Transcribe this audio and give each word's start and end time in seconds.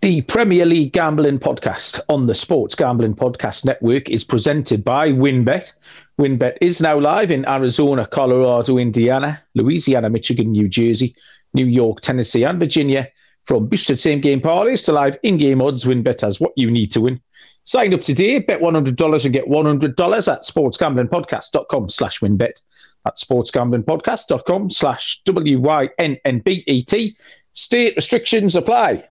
The 0.00 0.22
Premier 0.22 0.64
League 0.64 0.92
Gambling 0.92 1.40
Podcast 1.40 1.98
on 2.08 2.26
the 2.26 2.34
Sports 2.34 2.76
Gambling 2.76 3.16
Podcast 3.16 3.64
Network 3.64 4.08
is 4.08 4.22
presented 4.22 4.84
by 4.84 5.10
WynnBET. 5.10 5.72
WynnBET 6.20 6.58
is 6.60 6.80
now 6.80 7.00
live 7.00 7.32
in 7.32 7.44
Arizona, 7.48 8.06
Colorado, 8.06 8.78
Indiana, 8.78 9.42
Louisiana, 9.56 10.08
Michigan, 10.08 10.52
New 10.52 10.68
Jersey, 10.68 11.14
New 11.52 11.66
York, 11.66 12.00
Tennessee, 12.00 12.44
and 12.44 12.60
Virginia. 12.60 13.08
From 13.44 13.66
boosted 13.66 13.98
same 13.98 14.20
game 14.20 14.40
parlays 14.40 14.84
to 14.84 14.92
live 14.92 15.18
in 15.24 15.36
game 15.36 15.60
odds, 15.60 15.84
WynnBET 15.84 16.20
has 16.20 16.38
what 16.40 16.52
you 16.54 16.70
need 16.70 16.92
to 16.92 17.00
win. 17.00 17.20
Sign 17.64 17.92
up 17.92 18.02
today, 18.02 18.38
bet 18.38 18.60
$100 18.60 19.24
and 19.24 19.32
get 19.32 19.48
$100 19.48 20.32
at 20.32 20.42
sportsgamblingpodcast.com 20.42 21.88
slash 21.88 22.20
wynnbet. 22.20 22.60
That's 23.04 23.24
sportsgamblingpodcast.com 23.24 24.70
slash 24.70 25.22
W-Y-N-N-B-E-T. 25.24 27.16
State 27.52 27.96
restrictions 27.96 28.54
apply. 28.54 29.08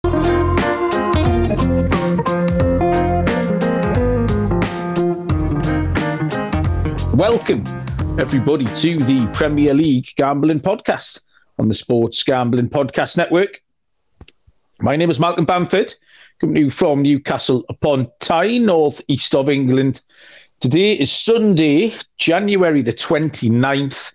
Welcome, 7.13 7.63
everybody, 8.19 8.65
to 8.65 8.97
the 8.97 9.29
Premier 9.35 9.75
League 9.75 10.07
Gambling 10.15 10.61
Podcast 10.61 11.21
on 11.59 11.67
the 11.67 11.75
Sports 11.75 12.23
Gambling 12.23 12.69
Podcast 12.69 13.17
Network. 13.17 13.61
My 14.81 14.95
name 14.95 15.11
is 15.11 15.19
Malcolm 15.19 15.45
Bamford, 15.45 15.93
coming 16.41 16.71
from 16.71 17.03
Newcastle 17.03 17.63
upon 17.69 18.09
Tyne, 18.19 18.65
north 18.65 18.99
east 19.07 19.35
of 19.35 19.47
England. 19.47 20.01
Today 20.59 20.93
is 20.93 21.11
Sunday, 21.11 21.93
January 22.17 22.81
the 22.81 22.93
29th, 22.93 24.11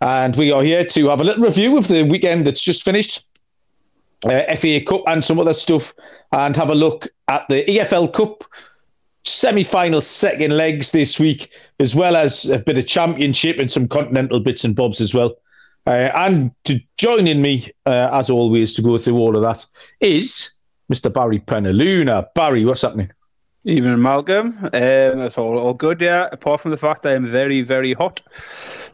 and 0.00 0.36
we 0.36 0.52
are 0.52 0.62
here 0.62 0.84
to 0.84 1.08
have 1.08 1.20
a 1.20 1.24
little 1.24 1.42
review 1.42 1.76
of 1.76 1.88
the 1.88 2.04
weekend 2.04 2.46
that's 2.46 2.62
just 2.62 2.84
finished. 2.84 3.27
Uh, 4.26 4.54
FA 4.56 4.80
Cup 4.80 5.02
and 5.06 5.22
some 5.22 5.38
other 5.38 5.54
stuff, 5.54 5.94
and 6.32 6.56
have 6.56 6.70
a 6.70 6.74
look 6.74 7.06
at 7.28 7.46
the 7.48 7.64
EFL 7.64 8.12
Cup 8.12 8.44
semi-final 9.24 10.00
second 10.00 10.56
legs 10.56 10.90
this 10.90 11.20
week, 11.20 11.50
as 11.80 11.94
well 11.94 12.16
as 12.16 12.48
a 12.50 12.58
bit 12.58 12.78
of 12.78 12.86
championship 12.86 13.58
and 13.58 13.70
some 13.70 13.86
continental 13.86 14.40
bits 14.40 14.64
and 14.64 14.74
bobs 14.74 15.00
as 15.00 15.14
well. 15.14 15.36
Uh, 15.86 16.10
and 16.14 16.50
to 16.64 16.78
joining 16.96 17.40
me, 17.40 17.70
uh, 17.86 18.10
as 18.12 18.28
always, 18.28 18.74
to 18.74 18.82
go 18.82 18.98
through 18.98 19.16
all 19.16 19.36
of 19.36 19.42
that 19.42 19.64
is 20.00 20.50
Mr. 20.92 21.12
Barry 21.12 21.38
Penaluna. 21.40 22.26
Barry, 22.34 22.64
what's 22.64 22.82
happening? 22.82 23.10
Evening, 23.68 24.00
Malcolm. 24.00 24.58
Um, 24.62 24.70
it's 24.72 25.36
all, 25.36 25.58
all 25.58 25.74
good, 25.74 26.00
yeah. 26.00 26.30
Apart 26.32 26.62
from 26.62 26.70
the 26.70 26.78
fact 26.78 27.04
I 27.04 27.12
am 27.12 27.26
very, 27.26 27.60
very 27.60 27.92
hot. 27.92 28.22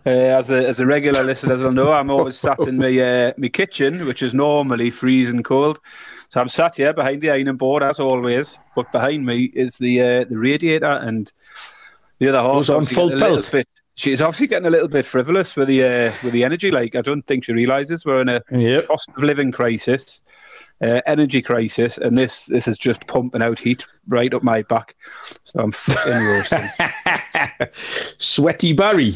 Uh, 0.05 0.11
as 0.11 0.51
a 0.51 0.67
as 0.67 0.81
a 0.81 0.87
regular 0.87 1.23
listener, 1.23 1.57
will 1.57 1.71
know, 1.71 1.93
I'm 1.93 2.11
always 2.11 2.37
sat 2.37 2.59
in 2.59 2.79
my 2.79 2.99
uh, 2.99 3.33
my 3.37 3.49
kitchen, 3.49 4.05
which 4.05 4.21
is 4.21 4.35
normally 4.35 4.91
freezing 4.91 5.45
cold. 5.45 5.79
So 6.31 6.41
I'm 6.41 6.49
sat 6.49 6.75
here 6.75 6.93
behind 6.93 7.23
the 7.23 7.31
ironing 7.31 7.57
board 7.57 7.85
as 7.85 8.01
always, 8.01 8.59
but 8.75 8.91
behind 8.91 9.25
me 9.25 9.45
is 9.55 9.79
the 9.79 10.03
uh, 10.03 10.25
the 10.25 10.37
radiator 10.37 10.87
and 10.87 11.33
the 12.19 12.31
other 12.31 12.41
horse 12.41 12.69
on 12.69 12.85
full 12.85 13.17
pelt. 13.17 13.49
Bit, 13.53 13.69
she's 13.95 14.21
obviously 14.21 14.49
getting 14.49 14.67
a 14.67 14.71
little 14.71 14.89
bit 14.89 15.07
frivolous 15.07 15.55
with 15.55 15.69
the 15.69 15.85
uh, 15.85 16.13
with 16.25 16.33
the 16.33 16.43
energy. 16.43 16.73
Like 16.73 16.97
I 16.97 17.01
don't 17.01 17.25
think 17.29 17.45
she 17.45 17.53
realizes 17.53 18.05
we're 18.05 18.23
in 18.23 18.29
a 18.29 18.43
yep. 18.51 18.89
cost 18.89 19.09
of 19.17 19.23
living 19.23 19.53
crisis 19.53 20.21
uh, 20.83 21.01
energy 21.07 21.41
crisis, 21.41 21.99
and 21.99 22.17
this 22.17 22.47
this 22.47 22.67
is 22.67 22.77
just 22.77 23.07
pumping 23.07 23.43
out 23.43 23.59
heat 23.59 23.85
right 24.09 24.33
up 24.35 24.43
my 24.43 24.63
back. 24.63 24.97
So 25.45 25.61
I'm 25.61 25.73
fucking 25.73 26.13
roasting. 26.13 26.69
Sweaty 28.19 28.73
Barry. 28.73 29.13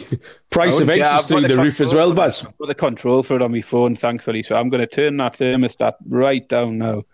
Price 0.51 0.77
oh, 0.77 0.83
of 0.83 0.91
eggs 0.91 0.99
yeah, 1.01 1.19
is 1.19 1.27
through 1.27 1.43
the, 1.43 1.49
the 1.49 1.59
roof 1.59 1.81
as 1.81 1.95
well, 1.95 2.13
Baz. 2.15 2.45
I've 2.45 2.57
got 2.59 2.69
the 2.69 2.75
control 2.75 3.23
for 3.23 3.37
it 3.37 3.43
on 3.43 3.53
my 3.53 3.61
phone, 3.61 3.97
thankfully. 3.97 4.43
So 4.43 4.55
I'm 4.57 4.69
going 4.69 4.81
to 4.81 4.87
turn 4.87 5.17
that 5.19 5.37
thermostat 5.37 5.95
right 6.07 6.49
down 6.49 6.79
now, 6.79 7.05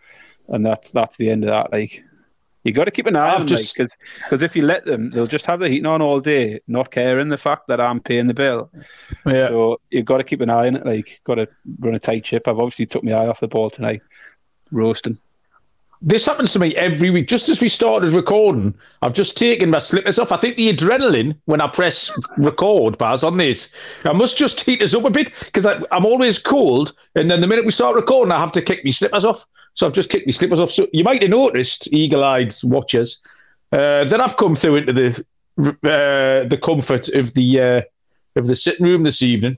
and 0.49 0.65
that's 0.65 0.91
that's 0.93 1.17
the 1.17 1.31
end 1.31 1.45
of 1.45 1.51
that. 1.51 1.73
Like. 1.73 2.05
You 2.67 2.73
got 2.73 2.85
to 2.85 2.91
keep 2.91 3.05
an 3.05 3.15
eye 3.15 3.35
on 3.35 3.47
just... 3.47 3.75
because 3.75 3.95
because 4.21 4.41
if 4.41 4.57
you 4.57 4.63
let 4.63 4.87
them, 4.87 5.11
they'll 5.11 5.27
just 5.27 5.45
have 5.45 5.61
the 5.61 5.69
heating 5.69 5.85
on 5.85 6.01
all 6.01 6.19
day, 6.19 6.61
not 6.67 6.91
caring 6.91 7.29
the 7.29 7.37
fact 7.37 7.69
that 7.69 7.79
I'm 7.79 8.01
paying 8.01 8.27
the 8.27 8.33
bill. 8.33 8.71
Yeah. 9.27 9.49
So 9.49 9.83
you've 9.91 10.07
got 10.07 10.17
to 10.17 10.25
keep 10.25 10.41
an 10.41 10.49
eye 10.49 10.69
on 10.69 10.77
it. 10.77 10.87
Like, 10.87 11.21
got 11.25 11.35
to 11.35 11.47
run 11.81 11.95
a 11.95 11.99
tight 11.99 12.25
ship. 12.25 12.49
I've 12.49 12.59
obviously 12.59 12.87
took 12.87 13.05
my 13.05 13.13
eye 13.13 13.27
off 13.27 13.41
the 13.41 13.49
ball 13.49 13.69
tonight 13.69 14.01
roasting. 14.75 15.19
This 16.07 16.27
happens 16.27 16.53
to 16.53 16.59
me 16.59 16.75
every 16.77 17.09
week. 17.09 17.29
Just 17.29 17.49
as 17.49 17.63
we 17.63 17.69
started 17.71 18.13
recording, 18.13 18.75
I've 19.01 19.15
just 19.15 19.39
taken 19.39 19.71
my 19.71 19.79
slippers 19.79 20.19
off. 20.19 20.33
I 20.33 20.37
think 20.37 20.57
the 20.57 20.71
adrenaline 20.71 21.35
when 21.47 21.63
I 21.63 21.69
press 21.69 22.13
record, 22.37 22.99
Baz, 22.99 23.25
on 23.25 23.39
this, 23.39 23.73
I 24.05 24.13
must 24.13 24.37
just 24.37 24.61
heat 24.61 24.83
us 24.83 24.95
up 24.95 25.05
a 25.05 25.11
bit 25.11 25.33
because 25.47 25.65
I'm 25.65 26.05
always 26.05 26.39
cold. 26.39 26.95
And 27.15 27.31
then 27.31 27.41
the 27.41 27.47
minute 27.47 27.65
we 27.65 27.71
start 27.71 27.97
recording, 27.97 28.33
I 28.33 28.39
have 28.39 28.53
to 28.53 28.61
kick 28.61 28.85
my 28.85 28.91
slippers 28.91 29.25
off. 29.25 29.47
So 29.73 29.87
I've 29.87 29.95
just 29.95 30.11
kicked 30.11 30.27
my 30.27 30.33
slippers 30.33 30.61
off. 30.61 30.71
So 30.71 30.87
you 30.93 31.05
might 31.05 31.23
have 31.23 31.31
noticed, 31.31 31.91
eagle-eyed 31.91 32.53
watchers, 32.65 33.23
uh, 33.73 34.05
that 34.05 34.21
I've 34.21 34.37
come 34.37 34.55
through 34.55 34.77
into 34.77 34.93
the 34.93 35.25
uh, 35.59 36.45
the 36.45 36.59
comfort 36.63 37.09
of 37.09 37.33
the 37.35 37.61
uh, 37.61 37.83
of 38.37 38.47
the 38.47 38.57
sitting 38.57 38.87
room 38.87 39.05
this 39.05 39.23
evening. 39.23 39.57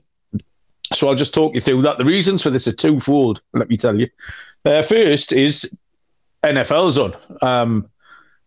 So 0.93 1.09
I'll 1.09 1.15
just 1.15 1.33
talk 1.33 1.53
you 1.53 1.59
through 1.59 1.81
that. 1.81 1.97
The 1.97 2.05
reasons 2.05 2.41
for 2.41 2.49
this 2.49 2.67
are 2.67 2.71
twofold. 2.73 3.41
Let 3.53 3.69
me 3.69 3.75
tell 3.75 3.99
you. 3.99 4.07
Uh, 4.67 4.81
first 4.81 5.31
is 5.31 5.77
NFL's 6.43 6.97
on. 6.97 7.13
Um, 7.41 7.89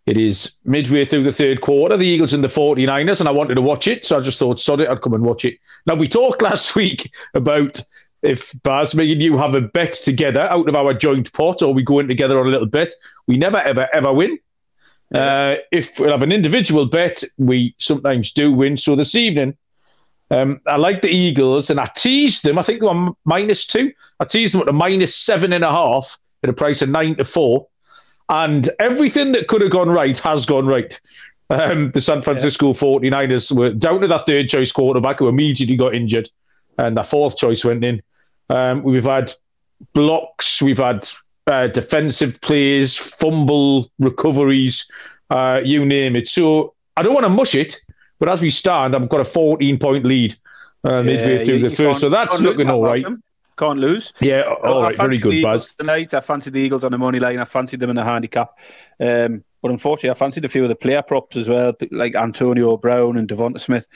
it 0.05 0.19
is 0.19 0.53
midway 0.65 1.05
through 1.05 1.23
the 1.23 1.33
third 1.33 1.63
quarter. 1.63 1.97
The 1.97 2.07
Eagles 2.07 2.35
and 2.35 2.45
the 2.45 2.49
49ers, 2.49 3.21
and 3.21 3.29
I 3.29 3.33
wanted 3.33 3.55
to 3.55 3.63
watch 3.63 3.89
it, 3.89 4.05
so 4.05 4.19
I 4.19 4.21
just 4.21 4.39
thought, 4.39 4.61
sod 4.61 4.83
it, 4.83 4.89
I'd 4.89 5.01
come 5.01 5.15
and 5.15 5.25
watch 5.25 5.47
it. 5.47 5.59
Now, 5.87 5.95
we 5.95 6.07
talked 6.07 6.43
last 6.51 6.77
week 6.77 7.11
about 7.33 7.81
if 8.23 8.53
Baz, 8.63 8.95
me 8.95 9.11
and 9.13 9.23
you 9.23 9.39
have 9.39 9.55
a 9.55 9.63
bet 9.63 9.95
together 9.95 10.43
out 10.43 10.69
of 10.69 10.77
our 10.77 10.93
joint 10.93 11.33
pot, 11.33 11.63
or 11.63 11.73
we 11.73 11.83
go 11.83 12.01
in 12.01 12.09
together 12.09 12.39
on 12.39 12.47
a 12.47 12.51
little 12.51 12.69
bet. 12.69 12.93
We 13.27 13.39
never, 13.39 13.59
ever, 13.59 13.89
ever 13.95 14.13
win. 14.13 14.39
Yeah. 15.15 15.21
Uh, 15.21 15.57
if 15.73 15.99
we 15.99 16.11
have 16.11 16.23
an 16.23 16.33
individual 16.33 16.85
bet, 16.85 17.25
we 17.39 17.75
sometimes 17.79 18.31
do 18.31 18.53
win. 18.53 18.77
So 18.77 18.95
this 18.95 19.15
evening, 19.15 19.57
um, 20.31 20.61
I 20.67 20.77
like 20.77 21.03
the 21.03 21.11
Eagles, 21.11 21.71
and 21.71 21.81
I 21.81 21.89
teased 21.97 22.45
them. 22.45 22.59
I 22.59 22.63
think 22.63 22.81
they 22.81 22.87
were 22.87 23.11
minus 23.25 23.67
two. 23.67 23.93
I 24.21 24.25
teased 24.25 24.55
them 24.55 24.63
at 24.63 24.69
a 24.69 24.73
minus 24.73 25.15
seven 25.15 25.53
and 25.53 25.65
a 25.65 25.71
half 25.71 26.19
at 26.43 26.51
a 26.51 26.53
price 26.53 26.83
of 26.83 26.89
nine 26.89 27.17
to 27.17 27.25
four. 27.25 27.67
And 28.29 28.71
everything 28.79 29.33
that 29.33 29.49
could 29.49 29.61
have 29.61 29.73
gone 29.73 29.91
right 29.91 30.17
has 30.19 30.47
gone 30.47 30.67
right. 30.67 30.99
Um, 31.51 31.91
the 31.91 32.01
San 32.01 32.23
Francisco 32.23 32.69
yeah. 32.69 32.75
49ers 32.75 33.51
were 33.57 33.71
down 33.71 34.01
to 34.01 34.07
their 34.07 34.19
third 34.19 34.49
choice 34.49 34.71
quarterback 34.71 35.19
who 35.19 35.29
immediately 35.29 35.77
got 35.77 35.95
injured, 35.95 36.29
and 36.79 36.97
their 36.97 37.05
fourth 37.05 37.37
choice 37.37 37.65
went 37.65 37.85
in. 37.85 38.01
Um, 38.49 38.85
we've 38.85 39.05
had 39.05 39.33
blocks, 39.95 40.63
we've 40.63 40.79
had 40.79 41.07
uh, 41.49 41.67
defensive 41.67 42.41
plays, 42.41 42.97
fumble 42.97 43.89
recoveries, 43.99 44.87
uh, 45.31 45.61
you 45.65 45.85
name 45.85 46.15
it. 46.15 46.29
So 46.29 46.75
I 46.97 47.03
don't 47.03 47.15
want 47.15 47.25
to 47.25 47.31
mush 47.31 47.57
it, 47.57 47.81
but 48.21 48.29
as 48.29 48.41
we 48.41 48.51
stand, 48.51 48.95
I've 48.95 49.09
got 49.09 49.21
a 49.21 49.25
14 49.25 49.79
point 49.79 50.05
lead 50.05 50.37
uh, 50.85 51.03
midway 51.03 51.39
yeah, 51.39 51.45
through 51.45 51.57
you, 51.57 51.69
the 51.69 51.75
first. 51.75 52.01
So 52.01 52.09
that's 52.09 52.41
looking 52.41 52.69
all 52.69 52.83
right. 52.83 53.05
Can't 53.57 53.79
lose. 53.79 54.13
Yeah, 54.21 54.43
all 54.43 54.83
right. 54.83 54.97
Very 54.97 55.19
good, 55.19 55.43
Baz. 55.43 55.75
Tonight, 55.79 56.15
I 56.15 56.21
fancied 56.21 56.53
the 56.53 56.61
Eagles 56.61 56.85
on 56.85 56.93
the 56.93 56.99
money 56.99 57.19
line. 57.19 57.39
I 57.39 57.45
fancied 57.45 57.81
them 57.81 57.91
in 57.91 57.99
a 57.99 58.05
handicap. 58.05 58.57
Um, 59.01 59.43
but 59.63 59.71
unfortunately, 59.71 60.11
I 60.11 60.15
fancied 60.15 60.45
a 60.45 60.49
few 60.49 60.63
of 60.63 60.69
the 60.69 60.77
player 60.77 61.03
props 61.03 61.37
as 61.37 61.49
well, 61.49 61.75
like 61.91 62.15
Antonio 62.15 62.77
Brown 62.77 63.19
and 63.19 63.29
Devonta 63.29 63.61
Smith. 63.61 63.87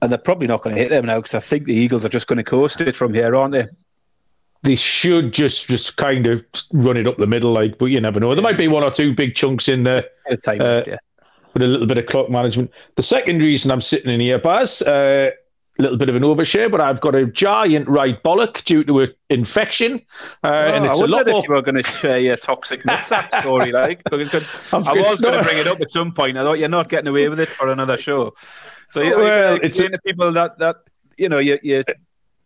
And 0.00 0.12
they're 0.12 0.18
probably 0.18 0.46
not 0.46 0.62
going 0.62 0.76
to 0.76 0.80
hit 0.82 0.90
them 0.90 1.06
now 1.06 1.16
because 1.16 1.34
I 1.34 1.40
think 1.40 1.64
the 1.64 1.74
Eagles 1.74 2.04
are 2.04 2.08
just 2.08 2.28
going 2.28 2.36
to 2.36 2.44
coast 2.44 2.80
it 2.80 2.94
from 2.94 3.14
here, 3.14 3.34
aren't 3.34 3.52
they? 3.52 3.66
They 4.62 4.76
should 4.76 5.32
just 5.32 5.68
just 5.68 5.96
kind 5.96 6.26
of 6.26 6.44
run 6.72 6.96
it 6.96 7.06
up 7.06 7.16
the 7.16 7.26
middle, 7.26 7.52
like, 7.52 7.78
but 7.78 7.86
you 7.86 8.00
never 8.00 8.20
know. 8.20 8.34
There 8.34 8.42
might 8.42 8.58
be 8.58 8.68
one 8.68 8.84
or 8.84 8.90
two 8.90 9.14
big 9.14 9.34
chunks 9.34 9.68
in 9.68 9.84
there. 9.84 10.04
Uh, 10.46 10.82
yeah 10.86 10.96
with 11.54 11.62
a 11.62 11.66
little 11.66 11.86
bit 11.86 11.98
of 11.98 12.06
clock 12.06 12.30
management. 12.30 12.72
The 12.96 13.02
second 13.02 13.42
reason 13.42 13.70
I'm 13.70 13.80
sitting 13.80 14.12
in 14.12 14.20
here, 14.20 14.38
Baz, 14.38 14.82
a 14.82 15.28
uh, 15.28 15.30
little 15.78 15.96
bit 15.96 16.08
of 16.08 16.16
an 16.16 16.22
overshare, 16.22 16.70
but 16.70 16.80
I've 16.80 17.00
got 17.00 17.14
a 17.14 17.26
giant 17.26 17.88
right 17.88 18.20
bollock 18.22 18.64
due 18.64 18.84
to 18.84 19.00
an 19.00 19.14
infection. 19.30 20.00
Uh, 20.42 20.48
oh, 20.48 20.74
and 20.74 20.84
it's 20.84 21.00
I 21.00 21.04
a 21.04 21.08
lot 21.08 21.28
if 21.28 21.32
more... 21.32 21.42
you 21.46 21.54
were 21.54 21.62
going 21.62 21.82
to 21.82 21.88
share 21.88 22.18
your 22.18 22.36
toxic 22.36 22.82
nutsack 22.82 23.40
story, 23.40 23.72
like. 23.72 24.02
because 24.04 24.34
I 24.72 24.76
was 24.76 25.20
going 25.20 25.38
to 25.38 25.44
bring 25.44 25.58
it 25.58 25.66
up 25.66 25.80
at 25.80 25.90
some 25.90 26.12
point. 26.12 26.36
I 26.36 26.42
thought 26.42 26.58
you're 26.58 26.68
not 26.68 26.88
getting 26.88 27.08
away 27.08 27.28
with 27.28 27.40
it 27.40 27.48
for 27.48 27.70
another 27.70 27.96
show. 27.96 28.34
So 28.90 29.00
you, 29.00 29.16
well, 29.16 29.56
you 29.56 29.60
it's 29.62 29.78
a... 29.78 29.88
to 29.88 29.98
people 29.98 30.32
that, 30.32 30.58
that 30.58 30.76
you 31.16 31.28
know, 31.28 31.38
you, 31.38 31.58
you, 31.62 31.84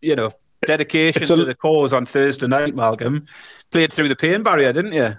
you 0.00 0.16
know, 0.16 0.32
dedication 0.66 1.22
a... 1.22 1.26
to 1.26 1.44
the 1.44 1.54
cause 1.54 1.92
on 1.92 2.06
Thursday 2.06 2.46
night, 2.46 2.74
Malcolm, 2.74 3.26
played 3.70 3.92
through 3.92 4.08
the 4.08 4.16
pain 4.16 4.42
barrier, 4.42 4.72
didn't 4.72 4.92
you? 4.92 5.16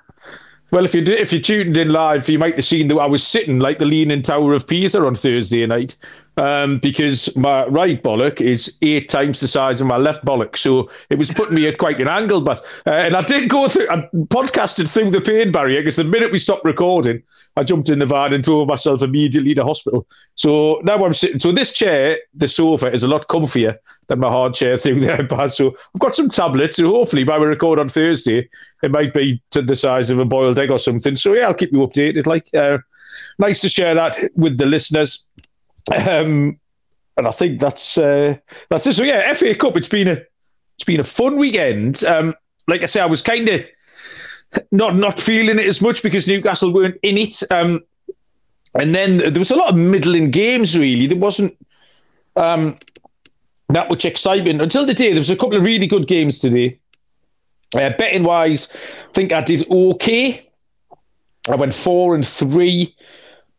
Well, 0.73 0.85
if 0.85 0.95
you 0.95 1.03
if 1.03 1.31
you 1.31 1.39
tuned 1.39 1.77
in 1.77 1.89
live, 1.89 2.27
you 2.27 2.39
might 2.39 2.55
have 2.55 2.65
seen 2.65 2.87
that 2.87 2.95
I 2.95 3.05
was 3.05 3.23
sitting 3.23 3.59
like 3.59 3.77
the 3.77 3.85
Leaning 3.85 4.23
Tower 4.23 4.55
of 4.55 4.65
Pisa 4.65 5.05
on 5.05 5.13
Thursday 5.13 5.63
night, 5.67 5.95
um, 6.37 6.79
because 6.79 7.35
my 7.35 7.65
right 7.67 8.01
bollock 8.01 8.41
is 8.41 8.77
eight 8.81 9.09
times 9.09 9.39
the 9.39 9.47
size 9.47 9.81
of 9.81 9.87
my 9.87 9.97
left 9.97 10.25
bollock. 10.25 10.57
So 10.57 10.89
it 11.09 11.17
was 11.17 11.31
putting 11.31 11.55
me 11.55 11.67
at 11.67 11.77
quite 11.77 11.99
an 11.99 12.07
angle. 12.07 12.41
But 12.41 12.59
uh, 12.85 12.91
and 12.91 13.15
I 13.15 13.21
did 13.21 13.49
go 13.49 13.67
through, 13.67 13.89
I 13.89 14.07
podcasted 14.27 14.91
through 14.91 15.11
the 15.11 15.21
pain 15.21 15.51
barrier 15.51 15.81
because 15.81 15.97
the 15.97 16.03
minute 16.03 16.31
we 16.31 16.39
stopped 16.39 16.65
recording, 16.65 17.21
I 17.55 17.63
jumped 17.63 17.89
in 17.89 17.99
the 17.99 18.05
van 18.05 18.33
and 18.33 18.43
drove 18.43 18.67
myself 18.67 19.03
immediately 19.03 19.53
to 19.53 19.63
hospital. 19.63 20.07
So 20.35 20.81
now 20.83 21.03
I'm 21.05 21.13
sitting. 21.13 21.39
So 21.39 21.51
this 21.51 21.71
chair, 21.71 22.17
the 22.33 22.47
sofa, 22.47 22.91
is 22.91 23.03
a 23.03 23.07
lot 23.07 23.27
comfier 23.27 23.77
than 24.07 24.19
my 24.19 24.29
hard 24.29 24.53
chair 24.55 24.75
through 24.75 24.99
there. 25.01 25.23
But 25.23 25.47
so 25.49 25.75
I've 25.95 26.01
got 26.01 26.15
some 26.15 26.29
tablets. 26.29 26.77
So 26.77 26.87
hopefully 26.87 27.23
by 27.23 27.37
we 27.37 27.45
record 27.45 27.79
on 27.79 27.89
Thursday, 27.89 28.49
it 28.81 28.91
might 28.91 29.13
be 29.13 29.41
to 29.51 29.61
the 29.61 29.75
size 29.75 30.09
of 30.09 30.19
a 30.19 30.25
boiled 30.25 30.57
egg 30.57 30.71
or 30.71 30.79
something. 30.79 31.15
So 31.15 31.33
yeah, 31.33 31.47
I'll 31.47 31.53
keep 31.53 31.71
you 31.71 31.79
updated. 31.79 32.25
Like, 32.25 32.47
uh, 32.55 32.79
nice 33.37 33.61
to 33.61 33.69
share 33.69 33.93
that 33.93 34.17
with 34.35 34.57
the 34.57 34.65
listeners. 34.65 35.29
Um, 35.91 36.59
and 37.17 37.27
I 37.27 37.31
think 37.31 37.59
that's 37.59 37.97
uh, 37.97 38.37
that's 38.69 38.87
it. 38.87 38.93
So 38.93 39.03
yeah, 39.03 39.31
FA 39.33 39.55
Cup. 39.55 39.77
It's 39.77 39.87
been 39.87 40.07
a 40.07 40.21
it's 40.75 40.83
been 40.85 40.99
a 40.99 41.03
fun 41.03 41.37
weekend. 41.37 42.03
Um, 42.05 42.33
like 42.67 42.83
I 42.83 42.85
say, 42.85 43.01
I 43.01 43.05
was 43.05 43.21
kind 43.21 43.47
of 43.49 43.67
not 44.71 44.95
not 44.95 45.19
feeling 45.19 45.59
it 45.59 45.65
as 45.67 45.81
much 45.81 46.01
because 46.03 46.27
Newcastle 46.27 46.73
weren't 46.73 46.97
in 47.03 47.17
it. 47.17 47.43
Um, 47.51 47.83
and 48.75 48.95
then 48.95 49.17
there 49.17 49.39
was 49.39 49.51
a 49.51 49.55
lot 49.55 49.69
of 49.69 49.75
middling 49.75 50.31
games. 50.31 50.77
Really, 50.77 51.05
there 51.05 51.17
wasn't 51.17 51.55
um, 52.35 52.77
that 53.69 53.89
much 53.89 54.05
excitement 54.05 54.61
until 54.61 54.85
the 54.85 54.93
day. 54.93 55.09
There 55.09 55.19
was 55.19 55.29
a 55.29 55.35
couple 55.35 55.57
of 55.57 55.63
really 55.63 55.87
good 55.87 56.07
games 56.07 56.39
today. 56.39 56.79
Uh, 57.75 57.91
betting 57.97 58.23
wise, 58.23 58.69
I 58.71 59.11
think 59.13 59.33
I 59.33 59.41
did 59.41 59.69
okay. 59.69 60.47
I 61.49 61.55
went 61.55 61.73
four 61.73 62.15
and 62.15 62.25
three. 62.25 62.95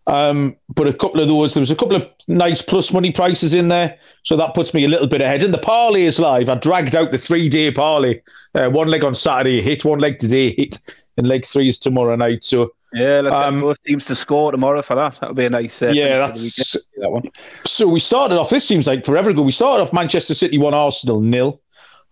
Um, 0.06 0.56
but 0.75 0.87
a 0.87 0.93
couple 0.93 1.21
of 1.21 1.29
those, 1.29 1.55
there 1.55 1.62
was 1.62 1.71
a 1.71 1.77
couple 1.77 1.97
of 1.97 2.06
nice 2.29 2.61
plus 2.61 2.93
money 2.93 3.11
prices 3.11 3.55
in 3.55 3.69
there, 3.69 3.97
so 4.23 4.37
that 4.37 4.55
puts 4.55 4.75
me 4.75 4.85
a 4.85 4.89
little 4.89 5.06
bit 5.06 5.23
ahead. 5.23 5.43
And 5.43 5.55
the 5.55 5.59
parlay 5.59 6.03
is 6.03 6.21
live. 6.21 6.49
I 6.49 6.56
dragged 6.56 6.95
out 6.95 7.11
the 7.11 7.19
three 7.19 7.49
day 7.49 7.71
parlay. 7.71 8.21
Uh, 8.55 8.69
one 8.69 8.89
leg 8.89 9.03
on 9.03 9.15
Saturday 9.15 9.62
hit, 9.62 9.85
one 9.85 10.01
leg 10.01 10.19
today 10.19 10.55
hit, 10.55 10.79
and 11.17 11.27
leg 11.27 11.47
three 11.47 11.69
is 11.69 11.79
tomorrow 11.79 12.17
night. 12.17 12.45
So 12.45 12.75
yeah, 12.93 13.21
let's 13.21 13.35
um, 13.35 13.61
both 13.61 13.83
teams 13.83 14.05
to 14.06 14.15
score 14.15 14.53
tomorrow 14.53 14.83
for 14.83 14.95
that. 14.95 15.19
That 15.21 15.31
would 15.31 15.37
be 15.37 15.47
a 15.47 15.51
nice. 15.51 15.81
Uh, 15.81 15.89
yeah, 15.89 16.19
that's 16.19 16.73
that 16.99 17.11
one. 17.11 17.31
So 17.65 17.89
we 17.89 17.99
started 17.99 18.39
off. 18.39 18.51
This 18.51 18.67
seems 18.67 18.87
like 18.87 19.05
forever 19.05 19.31
ago. 19.31 19.43
We 19.43 19.53
started 19.53 19.83
off 19.83 19.93
Manchester 19.93 20.35
City 20.35 20.59
one, 20.59 20.75
Arsenal 20.75 21.21
nil. 21.21 21.61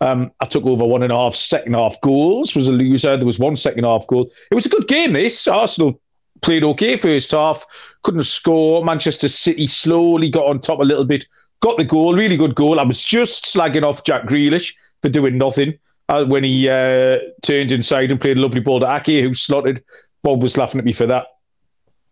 Um, 0.01 0.33
I 0.41 0.47
took 0.47 0.65
over 0.67 0.85
one 0.85 1.05
and 1.05 1.13
a 1.13 1.17
half 1.17 1.37
second 1.37 1.75
half 1.75 2.01
goals. 2.01 2.57
Was 2.57 2.69
a 2.69 2.73
loser. 2.73 3.17
There 3.17 3.27
was 3.27 3.39
one 3.39 3.55
second 3.55 3.85
half 3.85 4.07
goal. 4.07 4.31
It 4.51 4.55
was 4.55 4.67
a 4.67 4.71
good 4.71 4.89
game. 4.89 5.13
This 5.13 5.47
Arsenal 5.47 6.01
played 6.43 6.65
okay 6.65 6.97
first 6.97 7.31
half, 7.31 7.67
couldn't 8.03 8.23
score. 8.23 8.85
Manchester 8.85 9.29
City 9.29 9.67
slowly 9.67 10.29
got 10.29 10.47
on 10.47 10.61
top 10.61 10.81
a 10.81 10.85
little 10.85 11.05
bit, 11.05 11.27
got 11.61 11.77
the 11.77 11.85
goal, 11.85 12.15
really 12.15 12.37
good 12.37 12.55
goal. 12.55 12.79
I 12.79 12.83
was 12.83 13.03
just 13.03 13.45
slagging 13.45 13.85
off 13.85 14.05
Jack 14.05 14.25
Grealish 14.25 14.75
for 15.01 15.09
doing 15.09 15.39
nothing 15.39 15.79
uh, 16.09 16.25
when 16.25 16.45
he 16.45 16.69
uh, 16.69 17.19
turned 17.43 17.73
inside 17.73 18.11
and 18.11 18.21
played 18.21 18.39
a 18.39 18.41
lovely 18.41 18.61
ball 18.61 18.81
to 18.81 18.87
Aké, 18.87 19.23
who 19.23 19.33
slotted. 19.35 19.83
Bob 20.23 20.43
was 20.43 20.57
laughing 20.57 20.79
at 20.79 20.85
me 20.85 20.93
for 20.93 21.07
that. 21.07 21.27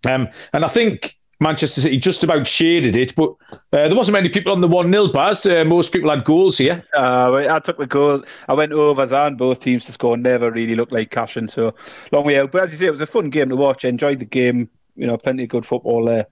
Um, 0.08 0.28
and 0.52 0.64
I 0.64 0.68
think 0.68 1.16
Manchester 1.40 1.80
City 1.80 1.98
just 1.98 2.22
about 2.22 2.46
shaded 2.46 2.94
it, 2.94 3.14
but 3.16 3.34
uh, 3.72 3.88
there 3.88 3.96
wasn't 3.96 4.12
many 4.12 4.28
people 4.28 4.52
on 4.52 4.60
the 4.60 4.68
1 4.68 4.92
0 4.92 5.08
bars. 5.08 5.46
Uh, 5.46 5.64
most 5.64 5.90
people 5.92 6.10
had 6.10 6.24
goals 6.24 6.58
here. 6.58 6.84
Uh, 6.94 7.46
I 7.50 7.58
took 7.58 7.78
the 7.78 7.86
goal. 7.86 8.22
I 8.46 8.52
went 8.52 8.72
overs 8.72 9.12
on 9.12 9.36
both 9.36 9.60
teams 9.60 9.86
to 9.86 9.92
score. 9.92 10.16
Never 10.18 10.50
really 10.50 10.74
looked 10.74 10.92
like 10.92 11.10
cashing, 11.10 11.48
so 11.48 11.74
long 12.12 12.24
way 12.24 12.38
out. 12.38 12.52
But 12.52 12.64
as 12.64 12.72
you 12.72 12.78
say, 12.78 12.86
it 12.86 12.92
was 12.92 13.00
a 13.00 13.06
fun 13.06 13.30
game 13.30 13.48
to 13.48 13.56
watch. 13.56 13.84
I 13.84 13.88
enjoyed 13.88 14.18
the 14.18 14.26
game. 14.26 14.68
You 14.96 15.06
know, 15.06 15.16
plenty 15.16 15.44
of 15.44 15.48
good 15.48 15.64
football 15.64 16.04
there. 16.04 16.26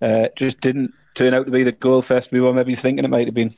Uh, 0.00 0.28
just 0.36 0.60
didn't 0.60 0.94
turn 1.14 1.34
out 1.34 1.46
to 1.46 1.52
be 1.52 1.64
the 1.64 1.72
goal 1.72 2.02
fest 2.02 2.32
we 2.32 2.40
were 2.40 2.52
maybe 2.52 2.74
thinking 2.74 3.04
it 3.04 3.08
might 3.08 3.26
have 3.26 3.34
been. 3.34 3.52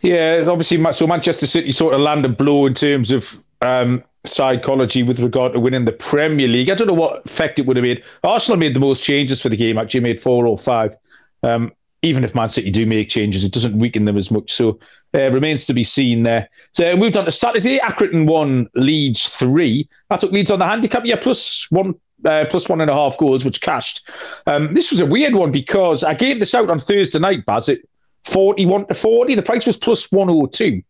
Yeah, 0.00 0.42
obviously, 0.48 0.92
so 0.92 1.06
Manchester 1.06 1.46
City 1.46 1.72
sort 1.72 1.94
of 1.94 2.00
landed 2.00 2.36
blow 2.36 2.66
in 2.66 2.74
terms 2.74 3.10
of 3.10 3.32
um, 3.60 4.02
psychology 4.24 5.02
with 5.02 5.20
regard 5.20 5.52
to 5.52 5.60
winning 5.60 5.84
the 5.84 5.92
Premier 5.92 6.48
League. 6.48 6.70
I 6.70 6.74
don't 6.74 6.88
know 6.88 6.94
what 6.94 7.24
effect 7.24 7.58
it 7.58 7.66
would 7.66 7.76
have 7.76 7.84
made. 7.84 8.02
Arsenal 8.22 8.58
made 8.58 8.74
the 8.74 8.80
most 8.80 9.02
changes 9.02 9.40
for 9.40 9.48
the 9.48 9.56
game, 9.56 9.78
actually 9.78 10.00
made 10.00 10.20
four 10.20 10.46
or 10.46 10.58
five. 10.58 10.94
Um, 11.42 11.72
even 12.02 12.24
if 12.24 12.34
Man 12.34 12.48
City 12.48 12.70
do 12.70 12.86
make 12.86 13.08
changes, 13.08 13.44
it 13.44 13.52
doesn't 13.52 13.78
weaken 13.78 14.06
them 14.06 14.16
as 14.16 14.30
much. 14.30 14.52
So 14.52 14.78
uh, 15.14 15.30
remains 15.30 15.66
to 15.66 15.74
be 15.74 15.84
seen 15.84 16.22
there. 16.22 16.48
So 16.72 16.92
uh, 16.92 16.96
moved 16.96 17.16
on 17.16 17.26
to 17.26 17.30
Saturday. 17.30 17.78
Accrington 17.78 18.26
won, 18.26 18.68
Leeds 18.74 19.38
three. 19.38 19.86
I 20.08 20.16
took 20.16 20.32
Leeds 20.32 20.50
on 20.50 20.58
the 20.58 20.66
handicap. 20.66 21.04
Yeah, 21.04 21.16
plus 21.20 21.66
one, 21.70 21.94
uh, 22.24 22.46
plus 22.48 22.68
one 22.68 22.80
and 22.80 22.90
a 22.90 22.94
half 22.94 23.18
goals, 23.18 23.44
which 23.44 23.60
cashed. 23.60 24.08
Um, 24.46 24.72
this 24.72 24.90
was 24.90 25.00
a 25.00 25.06
weird 25.06 25.34
one 25.34 25.50
because 25.50 26.02
I 26.02 26.14
gave 26.14 26.38
this 26.38 26.54
out 26.54 26.70
on 26.70 26.78
Thursday 26.78 27.18
night, 27.18 27.44
Baz, 27.44 27.68
at 27.68 27.78
41 28.24 28.86
to 28.86 28.94
40. 28.94 29.34
The 29.34 29.42
price 29.42 29.66
was 29.66 29.76
plus 29.76 30.10
102. 30.10 30.82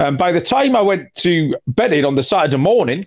Um, 0.00 0.16
by 0.16 0.32
the 0.32 0.40
time 0.40 0.74
I 0.74 0.80
went 0.80 1.12
to 1.14 1.56
bed 1.66 1.92
it 1.92 2.04
on 2.04 2.14
the 2.14 2.22
Saturday 2.22 2.56
morning, 2.56 3.04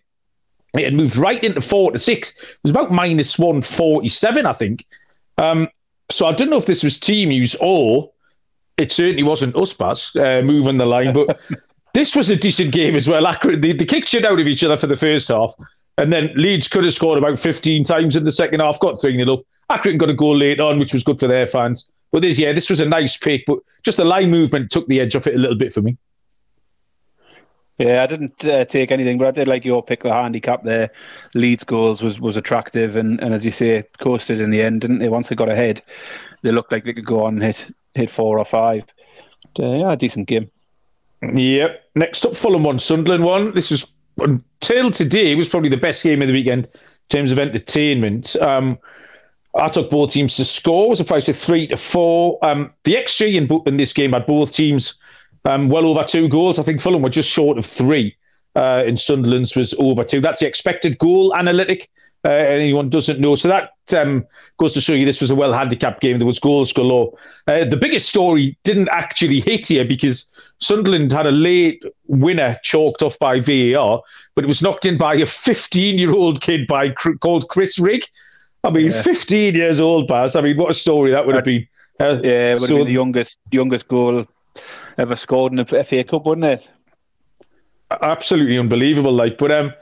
it 0.78 0.86
had 0.86 0.94
moved 0.94 1.18
right 1.18 1.44
into 1.44 1.62
four 1.62 1.92
to 1.92 2.00
six. 2.00 2.38
It 2.42 2.60
was 2.64 2.72
about 2.72 2.92
minus 2.92 3.38
147, 3.38 4.46
I 4.46 4.54
think. 4.54 4.86
Um, 5.38 5.70
so 6.10 6.28
I 6.28 6.34
don't 6.34 6.50
know 6.50 6.58
if 6.58 6.66
this 6.66 6.84
was 6.84 7.00
team 7.00 7.32
use 7.32 7.56
or 7.60 8.12
it 8.78 8.92
certainly 8.92 9.24
wasn't 9.24 9.56
us, 9.56 9.74
Baz, 9.74 10.12
uh, 10.16 10.42
moving 10.44 10.78
the 10.78 10.86
line. 10.86 11.14
But 11.14 11.40
this 11.94 12.16
was 12.16 12.30
a 12.30 12.36
decent 12.36 12.72
game 12.72 12.96
as 12.96 13.10
well. 13.10 13.36
They, 13.44 13.74
they 13.74 13.86
kicked 13.86 14.10
shit 14.10 14.26
out 14.26 14.40
of 14.40 14.48
each 14.48 14.64
other 14.64 14.78
for 14.78 14.88
the 14.88 14.96
first 14.96 15.30
half. 15.30 15.54
And 15.98 16.14
then 16.14 16.32
Leeds 16.36 16.68
could 16.68 16.84
have 16.84 16.94
scored 16.94 17.18
about 17.18 17.40
15 17.40 17.84
times 17.84 18.16
in 18.16 18.24
the 18.24 18.32
second 18.32 18.60
half, 18.60 18.80
got 18.80 19.02
3 19.02 19.18
0 19.18 19.34
up. 19.34 19.40
Accrington 19.72 19.98
got 19.98 20.10
a 20.10 20.14
goal 20.14 20.36
late 20.36 20.60
on, 20.60 20.80
which 20.80 20.94
was 20.94 21.04
good 21.04 21.20
for 21.20 21.28
their 21.28 21.48
fans. 21.48 21.92
But 22.12 22.22
this, 22.22 22.40
yeah, 22.40 22.54
this 22.54 22.70
was 22.70 22.80
a 22.80 22.86
nice 22.86 23.18
pick, 23.18 23.46
but 23.48 23.60
just 23.84 23.98
the 23.98 24.06
line 24.06 24.30
movement 24.30 24.72
took 24.72 24.88
the 24.88 25.02
edge 25.02 25.16
off 25.16 25.28
it 25.28 25.36
a 25.36 25.40
little 25.40 25.58
bit 25.58 25.74
for 25.74 25.82
me. 25.82 25.98
Yeah, 27.78 28.02
I 28.02 28.08
didn't 28.08 28.44
uh, 28.44 28.66
take 28.66 28.92
anything, 28.92 29.20
but 29.20 29.28
I 29.28 29.32
did 29.32 29.48
like 29.48 29.64
your 29.64 29.84
pick. 29.84 30.02
The 30.02 30.12
handicap 30.12 30.64
there, 30.64 30.90
Leeds 31.36 31.64
goals 31.64 32.02
was 32.02 32.20
was 32.20 32.36
attractive, 32.36 32.96
and, 32.96 33.22
and 33.22 33.34
as 33.34 33.46
you 33.46 33.52
say, 33.52 33.84
coasted 34.00 34.42
in 34.42 34.50
the 34.50 34.64
end, 34.64 34.82
didn't 34.82 35.00
they? 35.00 35.10
Once 35.10 35.30
they 35.30 35.36
got 35.36 35.50
ahead, 35.50 35.84
they 36.42 36.52
looked 36.52 36.72
like 36.72 36.86
they 36.86 36.94
could 36.94 37.06
go 37.06 37.24
on 37.26 37.36
and 37.36 37.44
hit 37.44 37.72
hit 37.94 38.10
four 38.10 38.40
or 38.40 38.46
five. 38.46 38.84
But, 39.56 39.64
uh, 39.64 39.76
yeah, 39.76 39.92
a 39.92 39.96
decent 39.96 40.28
game. 40.28 40.50
Yep. 41.22 41.84
Next 41.96 42.26
up, 42.26 42.36
Fulham 42.36 42.64
one, 42.64 42.80
Sunderland 42.80 43.24
one. 43.24 43.54
This 43.54 43.70
was 43.70 43.88
until 44.20 44.90
today 44.90 45.36
was 45.36 45.50
probably 45.50 45.70
the 45.70 45.78
best 45.78 46.04
game 46.04 46.22
of 46.22 46.28
the 46.28 46.34
weekend 46.34 46.66
in 46.66 46.72
terms 47.10 47.32
of 47.32 47.38
entertainment. 47.38 48.36
Um, 48.38 48.80
I 49.56 49.70
took 49.70 49.90
both 49.90 50.12
teams 50.12 50.36
to 50.38 50.46
score. 50.46 50.90
Was 50.90 51.00
a 51.00 51.06
price 51.06 51.30
of 51.30 51.36
three 51.36 51.68
to 51.68 51.78
four. 51.78 52.38
Um, 52.44 52.74
the 52.84 52.96
XG 52.96 53.36
in, 53.36 53.62
in 53.68 53.78
this 53.78 53.94
game 53.94 54.14
had 54.14 54.26
both 54.26 54.54
teams 54.54 54.96
um, 55.48 55.70
well 55.70 55.88
over 55.88 56.04
two 56.04 56.28
goals. 56.28 56.60
I 56.60 56.64
think 56.64 56.82
Fulham 56.82 57.02
were 57.02 57.10
just 57.10 57.30
short 57.30 57.58
of 57.58 57.66
three. 57.66 58.16
Uh, 58.56 58.84
in 58.88 58.98
Sunderland's 58.98 59.56
was 59.56 59.76
over 59.76 60.04
two. 60.04 60.20
That's 60.20 60.40
the 60.40 60.48
expected 60.48 60.98
goal 60.98 61.36
analytic. 61.36 61.90
Uh, 62.26 62.32
anyone 62.32 62.90
doesn't 62.90 63.20
know. 63.20 63.36
So 63.36 63.48
that 63.48 63.74
um, 63.96 64.26
goes 64.58 64.74
to 64.74 64.82
show 64.82 64.94
you 64.94 65.06
this 65.06 65.22
was 65.22 65.30
a 65.30 65.36
well 65.36 65.54
handicapped 65.54 66.02
game. 66.02 66.18
There 66.18 66.26
was 66.26 66.40
goals 66.40 66.74
galore. 66.74 67.14
Uh, 67.48 67.66
the 67.66 67.78
biggest 67.78 68.10
story 68.10 68.58
didn't 68.64 68.90
actually 68.90 69.42
hit 69.42 69.68
here 69.68 69.86
because 69.86 70.26
Sunderland 70.60 71.12
had 71.12 71.28
a 71.28 71.32
late 71.32 71.84
winner 72.08 72.56
chalked 72.64 73.04
off 73.04 73.20
by 73.20 73.40
VAR, 73.40 74.02
but 74.34 74.44
it 74.44 74.48
was 74.48 74.64
knocked 74.64 74.86
in 74.86 74.98
by 74.98 75.14
a 75.14 75.26
15 75.28 76.00
year 76.00 76.12
old 76.12 76.42
kid 76.42 76.66
by 76.66 76.90
called 76.90 77.48
Chris 77.50 77.78
Rigg. 77.78 78.04
I 78.64 78.72
mean, 78.72 78.88
yeah. 78.88 79.04
15 79.04 79.54
years 79.54 79.80
old, 79.80 80.08
Baz. 80.08 80.36
I 80.36 80.42
mean, 80.42 80.58
what 80.58 80.72
a 80.72 80.74
story 80.74 81.12
that 81.12 81.28
would 81.28 81.36
have 81.36 81.46
been. 81.46 81.68
Uh, 82.00 82.20
yeah, 82.24 82.54
would 82.54 82.62
so, 82.62 82.78
have 82.78 82.86
been 82.86 82.94
the 82.94 83.00
youngest 83.00 83.38
youngest 83.52 83.88
goal 83.88 84.26
ever 84.98 85.16
scored 85.16 85.54
in 85.54 85.58
the 85.58 85.84
FA 85.84 86.04
Cup, 86.04 86.26
wouldn't 86.26 86.46
it? 86.46 86.70
Absolutely 88.02 88.58
unbelievable. 88.58 89.14
Like, 89.14 89.38
but 89.38 89.52
um, 89.52 89.74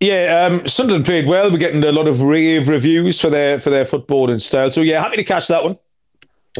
yeah, 0.00 0.48
um, 0.50 0.66
Sunderland 0.66 1.04
played 1.04 1.28
well. 1.28 1.50
We're 1.50 1.58
getting 1.58 1.84
a 1.84 1.92
lot 1.92 2.08
of 2.08 2.22
rave 2.22 2.68
reviews 2.68 3.20
for 3.20 3.30
their 3.30 3.60
for 3.60 3.70
their 3.70 3.84
footballing 3.84 4.40
style. 4.40 4.70
So 4.70 4.80
yeah, 4.80 5.02
happy 5.02 5.16
to 5.16 5.24
catch 5.24 5.48
that 5.48 5.64
one. 5.64 5.78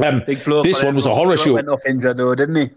Um, 0.03 0.23
Big 0.25 0.43
blow 0.43 0.61
this 0.61 0.83
one 0.83 0.95
was 0.95 1.05
a 1.05 1.15
horror 1.15 1.37
show. 1.37 1.53
Went 1.53 1.69
off 1.69 1.85
injured 1.85 2.17
though, 2.17 2.35
didn't 2.35 2.55
he? 2.55 2.69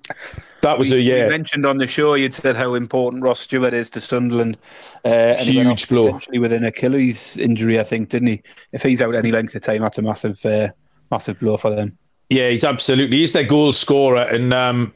That 0.62 0.78
was 0.78 0.92
we, 0.92 0.98
a 0.98 1.00
yeah. 1.00 1.24
You 1.24 1.30
mentioned 1.30 1.66
on 1.66 1.78
the 1.78 1.86
show, 1.86 2.14
you'd 2.14 2.34
said 2.34 2.56
how 2.56 2.74
important 2.74 3.22
Ross 3.22 3.40
Stewart 3.40 3.74
is 3.74 3.90
to 3.90 4.00
Sunderland. 4.00 4.56
Uh, 5.04 5.34
Huge 5.36 5.88
blow. 5.88 6.08
Essentially 6.08 6.38
with 6.38 6.52
an 6.52 6.64
Achilles 6.64 7.36
injury, 7.36 7.80
I 7.80 7.84
think, 7.84 8.08
didn't 8.10 8.28
he? 8.28 8.42
If 8.72 8.82
he's 8.82 9.00
out 9.00 9.14
any 9.14 9.32
length 9.32 9.54
of 9.54 9.62
time, 9.62 9.82
that's 9.82 9.98
a 9.98 10.02
massive, 10.02 10.44
uh, 10.44 10.68
massive 11.10 11.38
blow 11.40 11.56
for 11.56 11.74
them. 11.74 11.96
Yeah, 12.30 12.50
he's 12.50 12.64
absolutely. 12.64 13.18
He's 13.18 13.32
their 13.32 13.44
goal 13.44 13.72
scorer, 13.72 14.22
and 14.22 14.52
um, 14.52 14.92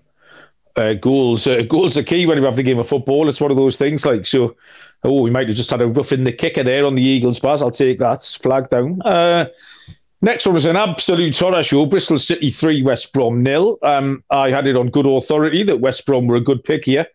uh, 0.77 0.95
goals 0.95 1.47
uh, 1.47 1.63
goals 1.63 1.97
are 1.97 2.03
key 2.03 2.27
when 2.27 2.37
you 2.39 2.45
have 2.45 2.57
the 2.57 2.63
game 2.63 2.79
of 2.79 2.89
football. 2.89 3.29
It's 3.29 3.41
one 3.41 3.51
of 3.51 3.57
those 3.57 3.79
things. 3.79 4.05
Like 4.05 4.27
so, 4.27 4.55
oh, 5.05 5.23
we 5.23 5.31
might 5.31 5.49
have 5.49 5.57
just 5.57 5.71
had 5.71 5.81
a 5.81 5.87
rough 5.87 6.13
in 6.13 6.25
the 6.25 6.33
kicker 6.33 6.63
there 6.63 6.85
on 6.85 6.95
the 6.95 7.03
Eagles 7.03 7.39
pass. 7.39 7.63
I'll 7.63 7.71
take 7.71 7.99
that 8.01 8.23
flag 8.23 8.69
down. 8.69 9.01
Uh, 9.03 9.47
next 10.21 10.45
one 10.47 10.55
was 10.55 10.67
an 10.67 10.77
absolute 10.77 11.39
horror 11.39 11.63
show. 11.63 11.87
Bristol 11.87 12.19
City 12.19 12.51
three, 12.51 12.83
West 12.83 13.15
Brom 13.15 13.43
nil. 13.43 13.79
Um, 13.83 14.23
I 14.31 14.51
had 14.51 14.67
it 14.67 14.77
on 14.77 14.89
good 14.89 15.07
authority 15.07 15.63
that 15.63 15.81
West 15.81 16.05
Brom 16.05 16.27
were 16.27 16.37
a 16.37 16.41
good 16.41 16.63
pick 16.63 16.85
here 16.85 17.07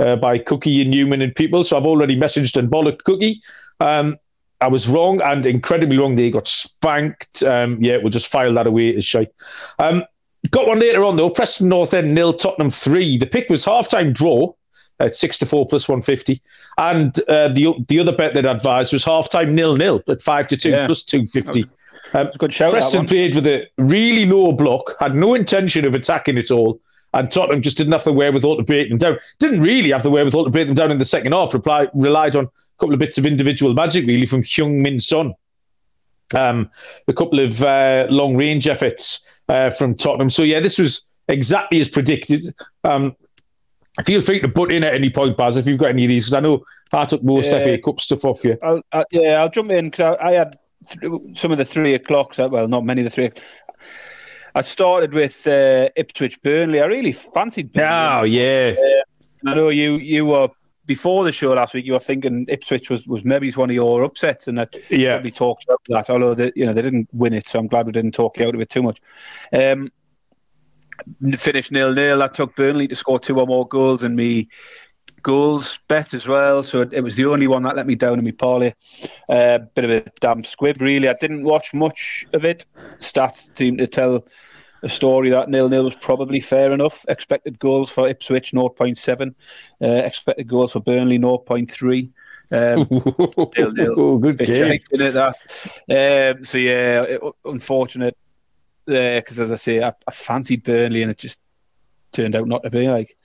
uh, 0.00 0.16
by 0.16 0.38
Cookie 0.38 0.80
and 0.80 0.90
Newman 0.90 1.20
and 1.20 1.34
people. 1.34 1.64
So 1.64 1.76
I've 1.76 1.86
already 1.86 2.16
messaged 2.16 2.56
and 2.56 2.70
bollocked 2.70 3.04
Cookie. 3.04 3.42
Um, 3.80 4.16
I 4.60 4.68
was 4.68 4.88
wrong 4.88 5.20
and 5.20 5.44
incredibly 5.44 5.98
wrong. 5.98 6.16
They 6.16 6.30
got 6.30 6.48
spanked. 6.48 7.42
Um, 7.42 7.82
yeah, 7.82 7.98
we'll 7.98 8.10
just 8.10 8.28
file 8.28 8.54
that 8.54 8.66
away 8.66 8.94
as 8.96 9.04
shite. 9.04 9.32
Um, 9.78 10.04
got 10.50 10.66
one 10.66 10.78
later 10.78 11.04
on 11.04 11.16
though. 11.16 11.30
Preston 11.30 11.68
North 11.68 11.92
End 11.92 12.14
nil, 12.14 12.32
Tottenham 12.32 12.70
three. 12.70 13.18
The 13.18 13.26
pick 13.26 13.48
was 13.50 13.64
half 13.64 13.88
time 13.88 14.12
draw 14.12 14.52
at 14.98 15.14
six 15.14 15.38
to 15.38 15.46
four 15.46 15.66
plus 15.66 15.88
one 15.88 16.02
fifty, 16.02 16.40
and 16.78 17.18
uh, 17.28 17.48
the 17.48 17.74
the 17.88 18.00
other 18.00 18.12
bet 18.12 18.34
that 18.34 18.46
advised 18.46 18.92
was 18.92 19.04
half 19.04 19.28
time 19.28 19.54
nil 19.54 19.76
nil 19.76 20.02
at 20.08 20.22
five 20.22 20.48
to 20.48 20.56
two 20.56 20.70
yeah. 20.70 20.86
plus 20.86 21.02
two 21.02 21.26
fifty. 21.26 21.66
Um, 22.14 22.30
good 22.38 22.54
shout. 22.54 22.70
Preston 22.70 23.06
played 23.06 23.34
with 23.34 23.46
a 23.46 23.66
really 23.76 24.24
low 24.24 24.52
block, 24.52 24.94
had 25.00 25.14
no 25.14 25.34
intention 25.34 25.84
of 25.84 25.94
attacking 25.94 26.38
at 26.38 26.50
all, 26.50 26.80
and 27.16 27.30
Tottenham 27.30 27.62
just 27.62 27.78
didn't 27.78 27.94
have 27.94 28.04
the 28.04 28.12
wherewithal 28.12 28.58
to 28.58 28.62
break 28.62 28.90
them 28.90 28.98
down. 28.98 29.18
Didn't 29.38 29.62
really 29.62 29.90
have 29.90 30.02
the 30.02 30.10
wherewithal 30.10 30.44
to 30.44 30.50
break 30.50 30.66
them 30.66 30.74
down 30.74 30.90
in 30.90 30.98
the 30.98 31.04
second 31.04 31.32
half. 31.32 31.54
Reply, 31.54 31.88
relied 31.94 32.36
on 32.36 32.44
a 32.44 32.50
couple 32.78 32.92
of 32.92 32.98
bits 32.98 33.16
of 33.16 33.24
individual 33.24 33.72
magic, 33.72 34.06
really, 34.06 34.26
from 34.26 34.42
Heung-min 34.42 34.98
Son. 34.98 35.34
Um, 36.34 36.70
a 37.08 37.14
couple 37.14 37.40
of 37.40 37.62
uh, 37.64 38.06
long 38.10 38.36
range 38.36 38.68
efforts 38.68 39.20
uh, 39.48 39.70
from 39.70 39.94
Tottenham. 39.94 40.28
So, 40.28 40.42
yeah, 40.42 40.60
this 40.60 40.78
was 40.78 41.06
exactly 41.28 41.80
as 41.80 41.88
predicted. 41.88 42.54
Um, 42.84 43.16
feel 44.04 44.20
free 44.20 44.40
to 44.40 44.48
butt 44.48 44.70
in 44.70 44.84
at 44.84 44.94
any 44.94 45.08
point, 45.08 45.38
Baz, 45.38 45.56
if 45.56 45.66
you've 45.66 45.80
got 45.80 45.90
any 45.90 46.04
of 46.04 46.10
these, 46.10 46.24
because 46.24 46.34
I 46.34 46.40
know 46.40 46.64
I 46.92 47.06
took 47.06 47.22
most 47.22 47.50
yeah. 47.50 47.60
FA 47.60 47.78
Cup 47.78 47.98
stuff 47.98 48.26
off 48.26 48.44
you. 48.44 48.58
I'll, 48.62 48.82
I, 48.92 49.04
yeah, 49.10 49.40
I'll 49.40 49.48
jump 49.48 49.70
in 49.70 49.88
because 49.88 50.18
I, 50.20 50.28
I, 50.28 50.32
had 50.32 50.56
some 51.36 51.50
of 51.50 51.56
the 51.56 51.64
three 51.64 51.94
o'clocks. 51.94 52.36
Well, 52.36 52.68
not 52.68 52.84
many 52.84 53.00
of 53.00 53.04
the 53.06 53.10
three. 53.10 53.30
I 54.56 54.62
started 54.62 55.12
with 55.12 55.46
uh, 55.46 55.90
Ipswich 55.96 56.40
Burnley. 56.40 56.80
I 56.80 56.86
really 56.86 57.12
fancied. 57.12 57.74
Burnley. 57.74 57.90
Oh 57.90 58.22
yeah. 58.22 58.74
Uh, 58.78 59.50
I 59.50 59.54
know 59.54 59.68
you 59.68 59.96
you 59.96 60.24
were 60.24 60.48
before 60.86 61.24
the 61.24 61.32
show 61.32 61.52
last 61.52 61.74
week. 61.74 61.84
You 61.84 61.92
were 61.92 61.98
thinking 61.98 62.46
Ipswich 62.48 62.88
was, 62.88 63.06
was 63.06 63.22
maybe 63.22 63.50
one 63.52 63.68
of 63.68 63.74
your 63.74 64.02
upsets, 64.02 64.48
and 64.48 64.56
that 64.56 64.74
yeah. 64.88 65.16
probably 65.16 65.32
talked 65.32 65.64
about 65.64 65.82
that. 65.88 66.08
Although 66.08 66.34
they, 66.34 66.52
you 66.56 66.64
know 66.64 66.72
they 66.72 66.80
didn't 66.80 67.10
win 67.12 67.34
it, 67.34 67.46
so 67.46 67.58
I'm 67.58 67.66
glad 67.66 67.84
we 67.84 67.92
didn't 67.92 68.12
talk 68.12 68.38
you 68.38 68.48
out 68.48 68.54
of 68.54 68.60
it 68.62 68.70
too 68.70 68.82
much. 68.82 68.98
Um, 69.52 69.92
finished 71.36 71.70
nil 71.70 71.92
nil. 71.92 72.22
I 72.22 72.28
took 72.28 72.56
Burnley 72.56 72.88
to 72.88 72.96
score 72.96 73.20
two 73.20 73.38
or 73.38 73.46
more 73.46 73.68
goals, 73.68 74.04
and 74.04 74.16
me 74.16 74.48
goals 75.22 75.78
bet 75.88 76.14
as 76.14 76.26
well. 76.26 76.62
So 76.62 76.82
it, 76.82 76.92
it, 76.92 77.00
was 77.00 77.16
the 77.16 77.26
only 77.26 77.46
one 77.46 77.62
that 77.64 77.76
let 77.76 77.86
me 77.86 77.94
down 77.94 78.18
in 78.18 78.24
my 78.24 78.30
parlay. 78.30 78.72
Uh, 79.28 79.58
bit 79.74 79.84
of 79.84 79.90
a 79.90 80.10
damn 80.20 80.44
squib, 80.44 80.80
really. 80.80 81.08
I 81.08 81.14
didn't 81.20 81.44
watch 81.44 81.74
much 81.74 82.26
of 82.32 82.44
it. 82.44 82.64
Stats 82.98 83.56
seem 83.56 83.76
to 83.78 83.86
tell 83.86 84.24
a 84.82 84.88
story 84.88 85.30
that 85.30 85.48
nil 85.48 85.68
nil 85.68 85.84
was 85.84 85.94
probably 85.96 86.40
fair 86.40 86.72
enough. 86.72 87.04
Expected 87.08 87.58
goals 87.58 87.90
for 87.90 88.08
Ipswich 88.08 88.52
0.7, 88.52 89.34
uh, 89.82 89.86
expected 89.86 90.46
goals 90.46 90.72
for 90.72 90.80
Burnley 90.80 91.18
0.3. 91.18 92.10
Um, 92.52 92.86
nil, 93.56 93.72
nil. 93.72 94.18
Good 94.18 94.38
game. 94.38 94.80
Um, 95.90 96.44
so 96.44 96.58
yeah, 96.58 97.02
it, 97.04 97.20
unfortunate 97.44 98.16
because 98.86 99.40
uh, 99.40 99.42
as 99.42 99.52
I 99.52 99.56
say, 99.56 99.82
I, 99.82 99.92
I 100.06 100.10
fancied 100.12 100.62
Burnley 100.62 101.02
and 101.02 101.10
it 101.10 101.18
just 101.18 101.40
turned 102.12 102.36
out 102.36 102.46
not 102.46 102.62
to 102.62 102.70
be 102.70 102.86
like. 102.86 103.16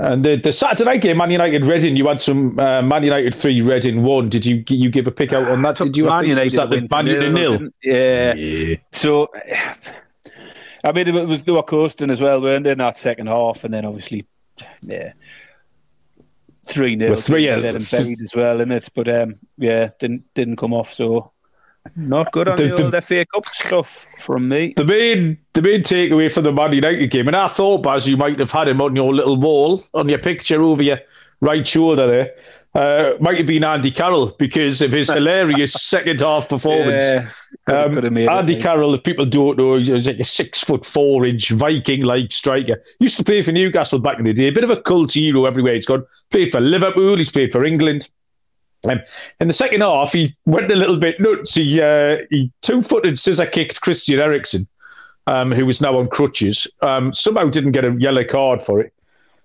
And 0.00 0.24
the, 0.24 0.36
the 0.36 0.52
Saturday 0.52 0.84
night 0.84 1.00
game, 1.00 1.16
Man 1.16 1.30
United 1.30 1.66
Reading, 1.66 1.96
you 1.96 2.06
had 2.06 2.20
some 2.20 2.56
uh, 2.60 2.82
Man 2.82 3.02
United 3.02 3.34
three, 3.34 3.60
Reading 3.60 4.04
one. 4.04 4.28
Did 4.28 4.46
you 4.46 4.62
you 4.68 4.90
give 4.90 5.08
a 5.08 5.10
pick 5.10 5.32
out 5.32 5.48
on 5.48 5.62
that? 5.62 5.78
Did 5.78 5.96
you? 5.96 6.06
Man 6.06 6.24
United 6.24 6.44
was 6.44 6.54
that 6.54 6.70
the 6.70 6.86
Man 6.88 7.06
United 7.08 7.32
nil? 7.32 7.70
Yeah. 7.82 8.34
yeah. 8.34 8.76
So, 8.92 9.28
I 10.84 10.92
mean, 10.92 11.08
it 11.08 11.26
was 11.26 11.42
they 11.42 11.50
were 11.50 11.64
coasting 11.64 12.10
as 12.10 12.20
well, 12.20 12.40
weren't 12.40 12.62
they, 12.62 12.70
in 12.70 12.78
that 12.78 12.96
second 12.96 13.26
half, 13.26 13.64
and 13.64 13.74
then 13.74 13.84
obviously, 13.84 14.24
yeah, 14.82 15.14
three 16.64 16.94
nil, 16.94 17.16
three 17.16 17.46
yeah, 17.46 17.56
and 17.56 17.88
buried 17.90 18.20
as 18.22 18.34
well 18.36 18.60
in 18.60 18.70
it. 18.70 18.88
But 18.94 19.08
um, 19.08 19.34
yeah, 19.56 19.90
didn't 19.98 20.22
didn't 20.36 20.56
come 20.56 20.74
off. 20.74 20.92
So 20.92 21.32
not 21.96 22.32
good 22.32 22.48
on 22.48 22.56
the, 22.56 22.66
the, 22.66 22.84
old 22.84 23.04
FA 23.04 23.26
Cup 23.32 23.46
stuff 23.46 24.06
from 24.20 24.48
me. 24.48 24.74
The 24.76 24.84
main 24.84 25.38
the 25.54 25.62
main 25.62 25.82
takeaway 25.82 26.32
from 26.32 26.44
the 26.44 26.52
Man 26.52 26.72
United 26.72 27.10
game, 27.10 27.28
and 27.28 27.36
I 27.36 27.48
thought, 27.48 27.82
Baz, 27.82 28.06
you 28.06 28.16
might 28.16 28.38
have 28.38 28.52
had 28.52 28.68
him 28.68 28.80
on 28.80 28.96
your 28.96 29.14
little 29.14 29.36
wall 29.36 29.82
on 29.94 30.08
your 30.08 30.18
picture 30.18 30.62
over 30.62 30.82
your 30.82 30.98
right 31.40 31.66
shoulder 31.66 32.06
there. 32.06 32.34
Uh, 32.74 33.16
might 33.18 33.38
have 33.38 33.46
been 33.46 33.64
Andy 33.64 33.90
Carroll 33.90 34.32
because 34.38 34.82
of 34.82 34.92
his 34.92 35.10
hilarious 35.12 35.72
second 35.72 36.20
half 36.20 36.48
performance. 36.48 37.02
Yeah, 37.02 37.74
um, 37.74 37.98
Andy 37.98 38.54
it, 38.56 38.62
Carroll, 38.62 38.94
if 38.94 39.02
people 39.02 39.24
don't 39.24 39.58
know, 39.58 39.76
he 39.76 39.90
was 39.90 40.06
like 40.06 40.20
a 40.20 40.24
six 40.24 40.62
foot 40.62 40.84
four 40.84 41.26
inch 41.26 41.50
Viking 41.50 42.04
like 42.04 42.30
striker. 42.30 42.80
Used 43.00 43.16
to 43.16 43.24
play 43.24 43.42
for 43.42 43.52
Newcastle 43.52 43.98
back 43.98 44.18
in 44.18 44.26
the 44.26 44.32
day. 44.32 44.48
A 44.48 44.52
bit 44.52 44.64
of 44.64 44.70
a 44.70 44.80
cult 44.80 45.12
hero 45.12 45.46
everywhere 45.46 45.74
he's 45.74 45.86
gone. 45.86 46.04
Played 46.30 46.52
for 46.52 46.60
Liverpool, 46.60 47.16
he's 47.16 47.32
played 47.32 47.52
for 47.52 47.64
England. 47.64 48.08
Um, 48.88 49.00
in 49.40 49.48
the 49.48 49.54
second 49.54 49.80
half, 49.80 50.12
he 50.12 50.36
went 50.46 50.70
a 50.70 50.76
little 50.76 50.98
bit 50.98 51.20
nuts. 51.20 51.54
He 51.54 51.80
uh, 51.80 52.18
he 52.30 52.52
two 52.62 52.82
footed 52.82 53.18
scissor 53.18 53.46
kicked 53.46 53.80
Christian 53.80 54.20
Eriksen, 54.20 54.66
um, 55.26 55.50
who 55.50 55.66
was 55.66 55.80
now 55.80 55.98
on 55.98 56.08
crutches. 56.08 56.68
Um, 56.82 57.12
somehow 57.12 57.46
didn't 57.46 57.72
get 57.72 57.84
a 57.84 57.92
yellow 57.98 58.24
card 58.24 58.62
for 58.62 58.80
it. 58.80 58.92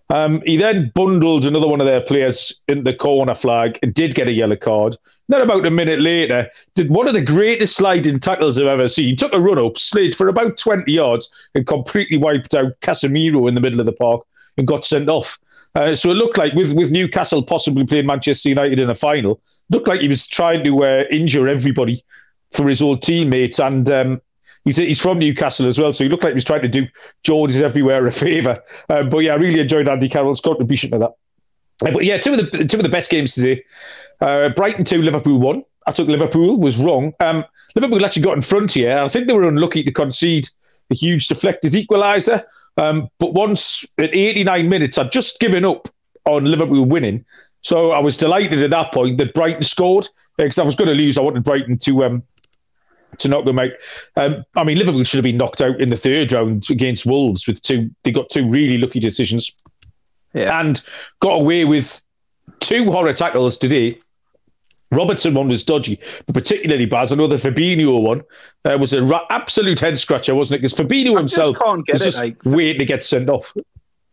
Um, 0.09 0.43
he 0.45 0.57
then 0.57 0.91
bundled 0.93 1.45
another 1.45 1.67
one 1.67 1.81
of 1.81 1.87
their 1.87 2.01
players 2.01 2.61
in 2.67 2.83
the 2.83 2.93
corner 2.93 3.33
flag 3.33 3.79
and 3.81 3.93
did 3.93 4.13
get 4.13 4.27
a 4.27 4.33
yellow 4.33 4.55
card. 4.55 4.95
Then, 5.29 5.41
about 5.41 5.65
a 5.65 5.71
minute 5.71 6.01
later, 6.01 6.49
did 6.75 6.89
one 6.89 7.07
of 7.07 7.13
the 7.13 7.23
greatest 7.23 7.75
sliding 7.75 8.19
tackles 8.19 8.59
I've 8.59 8.67
ever 8.67 8.87
seen. 8.87 9.05
He 9.05 9.15
took 9.15 9.33
a 9.33 9.39
run 9.39 9.57
up, 9.57 9.79
slid 9.79 10.15
for 10.15 10.27
about 10.27 10.57
20 10.57 10.91
yards, 10.91 11.31
and 11.55 11.65
completely 11.65 12.17
wiped 12.17 12.53
out 12.53 12.79
Casemiro 12.81 13.47
in 13.47 13.55
the 13.55 13.61
middle 13.61 13.79
of 13.79 13.85
the 13.85 13.93
park 13.93 14.21
and 14.57 14.67
got 14.67 14.85
sent 14.85 15.09
off. 15.09 15.39
Uh, 15.75 15.95
so 15.95 16.11
it 16.11 16.15
looked 16.15 16.37
like 16.37 16.53
with, 16.53 16.73
with 16.73 16.91
Newcastle 16.91 17.41
possibly 17.41 17.85
playing 17.85 18.05
Manchester 18.05 18.49
United 18.49 18.79
in 18.79 18.89
a 18.89 18.95
final, 18.95 19.41
looked 19.71 19.87
like 19.87 20.01
he 20.01 20.07
was 20.07 20.27
trying 20.27 20.63
to 20.63 20.83
uh, 20.83 21.03
injure 21.09 21.47
everybody 21.47 22.01
for 22.51 22.69
his 22.69 22.81
old 22.81 23.01
teammates. 23.01 23.59
And 23.59 23.89
um, 23.89 24.21
he's 24.65 24.77
he's 24.77 25.01
from 25.01 25.19
Newcastle 25.19 25.67
as 25.67 25.79
well, 25.79 25.91
so 25.91 26.03
he 26.03 26.09
looked 26.09 26.23
like 26.23 26.33
he 26.33 26.35
was 26.35 26.43
trying 26.43 26.61
to 26.61 26.69
do 26.69 26.87
Geordies 27.23 27.61
everywhere 27.61 28.05
a 28.05 28.11
favour. 28.11 28.55
Uh, 28.89 29.03
but 29.09 29.19
yeah, 29.19 29.33
I 29.33 29.37
really 29.37 29.59
enjoyed 29.59 29.87
Andy 29.87 30.09
Carroll's 30.09 30.41
contribution 30.41 30.91
to 30.91 30.99
that. 30.99 31.11
Uh, 31.83 31.91
but 31.91 32.05
yeah, 32.05 32.17
two 32.17 32.33
of 32.33 32.51
the 32.51 32.65
two 32.65 32.77
of 32.77 32.83
the 32.83 32.89
best 32.89 33.09
games 33.09 33.33
today. 33.33 33.63
Uh, 34.21 34.49
Brighton 34.49 34.85
two, 34.85 35.01
Liverpool 35.01 35.39
one. 35.39 35.63
I 35.87 35.91
took 35.91 36.07
Liverpool 36.07 36.59
was 36.59 36.77
wrong. 36.77 37.13
Um, 37.19 37.43
Liverpool 37.75 38.05
actually 38.05 38.21
got 38.21 38.35
in 38.35 38.41
front 38.41 38.73
here. 38.73 38.97
I 38.97 39.07
think 39.07 39.27
they 39.27 39.33
were 39.33 39.47
unlucky 39.47 39.83
to 39.83 39.91
concede 39.91 40.47
a 40.91 40.95
huge 40.95 41.27
deflected 41.27 41.73
equaliser. 41.73 42.43
Um, 42.77 43.09
but 43.19 43.33
once 43.33 43.85
at 43.97 44.15
89 44.15 44.67
minutes, 44.69 44.97
I'd 44.97 45.11
just 45.11 45.39
given 45.39 45.65
up 45.65 45.87
on 46.25 46.45
Liverpool 46.45 46.85
winning. 46.85 47.25
So 47.61 47.91
I 47.91 47.99
was 47.99 48.17
delighted 48.17 48.61
at 48.63 48.71
that 48.71 48.91
point 48.91 49.17
that 49.19 49.33
Brighton 49.33 49.63
scored 49.63 50.07
because 50.37 50.57
I 50.57 50.63
was 50.63 50.75
going 50.75 50.89
to 50.89 50.95
lose. 50.95 51.17
I 51.17 51.21
wanted 51.21 51.43
Brighton 51.43 51.77
to 51.79 52.03
um, 52.03 52.23
to 53.19 53.27
knock 53.27 53.45
them 53.45 53.59
out. 53.59 53.71
Um, 54.15 54.43
I 54.57 54.63
mean, 54.63 54.77
Liverpool 54.77 55.03
should 55.03 55.17
have 55.17 55.23
been 55.23 55.37
knocked 55.37 55.61
out 55.61 55.79
in 55.79 55.89
the 55.89 55.95
third 55.95 56.31
round 56.31 56.69
against 56.69 57.05
Wolves 57.05 57.47
with 57.47 57.61
two. 57.61 57.89
They 58.03 58.11
got 58.11 58.29
two 58.29 58.49
really 58.49 58.77
lucky 58.77 58.99
decisions, 58.99 59.51
yeah. 60.33 60.59
and 60.59 60.83
got 61.21 61.39
away 61.39 61.63
with 61.63 62.01
two 62.59 62.91
horror 62.91 63.13
tackles 63.13 63.57
today 63.57 63.97
Robertson 64.95 65.33
one 65.33 65.47
was 65.47 65.63
dodgy, 65.63 65.99
but 66.25 66.33
particularly 66.33 66.85
Baz. 66.85 67.11
I 67.11 67.15
know 67.15 67.27
the 67.27 67.35
Fabinho 67.35 68.01
one 68.01 68.21
uh, 68.65 68.77
was 68.77 68.93
an 68.93 69.07
ra- 69.07 69.25
absolute 69.29 69.79
head 69.79 69.97
scratcher, 69.97 70.35
wasn't 70.35 70.59
it? 70.59 70.61
Because 70.61 70.77
Fabinho 70.77 71.17
himself 71.17 71.57
was 71.59 71.83
it, 71.87 72.03
just 72.03 72.17
like, 72.17 72.37
waiting 72.45 72.79
to 72.79 72.85
get 72.85 73.03
sent 73.03 73.29
off. 73.29 73.53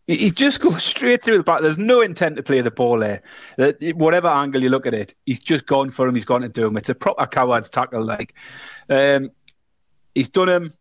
He 0.06 0.30
just 0.30 0.60
goes 0.60 0.82
straight 0.82 1.22
through 1.22 1.38
the 1.38 1.44
back. 1.44 1.62
There's 1.62 1.78
no 1.78 2.00
intent 2.00 2.36
to 2.36 2.42
play 2.42 2.60
the 2.62 2.70
ball 2.70 2.98
there. 2.98 3.22
Whatever 3.94 4.26
angle 4.26 4.60
you 4.60 4.68
look 4.68 4.86
at 4.86 4.94
it, 4.94 5.14
he's 5.24 5.38
just 5.38 5.66
gone 5.66 5.90
for 5.92 6.08
him. 6.08 6.16
He's 6.16 6.24
gone 6.24 6.40
to 6.40 6.48
do 6.48 6.66
him. 6.66 6.76
It's 6.76 6.88
a 6.88 6.96
proper 6.96 7.26
coward's 7.26 7.70
tackle. 7.70 8.04
Like, 8.04 8.34
um, 8.88 9.30
he's 10.14 10.28
done 10.28 10.48
him 10.48 10.74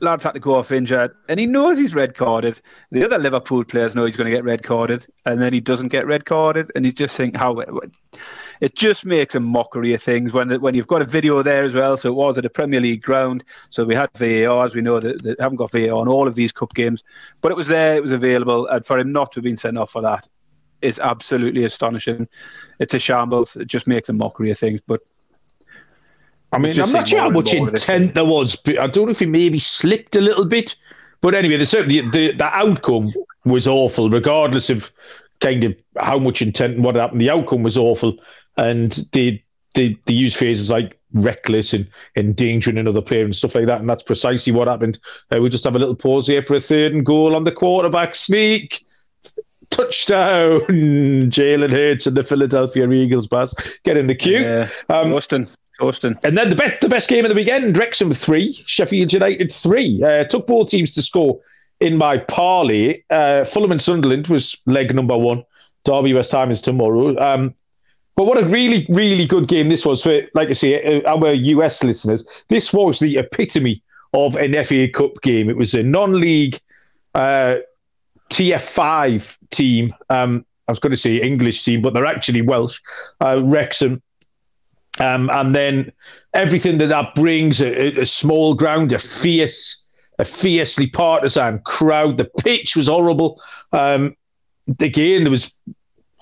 lads 0.00 0.24
had 0.24 0.32
to 0.32 0.40
go 0.40 0.56
off 0.56 0.72
injured, 0.72 1.12
and 1.28 1.38
he 1.38 1.46
knows 1.46 1.78
he's 1.78 1.94
red 1.94 2.14
carded. 2.14 2.60
The 2.90 3.04
other 3.04 3.18
Liverpool 3.18 3.64
players 3.64 3.94
know 3.94 4.04
he's 4.04 4.16
going 4.16 4.30
to 4.30 4.36
get 4.36 4.44
red 4.44 4.62
carded, 4.62 5.06
and 5.26 5.40
then 5.40 5.52
he 5.52 5.60
doesn't 5.60 5.88
get 5.88 6.06
red 6.06 6.24
carded, 6.24 6.70
and 6.74 6.84
he's 6.84 6.94
just 6.94 7.16
think 7.16 7.36
how 7.36 7.60
it 8.60 8.74
just 8.74 9.04
makes 9.06 9.34
a 9.34 9.40
mockery 9.40 9.94
of 9.94 10.02
things 10.02 10.32
when 10.32 10.60
when 10.60 10.74
you've 10.74 10.86
got 10.86 11.02
a 11.02 11.06
video 11.06 11.42
there 11.42 11.64
as 11.64 11.74
well. 11.74 11.96
So 11.96 12.10
it 12.10 12.14
was 12.14 12.38
at 12.38 12.44
a 12.44 12.50
Premier 12.50 12.80
League 12.80 13.02
ground, 13.02 13.44
so 13.70 13.84
we 13.84 13.94
had 13.94 14.10
VAR, 14.16 14.64
as 14.64 14.74
we 14.74 14.82
know 14.82 15.00
that, 15.00 15.22
that 15.22 15.40
haven't 15.40 15.56
got 15.56 15.72
VAR 15.72 15.94
on 15.94 16.08
all 16.08 16.28
of 16.28 16.34
these 16.34 16.52
cup 16.52 16.74
games, 16.74 17.02
but 17.40 17.50
it 17.50 17.56
was 17.56 17.68
there, 17.68 17.96
it 17.96 18.02
was 18.02 18.12
available, 18.12 18.66
and 18.66 18.84
for 18.84 18.98
him 18.98 19.12
not 19.12 19.32
to 19.32 19.38
have 19.38 19.44
been 19.44 19.56
sent 19.56 19.78
off 19.78 19.90
for 19.90 20.02
that 20.02 20.28
is 20.82 20.98
absolutely 20.98 21.64
astonishing. 21.64 22.26
It's 22.78 22.94
a 22.94 22.98
shambles. 22.98 23.54
It 23.56 23.66
just 23.66 23.86
makes 23.86 24.08
a 24.08 24.12
mockery 24.12 24.50
of 24.50 24.58
things, 24.58 24.80
but 24.86 25.00
I 26.52 26.58
mean, 26.58 26.78
I'm 26.80 26.90
not 26.90 27.08
sure 27.08 27.20
how 27.20 27.30
much 27.30 27.54
intent 27.54 28.14
there 28.14 28.24
was, 28.24 28.56
but 28.56 28.78
I 28.78 28.88
don't 28.88 29.06
know 29.06 29.12
if 29.12 29.20
he 29.20 29.26
maybe 29.26 29.58
slipped 29.58 30.16
a 30.16 30.20
little 30.20 30.44
bit. 30.44 30.74
But 31.20 31.34
anyway, 31.34 31.58
the, 31.58 31.64
the, 31.86 32.10
the, 32.10 32.32
the 32.32 32.44
outcome 32.44 33.12
was 33.44 33.68
awful, 33.68 34.10
regardless 34.10 34.70
of 34.70 34.90
kind 35.40 35.64
of 35.64 35.74
how 35.98 36.18
much 36.18 36.42
intent 36.42 36.74
and 36.74 36.84
what 36.84 36.96
happened. 36.96 37.20
The 37.20 37.30
outcome 37.30 37.62
was 37.62 37.76
awful, 37.76 38.16
and 38.56 38.92
they 39.12 39.42
they, 39.74 39.96
they 40.06 40.14
use 40.14 40.34
phrases 40.34 40.70
like 40.70 40.98
reckless 41.12 41.72
and 41.72 41.88
endangering 42.16 42.78
another 42.78 43.02
player 43.02 43.24
and 43.24 43.36
stuff 43.36 43.54
like 43.54 43.66
that, 43.66 43.80
and 43.80 43.88
that's 43.88 44.02
precisely 44.02 44.52
what 44.52 44.68
happened. 44.68 44.98
Uh, 45.32 45.40
we 45.40 45.48
just 45.48 45.64
have 45.64 45.76
a 45.76 45.78
little 45.78 45.94
pause 45.94 46.26
here 46.26 46.42
for 46.42 46.54
a 46.54 46.60
third 46.60 46.92
and 46.92 47.06
goal 47.06 47.36
on 47.36 47.44
the 47.44 47.52
quarterback 47.52 48.14
sneak. 48.14 48.84
touchdown, 49.70 50.60
Jalen 51.30 51.70
Hurts 51.70 52.06
and 52.06 52.16
the 52.16 52.24
Philadelphia 52.24 52.90
Eagles, 52.90 53.26
Baz. 53.26 53.54
Get 53.84 53.96
in 53.96 54.06
the 54.08 54.14
queue. 54.14 54.40
Yeah, 54.40 54.68
um, 54.88 55.14
Austin. 55.14 55.48
Austin. 55.80 56.18
And 56.24 56.36
then 56.36 56.50
the 56.50 56.56
best 56.56 56.80
the 56.80 56.88
best 56.88 57.08
game 57.08 57.24
of 57.24 57.30
the 57.30 57.34
weekend, 57.34 57.76
Wrexham 57.76 58.12
three, 58.12 58.52
Sheffield 58.52 59.12
United 59.12 59.52
three. 59.52 60.02
Uh, 60.02 60.24
took 60.24 60.46
both 60.46 60.70
teams 60.70 60.92
to 60.92 61.02
score 61.02 61.40
in 61.80 61.96
my 61.96 62.18
parlay. 62.18 63.02
Uh, 63.10 63.44
Fulham 63.44 63.72
and 63.72 63.80
Sunderland 63.80 64.28
was 64.28 64.60
leg 64.66 64.94
number 64.94 65.16
one. 65.16 65.44
Derby 65.84 66.12
West 66.12 66.32
Ham 66.32 66.50
is 66.50 66.60
tomorrow. 66.60 67.16
Um, 67.18 67.54
but 68.16 68.24
what 68.24 68.42
a 68.42 68.46
really, 68.48 68.86
really 68.90 69.26
good 69.26 69.48
game 69.48 69.68
this 69.68 69.86
was 69.86 70.02
for, 70.02 70.20
like 70.34 70.48
I 70.48 70.52
say, 70.52 71.02
uh, 71.02 71.16
our 71.16 71.32
US 71.32 71.82
listeners. 71.82 72.44
This 72.48 72.72
was 72.72 72.98
the 72.98 73.18
epitome 73.18 73.82
of 74.12 74.36
an 74.36 74.62
FA 74.64 74.88
Cup 74.88 75.12
game. 75.22 75.48
It 75.48 75.56
was 75.56 75.74
a 75.74 75.82
non-league 75.82 76.58
uh, 77.14 77.58
TF5 78.30 79.38
team. 79.50 79.90
Um, 80.08 80.44
I 80.68 80.72
was 80.72 80.78
going 80.78 80.90
to 80.92 80.96
say 80.96 81.16
English 81.16 81.64
team, 81.64 81.82
but 81.82 81.94
they're 81.94 82.06
actually 82.06 82.42
Welsh. 82.42 82.80
Uh, 83.20 83.42
Wrexham. 83.44 84.02
Um, 85.00 85.30
and 85.30 85.54
then 85.54 85.92
everything 86.34 86.78
that 86.78 86.88
that 86.88 87.14
brings 87.14 87.60
a, 87.60 88.00
a, 88.00 88.06
small 88.06 88.54
ground, 88.54 88.92
a 88.92 88.98
fierce, 88.98 89.82
a 90.18 90.24
fiercely 90.24 90.88
partisan 90.88 91.60
crowd. 91.60 92.18
The 92.18 92.30
pitch 92.42 92.76
was 92.76 92.86
horrible. 92.86 93.40
Um, 93.72 94.14
again, 94.80 95.24
there 95.24 95.30
was 95.30 95.54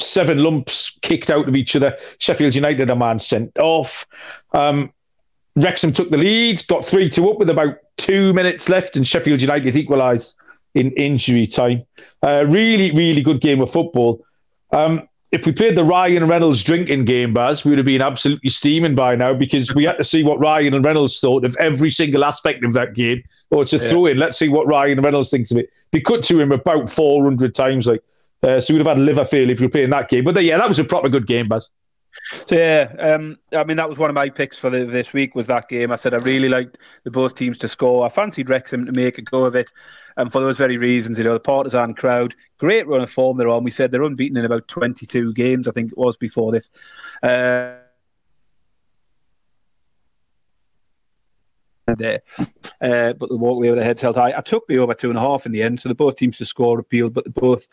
seven 0.01 0.43
lumps 0.43 0.99
kicked 1.03 1.31
out 1.31 1.49
of 1.49 1.57
each 1.57 1.75
other. 1.77 1.97
Sheffield 2.19 2.55
United, 2.55 2.91
a 2.91 2.97
man 2.97 3.19
sent 3.19 3.57
off. 3.59 4.07
Um, 4.53 4.93
Wrexham 5.57 5.93
took 5.93 6.11
the 6.11 6.19
lead, 6.19 6.65
got 6.69 6.85
3 6.85 7.09
2 7.09 7.31
up 7.31 7.39
with 7.39 7.51
about 7.51 7.79
two 7.97 8.33
minutes 8.33 8.69
left, 8.69 8.97
and 8.97 9.07
Sheffield 9.07 9.41
United 9.41 9.77
equalised 9.77 10.41
in 10.75 10.93
injury 10.93 11.47
time. 11.47 11.83
Uh, 12.23 12.45
really, 12.49 12.93
really 12.93 13.23
good 13.23 13.41
game 13.41 13.61
of 13.61 13.71
football. 13.71 14.25
Um, 14.73 15.09
if 15.31 15.45
we 15.45 15.53
played 15.53 15.77
the 15.77 15.85
Ryan 15.85 16.25
Reynolds 16.25 16.65
drinking 16.65 17.05
game, 17.05 17.35
Baz, 17.35 17.65
we 17.65 17.71
would 17.71 17.79
have 17.79 17.87
been 17.87 18.01
absolutely 18.01 18.49
steaming 18.49 18.95
by 18.95 19.15
now 19.15 19.35
because 19.35 19.75
we 19.75 19.85
had 19.85 19.99
to 19.99 20.05
see 20.05 20.23
what 20.23 20.41
Ryan 20.41 20.73
and 20.73 20.85
Reynolds 20.85 21.21
thought 21.21 21.45
of 21.45 21.55
every 21.61 21.91
single 21.91 22.25
aspect 22.25 22.65
of 22.65 22.73
that 22.73 22.95
game. 22.95 23.23
Or 23.51 23.65
to 23.67 23.77
yeah. 23.77 23.89
throw 23.89 24.07
in, 24.07 24.17
let's 24.17 24.39
see 24.39 24.49
what 24.49 24.67
Ryan 24.67 25.03
Reynolds 25.03 25.31
thinks 25.31 25.51
of 25.51 25.59
it. 25.59 25.71
They 25.93 26.01
cut 26.01 26.23
to 26.25 26.41
him 26.41 26.51
about 26.51 26.89
400 26.89 27.55
times. 27.55 27.87
Like, 27.87 28.03
uh, 28.43 28.61
so 28.61 28.75
we'd 28.75 28.81
have 28.81 28.87
had 28.87 28.99
liver 28.99 29.25
fail 29.25 29.51
if 29.51 29.61
we 29.61 29.67
were 29.67 29.71
playing 29.71 29.91
that 29.91 30.09
game. 30.09 30.25
But 30.25 30.43
yeah, 30.43 30.59
that 30.59 30.69
was 30.69 30.79
a 30.79 30.85
proper 30.85 31.09
good 31.09 31.27
game, 31.27 31.47
Baz. 31.47 31.71
So 32.47 32.57
yeah, 32.57 32.93
um, 32.99 33.39
I 33.53 33.65
mean 33.65 33.77
that 33.77 33.89
was 33.89 33.97
one 33.97 34.11
of 34.11 34.15
my 34.15 34.29
picks 34.29 34.59
for 34.59 34.71
the, 34.71 34.85
this 34.85 35.13
week 35.13 35.35
was 35.35 35.47
that 35.47 35.69
game. 35.69 35.93
I 35.93 35.97
said 35.97 36.15
I 36.15 36.19
really 36.19 36.49
liked 36.49 36.79
the 37.05 37.11
both 37.11 37.35
teams 37.35 37.59
to 37.59 37.69
score. 37.69 38.05
I 38.05 38.09
fancied 38.09 38.51
Wrexham 38.51 38.87
to 38.87 39.01
make 39.01 39.19
a 39.19 39.23
go 39.23 39.45
of 39.45 39.55
it, 39.55 39.71
and 40.17 40.31
for 40.31 40.41
those 40.41 40.59
very 40.59 40.77
reasons, 40.77 41.19
you 41.19 41.25
know, 41.25 41.35
the 41.35 41.41
partisan 41.41 41.95
crowd, 41.95 42.35
great 42.59 42.87
run 42.87 43.03
of 43.03 43.11
form 43.11 43.39
they're 43.39 43.49
on. 43.49 43.65
We 43.65 43.71
said 43.71 43.91
they're 43.91 44.03
unbeaten 44.03 44.37
in 44.37 44.45
about 44.45 44.69
22 44.69 45.33
games, 45.35 45.69
I 45.69 45.73
think 45.73 45.93
it 45.93 45.99
was 45.99 46.17
before 46.17 46.53
this. 46.53 46.69
Uh, 47.23 47.77
there. 51.97 52.21
Uh, 52.81 53.13
but 53.15 53.29
the 53.29 53.37
walkway 53.37 53.71
with 53.71 53.79
the 53.79 53.85
heads 53.85 54.01
held 54.01 54.17
high. 54.17 54.35
I 54.37 54.41
took 54.41 54.67
the 54.67 54.79
over 54.79 54.95
two 54.95 55.11
and 55.11 55.19
a 55.19 55.23
half 55.23 55.47
in 55.47 55.53
the 55.53 55.63
end, 55.63 55.81
so 55.81 55.89
the 55.89 55.95
both 55.95 56.17
teams 56.17 56.39
to 56.39 56.45
score 56.45 56.79
appealed, 56.79 57.15
but 57.15 57.25
the 57.25 57.31
both 57.31 57.67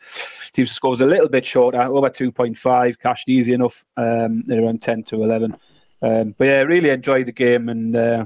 teams 0.53 0.69
to 0.69 0.75
score 0.75 0.91
was 0.91 1.01
a 1.01 1.05
little 1.05 1.29
bit 1.29 1.45
shorter, 1.45 1.81
Over 1.81 2.09
two 2.09 2.31
point 2.31 2.57
five, 2.57 2.99
cashed 2.99 3.29
easy 3.29 3.53
enough. 3.53 3.85
Um, 3.97 4.43
around 4.51 4.81
ten 4.81 5.03
to 5.03 5.23
eleven. 5.23 5.55
Um, 6.01 6.35
but 6.37 6.45
yeah, 6.45 6.61
really 6.61 6.89
enjoyed 6.89 7.25
the 7.25 7.31
game 7.31 7.69
and 7.69 7.95
uh, 7.95 8.23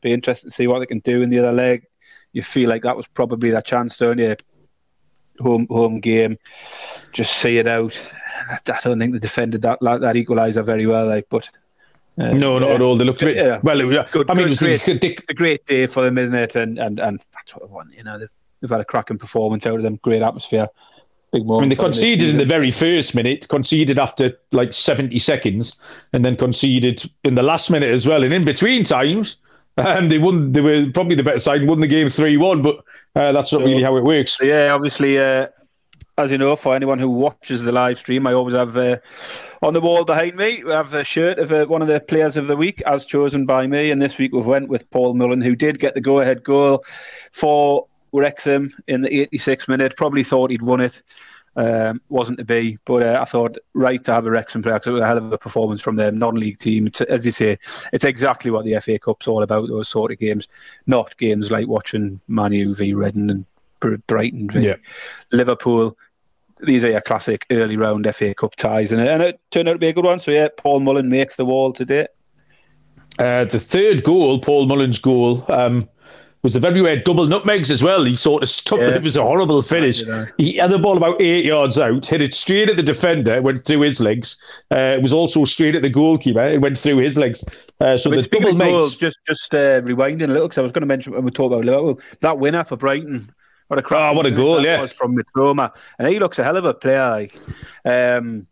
be 0.00 0.12
interested 0.12 0.48
to 0.48 0.54
see 0.54 0.66
what 0.66 0.80
they 0.80 0.86
can 0.86 1.00
do 1.00 1.22
in 1.22 1.30
the 1.30 1.38
other 1.38 1.52
leg. 1.52 1.86
You 2.32 2.42
feel 2.42 2.68
like 2.68 2.82
that 2.82 2.96
was 2.96 3.06
probably 3.06 3.50
their 3.50 3.62
chance, 3.62 3.96
don't 3.96 4.18
you? 4.18 4.36
Home 5.40 5.66
home 5.70 6.00
game, 6.00 6.38
just 7.12 7.36
see 7.36 7.58
it 7.58 7.66
out. 7.66 7.98
I 8.50 8.58
don't 8.82 8.98
think 8.98 9.12
they 9.12 9.18
defended 9.18 9.62
that 9.62 9.78
that 9.80 10.16
equaliser 10.16 10.64
very 10.64 10.86
well, 10.86 11.06
like, 11.06 11.26
but 11.30 11.48
uh, 12.18 12.32
no, 12.32 12.58
not 12.58 12.70
at 12.72 12.82
all. 12.82 12.96
They 12.96 13.04
looked 13.04 13.22
a 13.22 13.26
bit. 13.26 13.36
Yeah. 13.36 13.60
Well, 13.62 13.80
it, 13.80 14.10
good, 14.12 14.30
I 14.30 14.34
mean, 14.34 14.48
good, 14.48 14.62
it 14.62 14.82
was 14.82 14.82
great, 14.84 15.04
a, 15.04 15.24
a 15.30 15.34
great 15.34 15.66
day 15.66 15.86
for 15.86 16.02
them, 16.02 16.18
isn't 16.18 16.34
it? 16.34 16.54
And 16.56 16.78
and 16.78 17.00
and 17.00 17.22
that's 17.32 17.54
what 17.54 17.62
I 17.62 17.72
want. 17.72 17.94
You 17.96 18.04
know, 18.04 18.18
they've, 18.18 18.28
they've 18.60 18.70
had 18.70 18.80
a 18.80 18.84
cracking 18.84 19.18
performance 19.18 19.66
out 19.66 19.76
of 19.76 19.82
them. 19.82 19.96
Great 19.96 20.22
atmosphere. 20.22 20.68
Big 21.32 21.46
moment. 21.46 21.60
I 21.60 21.62
mean, 21.62 21.68
they 21.70 21.82
conceded 21.82 22.28
in 22.28 22.36
the 22.36 22.44
very 22.44 22.70
first 22.70 23.14
minute, 23.14 23.48
conceded 23.48 23.98
after 23.98 24.36
like 24.50 24.74
70 24.74 25.18
seconds, 25.18 25.80
and 26.12 26.22
then 26.22 26.36
conceded 26.36 27.02
in 27.24 27.34
the 27.34 27.42
last 27.42 27.70
minute 27.70 27.90
as 27.90 28.06
well. 28.06 28.22
And 28.24 28.34
in 28.34 28.44
between 28.44 28.84
times, 28.84 29.38
um, 29.78 30.10
they 30.10 30.18
won. 30.18 30.52
They 30.52 30.60
were 30.60 30.86
probably 30.92 31.16
the 31.16 31.22
better 31.22 31.38
side, 31.38 31.66
won 31.66 31.80
the 31.80 31.86
game 31.86 32.10
three 32.10 32.36
one. 32.36 32.60
But 32.60 32.76
uh, 33.16 33.32
that's 33.32 33.52
not 33.52 33.60
so, 33.60 33.64
really 33.64 33.82
how 33.82 33.96
it 33.96 34.04
works. 34.04 34.38
Yeah, 34.42 34.74
obviously. 34.74 35.18
Uh, 35.18 35.46
as 36.18 36.30
you 36.30 36.36
know, 36.36 36.54
for 36.56 36.74
anyone 36.74 36.98
who 36.98 37.10
watches 37.10 37.62
the 37.62 37.72
live 37.72 37.98
stream, 37.98 38.26
I 38.26 38.34
always 38.34 38.54
have 38.54 38.76
uh, 38.76 38.98
on 39.62 39.72
the 39.72 39.80
wall 39.80 40.04
behind 40.04 40.36
me. 40.36 40.62
We 40.64 40.72
have 40.72 40.92
a 40.92 41.04
shirt 41.04 41.38
of 41.38 41.52
uh, 41.52 41.66
one 41.66 41.82
of 41.82 41.88
the 41.88 42.00
players 42.00 42.36
of 42.36 42.48
the 42.48 42.56
week, 42.56 42.82
as 42.82 43.06
chosen 43.06 43.46
by 43.46 43.66
me. 43.66 43.90
And 43.90 44.02
this 44.02 44.18
week 44.18 44.32
we've 44.32 44.46
went 44.46 44.68
with 44.68 44.90
Paul 44.90 45.14
Mullin, 45.14 45.40
who 45.40 45.54
did 45.54 45.78
get 45.78 45.94
the 45.94 46.00
go-ahead 46.00 46.42
goal 46.42 46.84
for 47.30 47.86
Wrexham 48.12 48.72
in 48.88 49.02
the 49.02 49.28
86th 49.32 49.68
minute. 49.68 49.96
Probably 49.96 50.24
thought 50.24 50.50
he'd 50.50 50.62
won 50.62 50.80
it. 50.80 51.02
Um, 51.54 52.00
wasn't 52.08 52.38
to 52.38 52.44
be, 52.44 52.78
but 52.86 53.02
uh, 53.02 53.18
I 53.20 53.26
thought 53.26 53.58
right 53.74 54.02
to 54.04 54.12
have 54.14 54.26
a 54.26 54.30
Wrexham 54.30 54.62
player 54.62 54.76
because 54.76 54.88
it 54.88 54.92
was 54.92 55.02
a 55.02 55.06
hell 55.06 55.18
of 55.18 55.32
a 55.32 55.38
performance 55.38 55.82
from 55.82 55.96
their 55.96 56.10
non-league 56.10 56.58
team. 56.58 56.86
It's, 56.86 57.02
as 57.02 57.26
you 57.26 57.32
say, 57.32 57.58
it's 57.92 58.04
exactly 58.04 58.50
what 58.50 58.64
the 58.64 58.80
FA 58.80 58.98
Cup's 58.98 59.28
all 59.28 59.42
about. 59.42 59.68
Those 59.68 59.90
sort 59.90 60.12
of 60.12 60.18
games, 60.18 60.48
not 60.86 61.16
games 61.18 61.50
like 61.50 61.68
watching 61.68 62.20
Manu 62.26 62.74
v 62.74 62.94
Reading 62.94 63.30
and 63.30 63.44
Brighton, 64.06 64.48
yeah. 64.54 64.76
Liverpool. 65.30 65.96
These 66.62 66.84
are 66.84 66.90
your 66.90 67.00
classic 67.00 67.46
early 67.50 67.76
round 67.76 68.06
FA 68.14 68.34
Cup 68.34 68.54
ties, 68.56 68.92
and, 68.92 69.00
and 69.00 69.22
it 69.22 69.40
turned 69.50 69.68
out 69.68 69.72
to 69.72 69.78
be 69.78 69.88
a 69.88 69.92
good 69.92 70.04
one. 70.04 70.20
So 70.20 70.30
yeah, 70.30 70.48
Paul 70.56 70.80
Mullin 70.80 71.08
makes 71.08 71.36
the 71.36 71.44
wall 71.44 71.72
today. 71.72 72.06
Uh, 73.18 73.44
the 73.44 73.58
third 73.58 74.04
goal, 74.04 74.40
Paul 74.40 74.66
Mullin's 74.66 74.98
goal, 74.98 75.44
um, 75.48 75.86
was 76.42 76.54
the 76.54 76.60
very 76.60 76.80
weird 76.80 77.04
double 77.04 77.26
nutmegs 77.26 77.70
as 77.70 77.82
well. 77.82 78.04
He 78.04 78.16
sort 78.16 78.42
of 78.42 78.48
stuck 78.48 78.80
yeah. 78.80 78.88
it. 78.88 78.96
It 78.96 79.02
was 79.02 79.16
a 79.16 79.22
horrible 79.22 79.62
finish. 79.62 80.02
He 80.38 80.54
had 80.54 80.70
the 80.70 80.78
ball 80.78 80.96
about 80.96 81.20
eight 81.20 81.44
yards 81.44 81.78
out, 81.78 82.06
hit 82.06 82.20
it 82.20 82.34
straight 82.34 82.68
at 82.68 82.76
the 82.76 82.82
defender, 82.82 83.40
went 83.40 83.64
through 83.64 83.80
his 83.80 84.00
legs. 84.00 84.36
Uh, 84.72 84.96
it 84.96 85.02
was 85.02 85.12
also 85.12 85.44
straight 85.44 85.76
at 85.76 85.82
the 85.82 85.90
goalkeeper. 85.90 86.42
It 86.42 86.60
went 86.60 86.78
through 86.78 86.98
his 86.98 87.16
legs. 87.16 87.44
Uh, 87.80 87.96
so 87.96 88.10
the 88.10 88.22
double 88.22 88.54
goals, 88.54 88.96
just 88.96 89.18
just 89.26 89.54
uh, 89.54 89.82
rewinding 89.82 90.24
a 90.24 90.26
little 90.28 90.48
because 90.48 90.58
I 90.58 90.62
was 90.62 90.72
going 90.72 90.82
to 90.82 90.86
mention 90.86 91.12
when 91.12 91.24
we 91.24 91.30
talked 91.30 91.52
about 91.52 91.64
Liverpool 91.64 92.00
that 92.20 92.38
winner 92.38 92.64
for 92.64 92.76
Brighton 92.76 93.32
what 93.72 93.92
a! 93.92 93.96
Oh, 93.96 94.12
what 94.12 94.26
a 94.26 94.30
goal! 94.30 94.62
Yeah, 94.62 94.84
from 94.86 95.16
Mitoma, 95.16 95.72
and 95.98 96.08
he 96.08 96.18
looks 96.18 96.38
a 96.38 96.44
hell 96.44 96.58
of 96.58 96.66
a 96.66 96.74
player. 96.74 97.10
Like. 97.10 97.32
Um, 97.84 98.46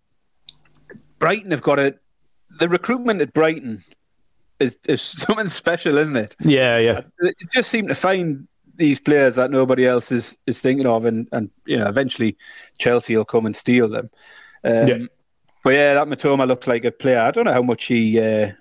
Brighton 1.18 1.50
have 1.50 1.61
got 1.61 1.78
it. 1.78 2.00
The 2.59 2.68
recruitment 2.68 3.20
at 3.20 3.33
Brighton 3.33 3.85
is, 4.59 4.76
is 4.88 5.02
something 5.02 5.48
special, 5.48 5.98
isn't 5.98 6.16
it? 6.16 6.35
Yeah, 6.40 6.78
yeah. 6.78 7.02
It 7.20 7.37
just 7.52 7.70
seem 7.70 7.87
to 7.88 7.94
find 7.94 8.48
these 8.76 8.98
players 8.98 9.35
that 9.35 9.50
nobody 9.50 9.87
else 9.87 10.11
is, 10.11 10.37
is 10.46 10.59
thinking 10.59 10.87
of, 10.87 11.04
and, 11.04 11.28
and 11.33 11.50
you 11.66 11.76
know, 11.76 11.87
eventually 11.87 12.37
Chelsea 12.78 13.14
will 13.14 13.26
come 13.26 13.46
and 13.46 13.54
steal 13.54 13.88
them. 13.88 14.11
Um, 14.64 14.88
yeah. 14.88 14.98
But 15.62 15.74
yeah, 15.74 15.94
that 15.94 16.06
Mitoma 16.06 16.48
looked 16.48 16.66
like 16.66 16.87
a 16.87 16.90
player. 16.90 17.20
I 17.20 17.30
don't 17.30 17.44
know 17.44 17.52
how 17.52 17.62
much 17.62 17.85
he. 17.85 18.18
Uh, 18.18 18.52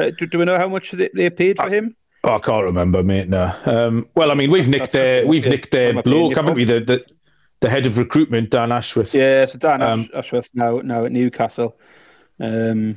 uh 0.00 0.10
do, 0.18 0.26
do, 0.26 0.38
we 0.38 0.44
know 0.44 0.58
how 0.58 0.68
much 0.68 0.90
they, 0.90 1.08
they 1.14 1.30
paid 1.30 1.58
for 1.58 1.70
him? 1.70 1.94
Oh, 2.24 2.34
I 2.34 2.38
can't 2.38 2.64
remember, 2.64 3.02
mate. 3.02 3.28
No. 3.28 3.52
Um, 3.64 4.08
well, 4.14 4.30
I 4.30 4.34
mean, 4.34 4.50
we've 4.50 4.68
nicked 4.68 4.92
their 4.92 5.26
we've 5.26 5.46
nicked 5.46 5.72
their 5.72 6.02
bloke, 6.02 6.36
haven't 6.36 6.54
we? 6.54 6.64
The, 6.64 6.80
the 6.80 7.04
the 7.60 7.70
head 7.70 7.86
of 7.86 7.98
recruitment, 7.98 8.50
Dan 8.50 8.72
Ashworth. 8.72 9.14
Yeah, 9.14 9.46
so 9.46 9.58
Dan 9.58 9.82
um, 9.82 10.08
Ashworth 10.14 10.48
now 10.54 10.78
now 10.78 11.04
at 11.04 11.12
Newcastle. 11.12 11.76
Um, 12.40 12.96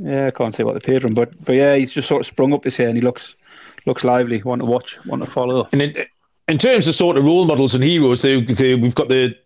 yeah, 0.00 0.26
I 0.26 0.30
can't 0.30 0.54
say 0.54 0.64
what 0.64 0.74
they 0.74 0.86
paid 0.86 1.04
him, 1.04 1.14
but 1.14 1.34
but 1.46 1.54
yeah, 1.54 1.74
he's 1.76 1.92
just 1.92 2.08
sort 2.08 2.20
of 2.20 2.26
sprung 2.26 2.52
up 2.54 2.62
this 2.62 2.78
year, 2.78 2.88
and 2.88 2.96
he 2.96 3.02
looks 3.02 3.34
looks 3.86 4.04
lively. 4.04 4.42
Want 4.42 4.62
to 4.62 4.66
watch, 4.66 4.96
want 5.06 5.22
to 5.22 5.30
follow. 5.30 5.68
And 5.72 5.82
in, 5.82 6.06
in 6.48 6.58
terms 6.58 6.88
of 6.88 6.94
sort 6.94 7.16
of 7.16 7.24
role 7.24 7.44
models 7.44 7.74
and 7.74 7.84
heroes, 7.84 8.22
they, 8.22 8.40
they, 8.40 8.74
we've 8.74 8.94
got 8.94 9.08
the 9.08 9.36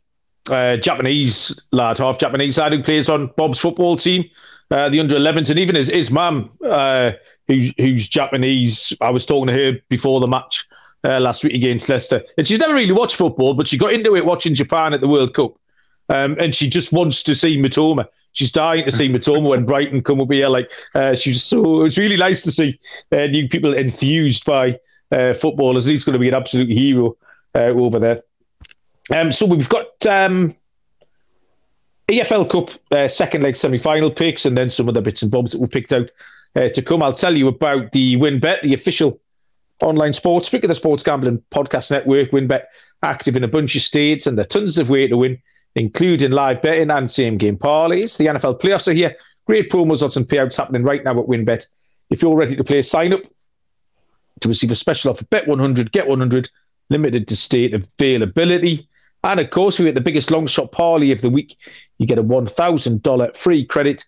uh, 0.51 0.77
Japanese 0.77 1.61
lad, 1.73 1.99
half 1.99 2.19
Japanese 2.19 2.59
lad 2.59 2.73
who 2.73 2.83
plays 2.83 3.09
on 3.09 3.29
Bob's 3.37 3.61
football 3.61 3.97
team, 3.97 4.25
uh, 4.71 4.89
the 4.89 5.01
under 5.01 5.17
11s, 5.17 5.51
and 5.51 5.59
even 5.59 5.75
his 5.75 5.89
his 5.89 6.11
mum. 6.11 6.51
Uh, 6.65 7.13
who's, 7.49 7.73
who's 7.79 8.09
Japanese. 8.09 8.93
I 9.01 9.11
was 9.11 9.27
talking 9.27 9.49
to 9.49 9.53
her 9.53 9.79
before 9.89 10.21
the 10.21 10.27
match 10.27 10.67
uh, 11.05 11.21
last 11.21 11.45
week 11.45 11.55
against 11.55 11.89
Leicester, 11.89 12.23
and 12.39 12.47
she's 12.47 12.59
never 12.59 12.75
really 12.75 12.93
watched 12.93 13.17
football, 13.17 13.55
but 13.55 13.67
she 13.67 13.79
got 13.79 13.93
into 13.93 14.17
it 14.17 14.25
watching 14.25 14.55
Japan 14.55 14.93
at 14.93 15.01
the 15.01 15.09
World 15.09 15.35
Cup. 15.35 15.55
Um, 16.09 16.37
and 16.39 16.55
she 16.55 16.69
just 16.69 16.93
wants 16.93 17.23
to 17.23 17.35
see 17.35 17.57
Mitoma. 17.57 18.07
She's 18.33 18.53
dying 18.53 18.85
to 18.85 18.93
see 18.93 19.09
Mitoma 19.09 19.49
when 19.49 19.65
Brighton 19.65 20.03
come 20.03 20.21
up 20.21 20.31
here. 20.31 20.49
Like 20.49 20.71
uh, 20.95 21.15
she's 21.15 21.43
so 21.43 21.81
it 21.81 21.85
was 21.85 21.99
really 21.99 22.17
nice 22.17 22.43
to 22.43 22.53
see 22.53 22.79
uh, 23.13 23.27
new 23.27 23.49
people 23.49 23.73
enthused 23.73 24.45
by 24.45 24.79
uh, 25.11 25.33
footballers. 25.33 25.85
He's 25.85 26.05
going 26.05 26.15
to 26.15 26.19
be 26.19 26.29
an 26.29 26.35
absolute 26.35 26.69
hero 26.69 27.17
uh, 27.55 27.69
over 27.69 27.99
there. 27.99 28.21
Um, 29.11 29.33
so 29.33 29.47
we've 29.47 29.69
got 29.69 30.05
um, 30.07 30.55
EFL 32.09 32.49
Cup 32.49 32.71
uh, 32.91 33.09
second 33.09 33.43
leg 33.43 33.57
semi 33.57 33.79
final 33.79 34.11
picks, 34.11 34.45
and 34.45 34.57
then 34.57 34.71
some 34.71 34.89
of 34.89 34.95
the 34.95 35.03
bits 35.03 35.23
and 35.23 35.31
bobs 35.31 35.53
that 35.53 35.61
we 35.61 35.67
picked 35.67 35.93
out 35.93 36.11
uh, 36.57 36.69
to 36.69 36.83
come. 36.83 37.03
I'll 37.03 37.13
tell 37.13 37.37
you 37.37 37.49
about 37.49 37.93
the 37.93 38.17
WynnBET, 38.17 38.63
the 38.63 38.75
official 38.75 39.21
online 39.83 40.13
sports 40.13 40.49
book 40.49 40.65
of 40.65 40.69
the 40.69 40.75
Sports 40.75 41.03
Gambling 41.03 41.43
Podcast 41.51 41.91
Network. 41.91 42.31
WynnBET 42.31 42.65
active 43.03 43.37
in 43.37 43.45
a 43.45 43.49
bunch 43.49 43.75
of 43.75 43.83
states, 43.83 44.27
and 44.27 44.39
there 44.39 44.45
are 44.45 44.49
tons 44.49 44.79
of 44.79 44.91
ways 44.91 45.11
to 45.11 45.17
win. 45.17 45.41
including 45.75 46.33
live 46.33 46.61
betting 46.61 46.91
and 46.91 47.11
same 47.11 47.39
game 47.39 47.57
parlays. 47.57 48.19
The 48.19 48.27
NFL 48.27 48.61
playoffs 48.61 48.89
are 48.89 48.93
here. 48.93 49.17
Great 49.47 49.71
promos, 49.71 50.03
odds, 50.03 50.17
and 50.17 50.27
payouts 50.27 50.57
happening 50.57 50.83
right 50.83 51.03
now 51.03 51.19
at 51.19 51.27
WynnBET. 51.27 51.67
If 52.11 52.23
you're 52.23 52.37
ready 52.37 52.55
to 52.57 52.65
play, 52.65 52.83
sign 52.83 53.13
up 53.13 53.23
to 54.41 54.49
receive 54.49 54.71
a 54.71 54.75
special 54.75 55.11
offer. 55.11 55.25
Bet 55.25 55.49
100, 55.49 55.93
get 55.93 56.07
100, 56.07 56.49
limited 56.91 57.27
to 57.29 57.37
state 57.37 57.75
availability. 57.75 58.87
And 59.25 59.41
of 59.41 59.51
course, 59.51 59.79
we 59.79 59.87
get 59.87 59.95
the 59.95 60.01
biggest 60.01 60.31
long 60.31 60.47
shot 60.47 60.73
parlay 60.73 61.11
of 61.11 61.21
the 61.23 61.31
week. 61.31 61.57
You 61.99 62.07
get 62.07 62.19
a 62.19 62.25
$1,000 62.25 63.37
free 63.37 63.65
credit. 63.65 64.05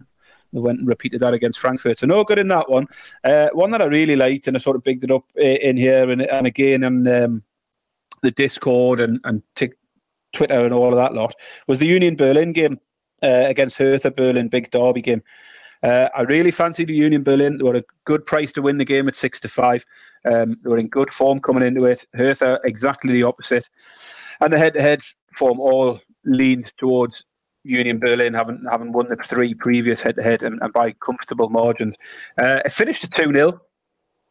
They 0.53 0.61
went 0.61 0.79
and 0.79 0.87
repeated 0.87 1.19
that 1.19 1.33
against 1.33 1.59
Frankfurt. 1.59 1.99
So, 1.99 2.07
no 2.07 2.23
good 2.23 2.39
in 2.39 2.47
that 2.47 2.69
one. 2.69 2.87
Uh, 3.21 3.49
one 3.51 3.71
that 3.71 3.81
I 3.81 3.85
really 3.85 4.15
liked 4.15 4.47
and 4.47 4.55
I 4.55 4.61
sort 4.61 4.77
of 4.77 4.83
bigged 4.85 5.03
it 5.03 5.11
up 5.11 5.25
uh, 5.37 5.41
in 5.41 5.75
here 5.75 6.09
and, 6.09 6.21
and 6.21 6.47
again 6.47 6.85
on 6.85 7.05
um, 7.05 7.43
the 8.21 8.31
Discord 8.31 9.01
and, 9.01 9.19
and 9.25 9.43
Tik 9.55 9.73
Twitter 10.31 10.63
and 10.63 10.73
all 10.73 10.93
of 10.93 10.97
that 10.97 11.13
lot 11.13 11.35
was 11.67 11.79
the 11.79 11.87
Union 11.87 12.15
Berlin 12.15 12.53
game 12.53 12.79
uh, 13.25 13.47
against 13.47 13.77
Hertha 13.77 14.11
Berlin, 14.11 14.47
big 14.47 14.69
derby 14.71 15.01
game. 15.01 15.23
Uh, 15.83 16.09
I 16.15 16.21
really 16.21 16.51
fancied 16.51 16.87
the 16.87 16.93
Union 16.93 17.23
Berlin. 17.23 17.57
They 17.57 17.63
were 17.63 17.75
a 17.75 17.83
good 18.05 18.25
price 18.25 18.51
to 18.53 18.61
win 18.61 18.77
the 18.77 18.85
game 18.85 19.07
at 19.07 19.15
six 19.15 19.39
to 19.41 19.49
five. 19.49 19.85
Um, 20.25 20.57
they 20.63 20.69
were 20.69 20.77
in 20.77 20.87
good 20.87 21.13
form 21.13 21.39
coming 21.39 21.63
into 21.63 21.85
it. 21.85 22.05
Hertha 22.13 22.59
exactly 22.63 23.13
the 23.13 23.23
opposite, 23.23 23.69
and 24.41 24.53
the 24.53 24.57
head-to-head 24.57 25.01
form 25.35 25.59
all 25.59 25.99
leaned 26.23 26.73
towards 26.77 27.23
Union 27.63 27.99
Berlin, 27.99 28.33
having 28.33 28.63
having 28.69 28.93
won 28.93 29.09
the 29.09 29.15
three 29.17 29.53
previous 29.53 30.01
head-to-head 30.01 30.43
and, 30.43 30.59
and 30.61 30.73
by 30.73 30.91
comfortable 30.93 31.49
margins. 31.49 31.95
Uh, 32.39 32.61
it 32.65 32.71
finished 32.71 33.03
at 33.03 33.13
two 33.13 33.31
0 33.31 33.59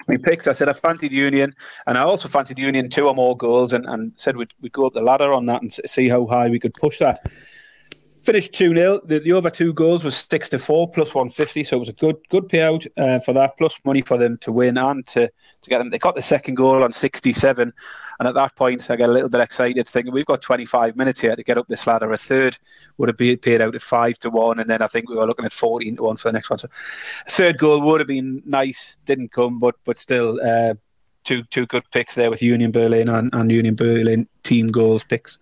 we 0.06 0.18
picked. 0.18 0.48
I 0.48 0.52
said 0.52 0.68
I 0.68 0.72
fancied 0.72 1.12
Union, 1.12 1.54
and 1.86 1.96
I 1.96 2.02
also 2.02 2.28
fancied 2.28 2.58
Union 2.58 2.90
two 2.90 3.08
or 3.08 3.14
more 3.14 3.36
goals, 3.36 3.72
and, 3.72 3.86
and 3.86 4.12
said 4.16 4.36
we'd, 4.36 4.52
we'd 4.60 4.72
go 4.72 4.86
up 4.86 4.92
the 4.92 5.00
ladder 5.00 5.32
on 5.32 5.46
that 5.46 5.62
and 5.62 5.72
see 5.86 6.08
how 6.08 6.26
high 6.26 6.48
we 6.48 6.60
could 6.60 6.74
push 6.74 6.98
that. 6.98 7.20
Finished 8.24 8.54
2 8.54 8.74
0. 8.74 9.00
The, 9.04 9.18
the 9.18 9.32
over 9.32 9.50
two 9.50 9.74
goals 9.74 10.02
was 10.02 10.16
6 10.16 10.48
to 10.48 10.58
4 10.58 10.90
plus 10.92 11.14
150. 11.14 11.62
So 11.62 11.76
it 11.76 11.80
was 11.80 11.90
a 11.90 11.92
good 11.92 12.16
good 12.30 12.48
payout 12.48 12.86
uh, 12.96 13.18
for 13.18 13.34
that, 13.34 13.58
plus 13.58 13.78
money 13.84 14.00
for 14.00 14.16
them 14.16 14.38
to 14.38 14.50
win 14.50 14.78
and 14.78 15.06
to, 15.08 15.28
to 15.28 15.70
get 15.70 15.76
them. 15.76 15.90
They 15.90 15.98
got 15.98 16.14
the 16.14 16.22
second 16.22 16.54
goal 16.54 16.82
on 16.82 16.90
67. 16.90 17.70
And 18.18 18.28
at 18.28 18.34
that 18.34 18.56
point, 18.56 18.90
I 18.90 18.96
get 18.96 19.10
a 19.10 19.12
little 19.12 19.28
bit 19.28 19.42
excited 19.42 19.86
thinking 19.86 20.14
we've 20.14 20.24
got 20.24 20.40
25 20.40 20.96
minutes 20.96 21.20
here 21.20 21.36
to 21.36 21.44
get 21.44 21.58
up 21.58 21.68
this 21.68 21.86
ladder. 21.86 22.10
A 22.12 22.16
third 22.16 22.56
would 22.96 23.10
have 23.10 23.18
been 23.18 23.36
paid 23.36 23.60
out 23.60 23.74
at 23.74 23.82
5 23.82 24.18
to 24.20 24.30
1. 24.30 24.58
And 24.58 24.70
then 24.70 24.80
I 24.80 24.86
think 24.86 25.10
we 25.10 25.16
were 25.16 25.26
looking 25.26 25.44
at 25.44 25.52
14 25.52 25.96
to 25.96 26.02
1 26.04 26.16
for 26.16 26.28
the 26.28 26.32
next 26.32 26.48
one. 26.48 26.58
So 26.58 26.68
third 27.28 27.58
goal 27.58 27.82
would 27.82 28.00
have 28.00 28.08
been 28.08 28.42
nice. 28.46 28.96
Didn't 29.04 29.32
come, 29.32 29.58
but 29.58 29.74
but 29.84 29.98
still. 29.98 30.40
Uh, 30.42 30.74
Two 31.24 31.42
two 31.44 31.64
good 31.64 31.84
picks 31.90 32.14
there 32.14 32.28
with 32.28 32.42
Union 32.42 32.70
Berlin 32.70 33.08
and, 33.08 33.34
and 33.34 33.50
Union 33.50 33.74
Berlin 33.74 34.28
team 34.42 34.68
goals 34.68 35.04
picks. 35.04 35.38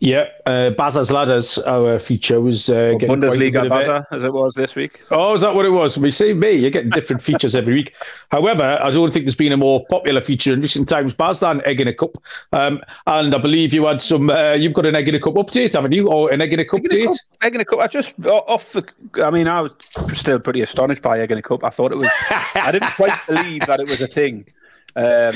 Yeah, 0.00 0.26
uh, 0.46 0.70
Bazza's 0.78 1.10
Ladders, 1.10 1.58
our 1.66 1.98
feature 1.98 2.40
was 2.40 2.70
uh, 2.70 2.92
getting 3.00 3.10
a 3.10 3.16
bit 3.16 3.30
Bundesliga 3.30 3.66
of 3.66 3.72
it. 3.72 4.06
as 4.12 4.22
it 4.22 4.32
was 4.32 4.54
this 4.54 4.76
week. 4.76 5.00
Oh, 5.10 5.34
is 5.34 5.40
that 5.40 5.56
what 5.56 5.66
it 5.66 5.70
was? 5.70 5.98
We 5.98 6.12
see 6.12 6.32
me. 6.34 6.52
You're 6.52 6.70
getting 6.70 6.90
different 6.90 7.20
features 7.28 7.56
every 7.56 7.74
week. 7.74 7.96
However, 8.30 8.78
I 8.80 8.92
don't 8.92 9.12
think 9.12 9.24
there's 9.24 9.34
been 9.34 9.50
a 9.50 9.56
more 9.56 9.84
popular 9.86 10.20
feature 10.20 10.52
in 10.52 10.60
recent 10.60 10.88
times. 10.88 11.14
Baz 11.14 11.40
than 11.40 11.62
egg 11.64 11.80
in 11.80 11.88
a 11.88 11.94
cup, 11.94 12.16
um, 12.52 12.80
and 13.08 13.34
I 13.34 13.38
believe 13.38 13.74
you 13.74 13.86
had 13.86 14.00
some. 14.00 14.30
Uh, 14.30 14.52
you've 14.52 14.74
got 14.74 14.86
an 14.86 14.94
egg 14.94 15.08
in 15.08 15.16
a 15.16 15.20
cup 15.20 15.34
update, 15.34 15.72
haven't 15.72 15.90
you? 15.92 16.08
Or 16.08 16.30
an 16.30 16.40
egg 16.42 16.52
in 16.52 16.60
a 16.60 16.64
cup 16.64 16.78
Egg 16.84 16.92
in 16.92 17.02
a 17.02 17.06
cup. 17.06 17.16
Egg 17.42 17.54
in 17.56 17.60
a 17.60 17.64
cup. 17.64 17.80
I 17.80 17.86
just 17.88 18.14
off 18.24 18.72
the. 18.72 18.84
I 19.24 19.30
mean, 19.30 19.48
I 19.48 19.62
was 19.62 19.72
still 20.14 20.38
pretty 20.38 20.60
astonished 20.60 21.02
by 21.02 21.18
egg 21.18 21.32
in 21.32 21.38
a 21.38 21.42
cup. 21.42 21.64
I 21.64 21.70
thought 21.70 21.90
it 21.90 21.96
was. 21.96 22.08
I 22.54 22.70
didn't 22.70 22.92
quite 22.92 23.18
believe 23.26 23.66
that 23.66 23.80
it 23.80 23.88
was 23.88 24.00
a 24.00 24.06
thing. 24.06 24.46
Um, 24.94 25.34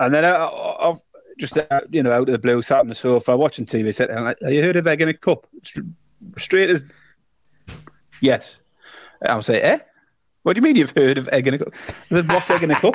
and 0.00 0.14
then 0.14 0.24
I, 0.24 0.30
I, 0.30 0.88
I've 0.90 1.00
just 1.38 1.56
uh, 1.56 1.80
you 1.90 2.02
know 2.02 2.12
out 2.12 2.28
of 2.28 2.32
the 2.32 2.38
blue, 2.38 2.62
sat 2.62 2.80
on 2.80 2.88
the 2.88 2.94
sofa 2.94 3.36
watching 3.36 3.66
TV. 3.66 3.94
Said, 3.94 4.10
"Have 4.10 4.52
you 4.52 4.62
heard 4.62 4.76
of 4.76 4.86
egg 4.86 5.00
in 5.00 5.08
a 5.08 5.14
cup?" 5.14 5.46
Straight 6.36 6.70
as 6.70 6.84
yes. 8.20 8.56
I 9.26 9.34
was 9.34 9.48
like, 9.48 9.62
"Eh." 9.62 9.78
What 10.42 10.54
do 10.54 10.60
you 10.60 10.62
mean 10.62 10.76
you've 10.76 10.92
heard 10.96 11.18
of 11.18 11.28
egg 11.30 11.46
in 11.48 11.54
a 11.54 11.58
cup? 11.58 11.74
I 11.90 11.92
said, 11.92 12.28
What's 12.28 12.50
egg 12.50 12.62
in 12.62 12.70
a 12.70 12.80
cup? 12.80 12.94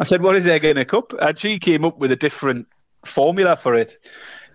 I 0.00 0.04
said, 0.04 0.22
What 0.22 0.34
is 0.36 0.46
egg 0.46 0.64
in 0.64 0.78
a 0.78 0.84
cup? 0.84 1.12
And 1.20 1.38
she 1.38 1.58
came 1.58 1.84
up 1.84 1.98
with 1.98 2.10
a 2.10 2.16
different 2.16 2.68
formula 3.04 3.56
for 3.56 3.74
it. 3.74 3.98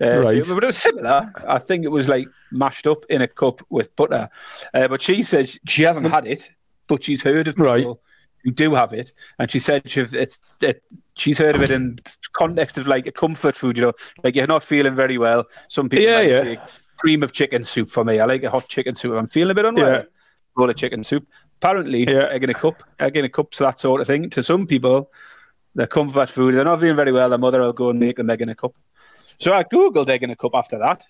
Uh, 0.01 0.17
Right. 0.17 0.43
But 0.47 0.63
it 0.63 0.67
was 0.67 0.77
similar. 0.77 1.31
I 1.47 1.59
think 1.59 1.85
it 1.85 1.89
was 1.89 2.07
like 2.07 2.27
mashed 2.51 2.87
up 2.87 3.05
in 3.09 3.21
a 3.21 3.27
cup 3.27 3.61
with 3.69 3.95
butter. 3.95 4.29
Uh, 4.73 4.87
but 4.87 5.03
she 5.03 5.21
said 5.21 5.51
she 5.67 5.83
hasn't 5.83 6.07
had 6.09 6.25
it, 6.25 6.49
but 6.87 7.03
she's 7.03 7.21
heard 7.21 7.47
of 7.47 7.55
people 7.55 7.65
Right. 7.71 7.85
Who 8.43 8.51
do 8.51 8.73
have 8.75 8.93
it. 8.93 9.11
And 9.39 9.49
she 9.49 9.59
said 9.59 9.89
she, 9.89 10.01
it's, 10.01 10.39
it, 10.61 10.83
she's 11.15 11.37
heard 11.37 11.55
of 11.55 11.61
it 11.63 11.71
in 11.71 11.95
context 12.33 12.77
of 12.77 12.87
like 12.87 13.07
a 13.07 13.11
comfort 13.11 13.55
food, 13.55 13.77
you 13.77 13.83
know, 13.83 13.93
like 14.23 14.35
you're 14.35 14.47
not 14.47 14.63
feeling 14.63 14.95
very 14.95 15.17
well. 15.17 15.45
Some 15.67 15.89
people 15.89 16.05
Yeah, 16.05 16.17
like 16.19 16.29
yeah. 16.29 16.43
say, 16.43 16.59
cream 16.97 17.23
of 17.23 17.31
chicken 17.33 17.63
soup 17.63 17.89
for 17.89 18.03
me. 18.03 18.19
I 18.19 18.25
like 18.25 18.43
a 18.43 18.49
hot 18.49 18.67
chicken 18.67 18.95
soup. 18.95 19.13
I'm 19.13 19.27
feeling 19.27 19.51
a 19.51 19.55
bit 19.55 19.65
unwell. 19.65 19.91
Yeah. 19.91 20.03
Bowl 20.55 20.69
of 20.69 20.75
chicken 20.75 21.03
soup. 21.03 21.27
Apparently, 21.61 22.03
Yeah. 22.07 22.27
egg 22.31 22.43
in 22.43 22.49
a 22.49 22.53
cup, 22.53 22.83
egg 22.99 23.17
in 23.17 23.25
a 23.25 23.29
cup's 23.29 23.59
that 23.59 23.79
sort 23.79 24.01
of 24.01 24.07
thing. 24.07 24.29
To 24.31 24.41
some 24.43 24.65
people, 24.67 25.11
they're 25.75 25.87
comfort 25.87 26.29
food. 26.29 26.55
They're 26.55 26.65
not 26.65 26.79
feeling 26.79 26.95
very 26.95 27.11
well. 27.11 27.29
Their 27.29 27.37
mother 27.37 27.61
will 27.61 27.73
go 27.73 27.89
and 27.91 27.99
make 27.99 28.17
them 28.17 28.29
egg 28.29 28.41
in 28.41 28.49
a 28.49 28.55
cup. 28.55 28.73
So 29.39 29.53
I 29.53 29.63
googled 29.63 30.09
egg 30.09 30.23
in 30.23 30.29
a 30.31 30.35
cup 30.35 30.51
after 30.53 30.77
that, 30.79 31.05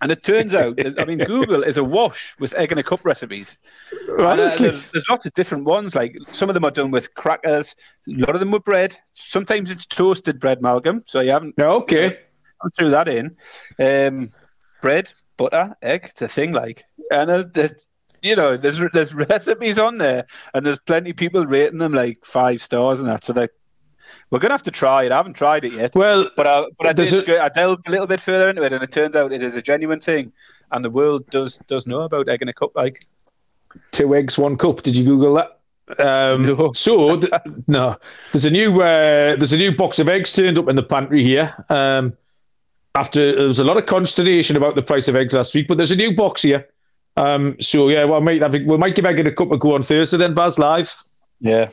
and 0.00 0.10
it 0.10 0.22
turns 0.24 0.54
out, 0.54 0.76
that, 0.76 1.00
I 1.00 1.04
mean, 1.04 1.18
Google 1.18 1.62
is 1.62 1.76
awash 1.76 2.34
with 2.38 2.54
egg 2.54 2.72
in 2.72 2.78
a 2.78 2.82
cup 2.82 3.04
recipes. 3.04 3.58
And, 4.08 4.20
uh, 4.20 4.36
there's, 4.36 4.58
there's 4.58 5.04
lots 5.08 5.26
of 5.26 5.34
different 5.34 5.64
ones. 5.64 5.94
Like 5.94 6.16
some 6.22 6.48
of 6.48 6.54
them 6.54 6.64
are 6.64 6.70
done 6.70 6.90
with 6.90 7.14
crackers. 7.14 7.74
A 8.08 8.12
lot 8.12 8.34
of 8.34 8.40
them 8.40 8.50
with 8.50 8.64
bread. 8.64 8.96
Sometimes 9.14 9.70
it's 9.70 9.86
toasted 9.86 10.40
bread, 10.40 10.62
Malcolm. 10.62 11.02
So 11.06 11.20
you 11.20 11.30
haven't 11.30 11.58
okay. 11.58 12.18
I 12.62 12.68
threw 12.76 12.90
that 12.90 13.08
in. 13.08 13.36
Um, 13.78 14.30
bread, 14.82 15.12
butter, 15.36 15.76
egg. 15.82 16.06
It's 16.10 16.22
a 16.22 16.28
thing, 16.28 16.52
like, 16.52 16.84
and 17.10 17.30
uh, 17.30 17.42
the, 17.42 17.76
you 18.22 18.36
know, 18.36 18.56
there's 18.56 18.80
there's 18.92 19.14
recipes 19.30 19.78
on 19.78 19.98
there, 19.98 20.26
and 20.54 20.64
there's 20.64 20.78
plenty 20.80 21.10
of 21.10 21.16
people 21.16 21.46
rating 21.46 21.78
them 21.78 21.92
like 21.92 22.24
five 22.24 22.62
stars 22.62 23.00
and 23.00 23.08
that. 23.08 23.24
So 23.24 23.32
like, 23.32 23.52
we're 24.30 24.38
gonna 24.38 24.54
have 24.54 24.62
to 24.64 24.70
try 24.70 25.04
it. 25.04 25.12
I 25.12 25.16
haven't 25.16 25.34
tried 25.34 25.64
it 25.64 25.72
yet, 25.72 25.94
Well, 25.94 26.30
but 26.36 26.46
I 26.46 26.64
but 26.78 26.86
I 26.88 26.92
did. 26.92 27.28
I 27.30 27.48
delved 27.48 27.88
a 27.88 27.90
little 27.90 28.06
bit 28.06 28.20
further 28.20 28.48
into 28.48 28.62
it, 28.62 28.72
and 28.72 28.82
it 28.82 28.92
turns 28.92 29.14
out 29.16 29.32
it 29.32 29.42
is 29.42 29.54
a 29.54 29.62
genuine 29.62 30.00
thing, 30.00 30.32
and 30.72 30.84
the 30.84 30.90
world 30.90 31.28
does 31.30 31.58
does 31.68 31.86
know 31.86 32.02
about 32.02 32.28
egg 32.28 32.42
in 32.42 32.48
a 32.48 32.52
cup. 32.52 32.74
Like, 32.74 33.04
two 33.92 34.14
eggs, 34.14 34.38
one 34.38 34.56
cup. 34.56 34.82
Did 34.82 34.96
you 34.96 35.04
Google 35.04 35.34
that? 35.34 35.58
Um, 35.98 36.46
No. 36.46 36.72
So 36.74 37.16
th- 37.16 37.32
no, 37.66 37.96
there's 38.32 38.44
a 38.44 38.50
new 38.50 38.80
uh, 38.80 39.36
there's 39.36 39.52
a 39.52 39.56
new 39.58 39.74
box 39.74 39.98
of 39.98 40.08
eggs 40.08 40.32
turned 40.32 40.58
up 40.58 40.68
in 40.68 40.76
the 40.76 40.82
pantry 40.82 41.22
here. 41.24 41.52
Um, 41.68 42.16
after 42.94 43.34
there 43.36 43.46
was 43.46 43.58
a 43.60 43.64
lot 43.64 43.76
of 43.76 43.86
consternation 43.86 44.56
about 44.56 44.74
the 44.74 44.82
price 44.82 45.06
of 45.08 45.14
eggs 45.16 45.32
last 45.34 45.54
week, 45.54 45.68
but 45.68 45.76
there's 45.76 45.92
a 45.92 45.96
new 45.96 46.14
box 46.14 46.42
here. 46.42 46.68
Um, 47.16 47.56
so 47.60 47.88
yeah, 47.88 48.04
well, 48.04 48.20
I 48.20 48.24
might 48.24 48.40
have, 48.42 48.52
we 48.52 48.76
might 48.76 48.94
give 48.94 49.06
egg 49.06 49.20
in 49.20 49.26
a 49.26 49.32
cup 49.32 49.50
a 49.52 49.58
go 49.58 49.74
on 49.74 49.82
Thursday 49.82 50.16
then, 50.16 50.32
Baz 50.34 50.58
live. 50.58 50.92
yeah, 51.40 51.70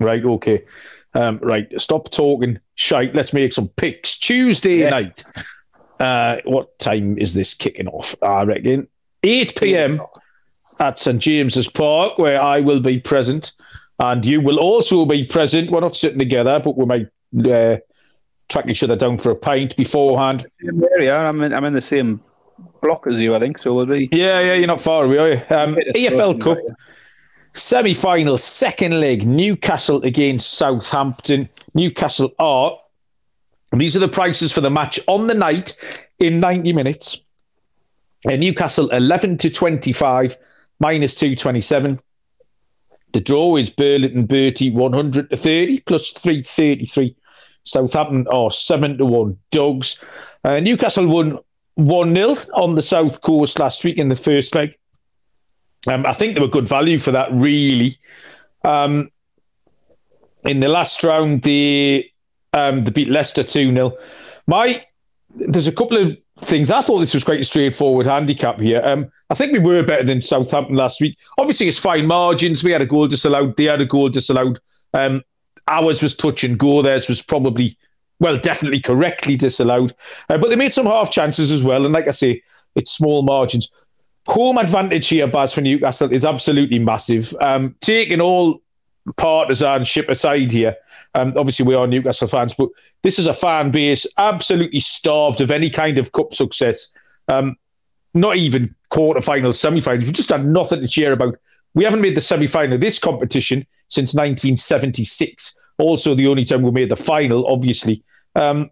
Right, 0.00 0.24
okay. 0.24 0.64
Um, 1.16 1.38
right, 1.42 1.66
stop 1.80 2.10
talking 2.10 2.58
shite. 2.74 3.14
Let's 3.14 3.32
make 3.32 3.52
some 3.52 3.68
picks. 3.68 4.18
Tuesday 4.18 4.78
Yes. 4.80 4.90
night. 4.90 5.24
Uh, 5.98 6.36
what 6.44 6.78
time 6.78 7.16
is 7.18 7.32
this 7.34 7.54
kicking 7.54 7.88
off? 7.88 8.14
I 8.22 8.42
reckon 8.44 8.86
8 9.22 9.58
p.m. 9.58 10.02
at 10.78 10.98
St 10.98 11.18
James's 11.20 11.68
Park, 11.68 12.18
where 12.18 12.40
I 12.40 12.60
will 12.60 12.80
be 12.80 13.00
present, 13.00 13.52
and 13.98 14.24
you 14.26 14.42
will 14.42 14.58
also 14.58 15.06
be 15.06 15.24
present. 15.24 15.70
We're 15.70 15.80
not 15.80 15.96
sitting 15.96 16.18
together, 16.18 16.60
but 16.62 16.76
we 16.76 16.84
might 16.84 17.06
uh, 17.50 17.78
track 18.50 18.68
each 18.68 18.82
other 18.82 18.94
down 18.96 19.16
for 19.16 19.30
a 19.30 19.36
pint 19.36 19.74
beforehand. 19.76 20.44
Yeah, 20.98 21.16
I'm 21.16 21.40
in, 21.42 21.54
I'm 21.54 21.64
in 21.64 21.72
the 21.72 21.80
same 21.80 22.20
block 22.82 23.06
as 23.06 23.18
you, 23.18 23.34
I 23.34 23.38
think. 23.38 23.62
So 23.62 23.72
we'll 23.72 23.86
be. 23.86 24.10
Yeah, 24.12 24.40
yeah, 24.40 24.54
you're 24.54 24.66
not 24.66 24.82
far 24.82 25.04
away, 25.06 25.18
are 25.18 25.28
you? 25.30 25.56
Um, 25.56 25.76
EFL 25.94 26.38
Cup 26.42 26.58
semi 27.56 27.94
final, 27.94 28.38
second 28.38 29.00
leg, 29.00 29.26
Newcastle 29.26 30.02
against 30.02 30.54
Southampton. 30.54 31.48
Newcastle 31.74 32.32
are. 32.38 32.78
These 33.72 33.96
are 33.96 34.00
the 34.00 34.08
prices 34.08 34.52
for 34.52 34.60
the 34.60 34.70
match 34.70 35.00
on 35.06 35.26
the 35.26 35.34
night 35.34 35.76
in 36.18 36.40
90 36.40 36.72
minutes. 36.72 37.20
Uh, 38.26 38.36
Newcastle 38.36 38.88
11 38.90 39.38
to 39.38 39.50
25, 39.50 40.36
minus 40.80 41.14
227. 41.16 41.98
The 43.12 43.20
draw 43.20 43.56
is 43.56 43.70
Burlington 43.70 44.26
Bertie 44.26 44.70
100 44.70 45.30
to 45.30 45.36
30, 45.36 45.80
plus 45.80 46.10
333. 46.10 47.16
Southampton 47.64 48.26
are 48.28 48.50
7 48.50 48.98
to 48.98 49.06
1 49.06 49.36
dogs. 49.50 50.02
Uh, 50.44 50.60
Newcastle 50.60 51.06
won 51.06 51.38
1 51.74 52.14
0 52.14 52.36
on 52.54 52.74
the 52.74 52.82
South 52.82 53.20
Coast 53.22 53.58
last 53.58 53.84
week 53.84 53.98
in 53.98 54.08
the 54.08 54.16
first 54.16 54.54
leg. 54.54 54.76
Um, 55.88 56.06
I 56.06 56.12
think 56.12 56.34
they 56.34 56.40
were 56.40 56.48
good 56.48 56.68
value 56.68 56.98
for 56.98 57.12
that, 57.12 57.30
really. 57.32 57.92
Um, 58.64 59.08
in 60.44 60.60
the 60.60 60.68
last 60.68 61.02
round, 61.04 61.42
they 61.42 62.12
um, 62.52 62.82
they 62.82 62.90
beat 62.90 63.08
Leicester 63.08 63.42
2 63.42 63.72
0. 63.72 63.92
My 64.46 64.84
there's 65.34 65.68
a 65.68 65.72
couple 65.72 65.98
of 65.98 66.16
things. 66.38 66.70
I 66.70 66.80
thought 66.80 66.98
this 66.98 67.14
was 67.14 67.24
quite 67.24 67.40
a 67.40 67.44
straightforward 67.44 68.06
handicap 68.06 68.60
here. 68.60 68.80
Um, 68.84 69.10
I 69.30 69.34
think 69.34 69.52
we 69.52 69.58
were 69.58 69.82
better 69.82 70.02
than 70.04 70.20
Southampton 70.20 70.76
last 70.76 71.00
week. 71.00 71.18
Obviously, 71.38 71.68
it's 71.68 71.78
fine 71.78 72.06
margins. 72.06 72.64
We 72.64 72.72
had 72.72 72.82
a 72.82 72.86
goal 72.86 73.06
disallowed. 73.06 73.56
They 73.56 73.64
had 73.64 73.80
a 73.80 73.86
goal 73.86 74.08
disallowed. 74.08 74.58
Um, 74.94 75.22
ours 75.68 76.02
was 76.02 76.16
touch 76.16 76.44
and 76.44 76.58
go. 76.58 76.80
Theirs 76.80 77.08
was 77.08 77.20
probably, 77.20 77.76
well, 78.18 78.36
definitely 78.36 78.80
correctly 78.80 79.36
disallowed. 79.36 79.92
Uh, 80.28 80.38
but 80.38 80.48
they 80.48 80.56
made 80.56 80.72
some 80.72 80.86
half 80.86 81.10
chances 81.10 81.52
as 81.52 81.62
well. 81.62 81.84
And 81.84 81.92
like 81.92 82.08
I 82.08 82.12
say, 82.12 82.42
it's 82.74 82.92
small 82.92 83.22
margins. 83.22 83.70
Home 84.28 84.58
advantage 84.58 85.08
here, 85.08 85.26
Baz, 85.26 85.52
for 85.52 85.60
Newcastle 85.60 86.12
is 86.12 86.24
absolutely 86.24 86.78
massive. 86.78 87.32
Um, 87.40 87.74
taking 87.80 88.20
all 88.20 88.60
partisanship 89.16 90.08
aside 90.08 90.50
here, 90.50 90.76
um, 91.14 91.32
obviously 91.36 91.64
we 91.64 91.74
are 91.74 91.86
Newcastle 91.86 92.26
fans, 92.26 92.54
but 92.54 92.68
this 93.02 93.18
is 93.18 93.28
a 93.28 93.32
fan 93.32 93.70
base 93.70 94.06
absolutely 94.18 94.80
starved 94.80 95.40
of 95.40 95.50
any 95.50 95.70
kind 95.70 95.98
of 95.98 96.12
cup 96.12 96.34
success. 96.34 96.92
Um, 97.28 97.56
not 98.14 98.36
even 98.36 98.74
quarterfinals, 98.90 99.54
semi-finals. 99.54 100.04
We've 100.04 100.12
just 100.12 100.30
had 100.30 100.44
nothing 100.44 100.80
to 100.80 100.88
cheer 100.88 101.12
about. 101.12 101.36
We 101.74 101.84
haven't 101.84 102.00
made 102.00 102.16
the 102.16 102.20
semi-final 102.20 102.74
of 102.74 102.80
this 102.80 102.98
competition 102.98 103.66
since 103.88 104.14
1976. 104.14 105.66
Also, 105.78 106.14
the 106.14 106.26
only 106.26 106.44
time 106.44 106.62
we 106.62 106.70
made 106.70 106.88
the 106.88 106.96
final, 106.96 107.46
obviously. 107.46 108.02
Um, 108.34 108.70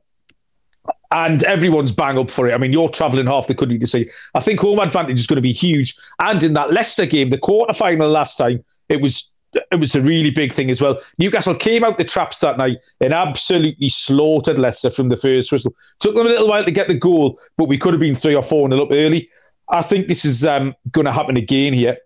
and 1.15 1.45
everyone's 1.45 1.93
bang 1.93 2.19
up 2.19 2.29
for 2.29 2.49
it. 2.49 2.53
I 2.53 2.59
mean, 2.59 2.73
you're 2.73 2.89
travelling 2.89 3.27
half 3.27 3.47
the 3.47 3.55
country 3.55 3.79
to 3.79 3.87
see. 3.87 4.09
I 4.35 4.41
think 4.41 4.59
home 4.59 4.81
advantage 4.81 5.21
is 5.21 5.29
going 5.29 5.37
to 5.37 5.43
be 5.43 5.53
huge. 5.53 5.95
And 6.19 6.43
in 6.43 6.55
that 6.55 6.73
Leicester 6.73 7.07
game, 7.07 7.29
the 7.29 7.39
quarter 7.39 7.73
final 7.73 8.11
last 8.11 8.37
time, 8.37 8.65
it 8.89 9.01
was 9.01 9.31
it 9.71 9.79
was 9.79 9.95
a 9.95 10.01
really 10.01 10.33
big 10.33 10.53
thing 10.53 10.69
as 10.69 10.83
well. 10.83 10.99
Newcastle 11.19 11.55
came 11.55 11.85
out 11.85 11.97
the 11.97 12.05
traps 12.05 12.41
that 12.41 12.59
night 12.59 12.79
and 13.01 13.13
absolutely 13.13 13.89
slaughtered 13.89 14.59
Leicester 14.59 14.91
from 14.91 15.09
the 15.09 15.17
first 15.17 15.53
whistle. 15.53 15.73
Took 16.01 16.17
them 16.17 16.27
a 16.27 16.31
little 16.31 16.49
while 16.49 16.65
to 16.65 16.73
get 16.73 16.89
the 16.89 16.99
goal, 16.99 17.39
but 17.57 17.69
we 17.69 17.79
could 17.79 17.95
have 17.95 18.01
been 18.01 18.17
three 18.17 18.35
or 18.35 18.43
four 18.43 18.69
nil 18.69 18.83
up 18.83 18.89
early. 18.91 19.29
I 19.69 19.81
think 19.81 20.09
this 20.09 20.25
is 20.25 20.45
um, 20.45 20.75
going 20.91 21.05
to 21.05 21.13
happen 21.13 21.37
again 21.37 21.73
here. 21.73 21.97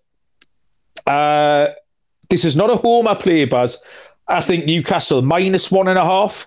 Uh, 1.07 1.69
this 2.29 2.45
is 2.45 2.55
not 2.55 2.69
a 2.69 2.77
home 2.77 3.09
I 3.09 3.15
play, 3.15 3.47
Baz. 3.47 3.79
I 4.29 4.43
think 4.43 4.67
Newcastle 4.67 5.23
minus 5.23 5.73
one 5.73 5.89
and 5.89 5.99
a 5.99 6.05
half. 6.05 6.47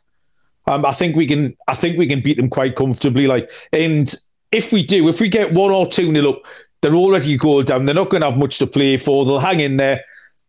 Um, 0.71 0.85
I 0.85 0.91
think 0.91 1.17
we 1.17 1.27
can. 1.27 1.55
I 1.67 1.73
think 1.73 1.97
we 1.97 2.07
can 2.07 2.21
beat 2.21 2.37
them 2.37 2.49
quite 2.49 2.77
comfortably. 2.77 3.27
Like, 3.27 3.51
and 3.73 4.13
if 4.53 4.71
we 4.71 4.85
do, 4.85 5.09
if 5.09 5.19
we 5.19 5.27
get 5.27 5.53
one 5.53 5.69
or 5.69 5.85
two 5.85 6.11
nil 6.11 6.29
up, 6.29 6.43
they're 6.81 6.95
already 6.95 7.33
a 7.33 7.37
goal 7.37 7.61
down. 7.61 7.83
They're 7.83 7.93
not 7.93 8.09
going 8.09 8.21
to 8.21 8.29
have 8.29 8.39
much 8.39 8.57
to 8.59 8.67
play 8.67 8.95
for. 8.95 9.25
They'll 9.25 9.39
hang 9.39 9.59
in 9.59 9.75
there. 9.75 10.01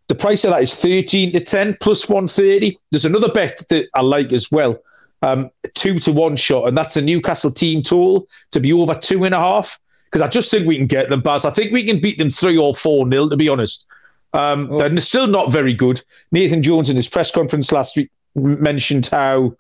The 0.07 0.15
price 0.15 0.45
of 0.45 0.51
that 0.51 0.63
is 0.63 0.77
thirteen 0.77 1.33
to 1.33 1.41
ten 1.41 1.77
plus 1.81 2.09
one 2.09 2.29
thirty. 2.29 2.79
There's 2.93 3.05
another 3.05 3.31
bet 3.33 3.65
that 3.71 3.89
I 3.95 4.03
like 4.03 4.33
as 4.33 4.49
well. 4.53 4.81
Um, 5.23 5.51
two 5.75 5.99
to 6.01 6.13
one 6.13 6.37
shot, 6.37 6.69
and 6.69 6.79
that's 6.79 6.97
a 6.97 7.03
Newcastle 7.03 7.51
team 7.51 7.83
total 7.83 8.29
to 8.53 8.61
be 8.61 8.73
over 8.73 8.95
two 8.95 9.25
and 9.25 9.35
a 9.35 9.41
half. 9.41 9.79
Because 10.05 10.23
I 10.23 10.29
just 10.29 10.53
think 10.53 10.69
we 10.69 10.77
can 10.77 10.87
get 10.87 11.09
them, 11.09 11.21
Baz. 11.21 11.45
I 11.45 11.51
think 11.51 11.73
we 11.73 11.85
can 11.85 12.01
beat 12.01 12.19
them 12.19 12.31
three 12.31 12.57
or 12.57 12.75
four 12.75 13.09
nil. 13.09 13.29
To 13.29 13.37
be 13.37 13.49
honest, 13.49 13.87
um, 14.35 14.69
oh. 14.71 14.79
they're 14.79 14.97
still 15.01 15.27
not 15.27 15.51
very 15.51 15.75
good. 15.75 16.01
Nathan 16.31 16.63
Jones 16.63 16.91
in 16.91 16.95
his 16.95 17.09
press 17.09 17.33
conference 17.33 17.73
last 17.73 17.97
week 17.97 18.11
mentioned 18.37 19.07
how 19.07 19.57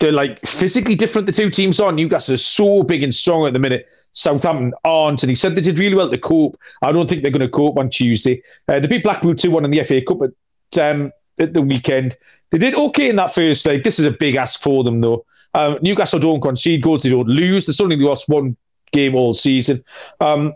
they're 0.00 0.10
like 0.10 0.44
physically 0.46 0.94
different. 0.94 1.26
The 1.26 1.32
two 1.32 1.50
teams 1.50 1.78
are. 1.78 1.92
Newcastle 1.92 2.34
are 2.34 2.38
so 2.38 2.82
big 2.82 3.02
and 3.02 3.14
strong 3.14 3.46
at 3.46 3.52
the 3.52 3.58
minute. 3.58 3.88
Southampton 4.12 4.72
aren't, 4.84 5.22
and 5.22 5.30
he 5.30 5.36
said 5.36 5.54
they 5.54 5.60
did 5.60 5.78
really 5.78 5.94
well 5.94 6.10
to 6.10 6.18
cope. 6.18 6.56
I 6.82 6.90
don't 6.90 7.08
think 7.08 7.22
they're 7.22 7.30
going 7.30 7.40
to 7.40 7.48
cope 7.48 7.78
on 7.78 7.90
Tuesday. 7.90 8.42
Uh, 8.66 8.80
they 8.80 8.88
beat 8.88 9.04
Blackpool 9.04 9.34
two 9.34 9.50
one 9.50 9.64
in 9.64 9.70
the 9.70 9.82
FA 9.84 10.00
Cup 10.00 10.22
at, 10.22 10.78
um, 10.78 11.12
at 11.38 11.52
the 11.52 11.62
weekend. 11.62 12.16
They 12.50 12.58
did 12.58 12.74
okay 12.74 13.10
in 13.10 13.16
that 13.16 13.34
first 13.34 13.66
leg. 13.66 13.84
This 13.84 13.98
is 13.98 14.06
a 14.06 14.10
big 14.10 14.36
ask 14.36 14.60
for 14.60 14.82
them, 14.82 15.02
though. 15.02 15.24
Um, 15.52 15.78
Newcastle 15.82 16.18
don't 16.18 16.40
concede 16.40 16.82
goals; 16.82 17.02
they 17.02 17.10
don't 17.10 17.28
lose. 17.28 17.66
They've 17.66 17.80
only 17.80 17.96
lost 17.96 18.28
one 18.28 18.56
game 18.92 19.14
all 19.14 19.34
season. 19.34 19.84
Um, 20.20 20.54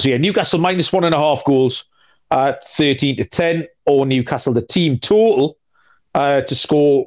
so 0.00 0.08
yeah, 0.08 0.16
Newcastle 0.16 0.58
minus 0.58 0.92
one 0.92 1.04
and 1.04 1.14
a 1.14 1.18
half 1.18 1.44
goals 1.44 1.84
at 2.30 2.64
thirteen 2.64 3.16
to 3.16 3.24
ten, 3.26 3.66
or 3.84 4.06
Newcastle 4.06 4.54
the 4.54 4.62
team 4.62 4.98
total 4.98 5.58
uh, 6.14 6.40
to 6.40 6.54
score 6.54 7.06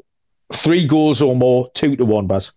three 0.53 0.85
goals 0.85 1.21
or 1.21 1.35
more, 1.35 1.69
two 1.73 1.95
to 1.95 2.05
one, 2.05 2.27
Baz. 2.27 2.51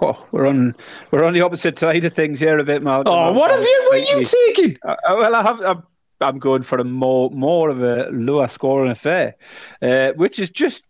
Oh, 0.00 0.26
we're 0.30 0.46
on 0.46 0.74
we're 1.10 1.24
on 1.24 1.32
the 1.32 1.40
opposite 1.40 1.78
side 1.78 2.04
of 2.04 2.12
things 2.12 2.38
here 2.38 2.58
a 2.58 2.64
bit, 2.64 2.82
Mark. 2.82 3.06
Oh, 3.08 3.32
what 3.32 3.50
have 3.50 3.60
you? 3.60 3.86
What 3.88 3.94
are 3.94 4.18
you 4.18 4.24
taking? 4.24 4.78
Uh, 4.84 4.92
uh, 4.92 5.16
well, 5.16 5.34
I 5.34 5.42
have. 5.42 5.60
I'm, 5.60 5.82
I'm, 6.20 6.38
going 6.38 6.62
for 6.62 6.78
a 6.78 6.84
more 6.84 7.30
more 7.30 7.68
of 7.68 7.82
a 7.82 8.08
lower 8.12 8.46
scoring 8.46 8.90
affair, 8.90 9.34
uh, 9.82 10.12
which 10.12 10.38
is 10.38 10.50
just 10.50 10.84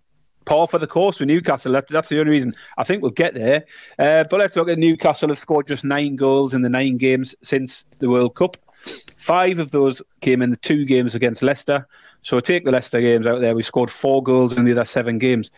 par 0.45 0.67
for 0.67 0.79
the 0.79 0.87
course 0.87 1.21
with 1.21 1.29
Newcastle. 1.29 1.73
That, 1.73 1.89
that's 1.89 2.09
the 2.09 2.19
only 2.19 2.33
reason 2.33 2.53
I 2.77 2.85
think 2.85 3.03
we'll 3.03 3.11
get 3.13 3.35
there. 3.35 3.65
Uh, 3.99 4.25
but 4.29 4.41
let's 4.41 4.57
look 4.57 4.69
at 4.69 4.79
Newcastle 4.79 5.29
have 5.29 5.39
scored 5.39 5.69
just 5.69 5.85
nine 5.85 6.17
goals 6.17 6.55
in 6.55 6.63
the 6.63 6.69
nine 6.69 6.97
games 6.97 7.35
since 7.43 7.85
the 7.99 8.11
World 8.11 8.35
Cup. 8.35 8.57
Five 9.17 9.59
of 9.59 9.71
those 9.71 10.03
came 10.21 10.43
in 10.43 10.51
the 10.51 10.57
two 10.57 10.85
games 10.85 11.15
against 11.15 11.43
Leicester. 11.43 11.87
So 12.23 12.41
take 12.41 12.65
the 12.65 12.73
Leicester 12.73 13.01
games 13.01 13.27
out 13.27 13.41
there. 13.41 13.55
We 13.55 13.63
scored 13.63 13.91
four 13.91 14.23
goals 14.23 14.57
in 14.57 14.65
the 14.65 14.73
other 14.73 14.85
seven 14.85 15.19
games. 15.19 15.51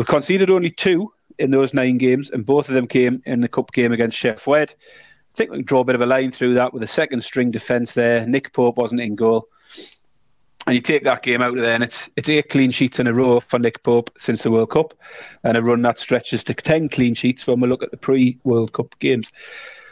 We 0.00 0.06
conceded 0.06 0.48
only 0.48 0.70
two 0.70 1.12
in 1.38 1.50
those 1.50 1.74
nine 1.74 1.98
games, 1.98 2.30
and 2.30 2.46
both 2.46 2.70
of 2.70 2.74
them 2.74 2.86
came 2.86 3.22
in 3.26 3.42
the 3.42 3.48
cup 3.48 3.70
game 3.70 3.92
against 3.92 4.16
Sheff 4.16 4.46
Wed. 4.46 4.72
I 4.72 5.36
think 5.36 5.50
we 5.50 5.58
can 5.58 5.66
draw 5.66 5.80
a 5.80 5.84
bit 5.84 5.94
of 5.94 6.00
a 6.00 6.06
line 6.06 6.30
through 6.30 6.54
that 6.54 6.72
with 6.72 6.82
a 6.82 6.86
second 6.86 7.22
string 7.22 7.50
defence 7.50 7.92
there. 7.92 8.26
Nick 8.26 8.54
Pope 8.54 8.78
wasn't 8.78 9.02
in 9.02 9.14
goal. 9.14 9.46
And 10.66 10.74
you 10.74 10.80
take 10.80 11.04
that 11.04 11.22
game 11.22 11.42
out 11.42 11.54
of 11.54 11.62
there, 11.62 11.74
and 11.74 11.84
it's 11.84 12.08
it's 12.16 12.30
eight 12.30 12.48
clean 12.48 12.70
sheets 12.70 12.98
in 12.98 13.08
a 13.08 13.12
row 13.12 13.40
for 13.40 13.58
Nick 13.58 13.82
Pope 13.82 14.10
since 14.16 14.42
the 14.42 14.50
World 14.50 14.70
Cup, 14.70 14.94
and 15.44 15.58
a 15.58 15.62
run 15.62 15.82
that 15.82 15.98
stretches 15.98 16.42
to 16.44 16.54
ten 16.54 16.88
clean 16.88 17.12
sheets 17.12 17.46
when 17.46 17.60
we 17.60 17.68
look 17.68 17.82
at 17.82 17.90
the 17.90 17.98
pre-World 17.98 18.72
Cup 18.72 18.98
games. 19.00 19.30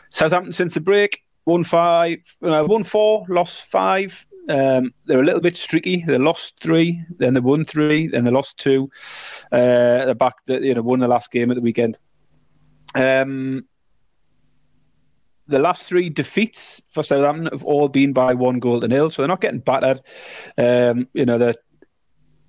Southampton 0.09 0.55
since 0.55 0.73
the 0.73 0.81
break 0.81 1.23
won 1.45 1.65
five, 1.65 2.21
uh, 2.43 2.65
won 2.67 2.83
four, 2.83 3.27
lost 3.29 3.67
five, 3.67 4.27
um, 4.49 4.95
they're 5.05 5.21
a 5.21 5.25
little 5.25 5.41
bit 5.41 5.57
streaky. 5.57 6.05
They 6.07 6.19
lost 6.19 6.61
three, 6.61 7.05
then 7.19 7.35
they 7.35 7.41
won 7.41 7.65
three, 7.65 8.09
then 8.09 8.25
they 8.25 8.31
lost 8.31 8.59
two. 8.59 8.91
Uh, 9.53 10.05
they're 10.07 10.15
back, 10.15 10.45
to, 10.45 10.65
you 10.65 10.75
know, 10.75 10.83
won 10.83 11.01
the 11.01 11.09
last 11.09 11.31
game 11.31 11.51
at 11.51 11.55
the 11.55 11.61
weekend. 11.61 11.99
Um, 12.95 13.67
the 15.47 15.59
last 15.59 15.85
three 15.85 16.11
defeats 16.11 16.81
for 16.91 17.03
Southampton 17.03 17.49
have 17.53 17.65
all 17.65 17.89
been 17.89 18.13
by 18.13 18.35
one 18.35 18.59
goal 18.59 18.81
to 18.81 18.89
nil, 18.89 19.11
so 19.11 19.23
they're 19.23 19.29
not 19.29 19.41
getting 19.41 19.61
battered. 19.61 20.01
Um, 20.57 21.09
you 21.15 21.25
know, 21.25 21.39
they're 21.39 21.55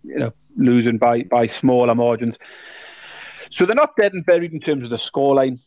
you 0.03 0.19
know 0.19 0.33
losing 0.57 0.97
by 0.97 1.23
by 1.23 1.47
smaller 1.47 1.95
margins. 1.95 2.35
So 3.51 3.65
they're 3.65 3.75
not 3.75 3.95
dead 3.95 4.13
and 4.13 4.25
buried 4.25 4.53
in 4.53 4.59
terms 4.59 4.83
of 4.83 4.89
the 4.89 4.97
scoreline. 4.97 5.59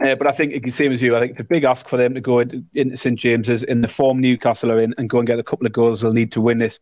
Uh, 0.00 0.14
but 0.14 0.26
I 0.28 0.32
think, 0.32 0.62
the 0.62 0.70
same 0.70 0.92
as 0.92 1.02
you, 1.02 1.16
I 1.16 1.20
think 1.20 1.36
the 1.36 1.44
big 1.44 1.64
ask 1.64 1.88
for 1.88 1.96
them 1.96 2.14
to 2.14 2.20
go 2.20 2.38
into, 2.38 2.64
into 2.74 2.96
St 2.96 3.18
James's 3.18 3.64
in 3.64 3.80
the 3.80 3.88
form 3.88 4.20
Newcastle 4.20 4.70
are 4.70 4.80
in 4.80 4.94
and 4.96 5.10
go 5.10 5.18
and 5.18 5.26
get 5.26 5.38
a 5.38 5.42
couple 5.42 5.66
of 5.66 5.72
goals, 5.72 6.00
they'll 6.00 6.12
need 6.12 6.32
to 6.32 6.40
win 6.40 6.58
this. 6.58 6.78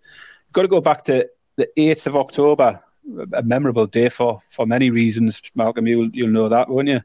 You've 0.46 0.52
got 0.52 0.62
to 0.62 0.68
go 0.68 0.80
back 0.82 1.04
to 1.04 1.26
the 1.56 1.68
8th 1.78 2.06
of 2.06 2.16
October, 2.16 2.80
a 3.32 3.42
memorable 3.42 3.86
day 3.86 4.10
for, 4.10 4.42
for 4.50 4.66
many 4.66 4.90
reasons. 4.90 5.40
Malcolm, 5.54 5.86
you'll, 5.86 6.10
you'll 6.12 6.30
know 6.30 6.50
that, 6.50 6.68
won't 6.68 6.88
you? 6.88 7.00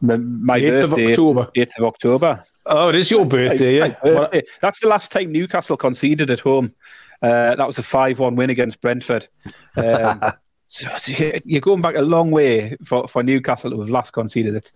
My 0.00 0.58
8th 0.58 0.70
birthday, 0.70 1.04
of 1.04 1.10
October. 1.10 1.50
8th 1.54 1.78
of 1.78 1.84
October. 1.84 2.44
Oh, 2.64 2.88
it 2.88 2.94
is 2.94 3.10
your 3.10 3.26
birthday, 3.26 3.76
yeah. 3.76 3.94
Birthday. 4.02 4.42
That's 4.60 4.80
the 4.80 4.88
last 4.88 5.12
time 5.12 5.32
Newcastle 5.32 5.76
conceded 5.76 6.30
at 6.30 6.40
home. 6.40 6.72
Uh, 7.20 7.54
that 7.54 7.66
was 7.66 7.78
a 7.78 7.82
5 7.82 8.18
1 8.18 8.36
win 8.36 8.50
against 8.50 8.80
Brentford. 8.80 9.28
Um, 9.76 10.32
so 10.72 11.32
you're 11.44 11.60
going 11.60 11.82
back 11.82 11.96
a 11.96 12.02
long 12.02 12.30
way 12.30 12.76
for, 12.82 13.06
for 13.06 13.22
Newcastle 13.22 13.70
to 13.70 13.80
have 13.80 13.90
last 13.90 14.12
conceded. 14.12 14.54
It's 14.56 14.72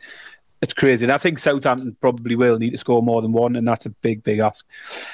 it's 0.63 0.73
crazy. 0.73 1.05
And 1.05 1.13
I 1.13 1.19
think 1.19 1.39
Southampton 1.39 1.97
probably 2.01 2.35
will 2.35 2.59
need 2.59 2.71
to 2.71 2.79
score 2.79 3.03
more 3.03 3.21
than 3.21 3.33
one, 3.33 3.57
and 3.57 3.69
that's 3.69 3.87
a 3.87 3.91
big, 3.91 4.23
big 4.23 4.39
ask. 4.39 4.65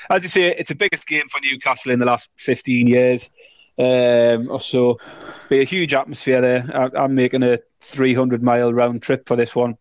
As 0.08 0.22
you 0.22 0.28
say, 0.28 0.54
it's 0.56 0.68
the 0.68 0.74
biggest 0.74 1.06
game 1.06 1.28
for 1.28 1.40
Newcastle 1.40 1.90
in 1.90 1.98
the 1.98 2.06
last 2.06 2.28
15 2.36 2.86
years 2.86 3.28
um, 3.78 4.48
or 4.48 4.60
so. 4.60 4.98
Be 5.48 5.60
a 5.60 5.64
huge 5.64 5.94
atmosphere 5.94 6.40
there. 6.40 6.70
I, 6.72 7.04
I'm 7.04 7.14
making 7.14 7.42
a 7.42 7.58
300 7.80 8.42
mile 8.42 8.72
round 8.72 9.02
trip 9.02 9.26
for 9.26 9.36
this 9.36 9.54
one. 9.54 9.76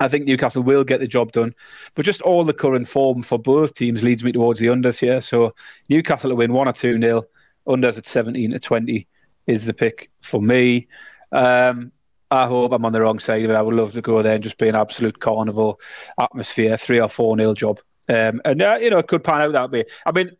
I 0.00 0.08
think 0.08 0.24
Newcastle 0.24 0.64
will 0.64 0.82
get 0.82 0.98
the 0.98 1.06
job 1.06 1.30
done, 1.30 1.54
but 1.94 2.04
just 2.04 2.22
all 2.22 2.44
the 2.44 2.52
current 2.52 2.88
form 2.88 3.22
for 3.22 3.38
both 3.38 3.74
teams 3.74 4.02
leads 4.02 4.24
me 4.24 4.32
towards 4.32 4.58
the 4.58 4.66
unders 4.66 4.98
here. 4.98 5.20
So 5.20 5.54
Newcastle 5.88 6.30
to 6.30 6.36
win 6.36 6.52
one 6.52 6.66
or 6.68 6.72
two 6.72 6.98
nil, 6.98 7.26
unders 7.68 7.98
at 7.98 8.06
17 8.06 8.50
to 8.50 8.58
20 8.58 9.06
is 9.46 9.64
the 9.64 9.74
pick 9.74 10.10
for 10.20 10.40
me. 10.40 10.88
Um, 11.32 11.92
I 12.30 12.46
hope 12.46 12.72
I'm 12.72 12.84
on 12.84 12.92
the 12.92 13.00
wrong 13.02 13.18
side 13.18 13.44
of 13.44 13.50
it. 13.50 13.54
I 13.54 13.62
would 13.62 13.74
love 13.74 13.92
to 13.92 14.00
go 14.00 14.22
there 14.22 14.34
and 14.34 14.42
just 14.42 14.56
be 14.56 14.68
an 14.68 14.74
absolute 14.74 15.20
carnival 15.20 15.78
atmosphere, 16.18 16.78
three 16.78 16.98
or 16.98 17.08
four 17.08 17.36
nil 17.36 17.54
job. 17.54 17.80
Um, 18.08 18.40
and 18.44 18.62
uh, 18.62 18.78
you 18.80 18.90
know, 18.90 18.98
it 18.98 19.08
could 19.08 19.22
pan 19.22 19.42
out 19.42 19.52
that 19.52 19.70
way. 19.70 19.84
I 20.06 20.12
mean, 20.12 20.30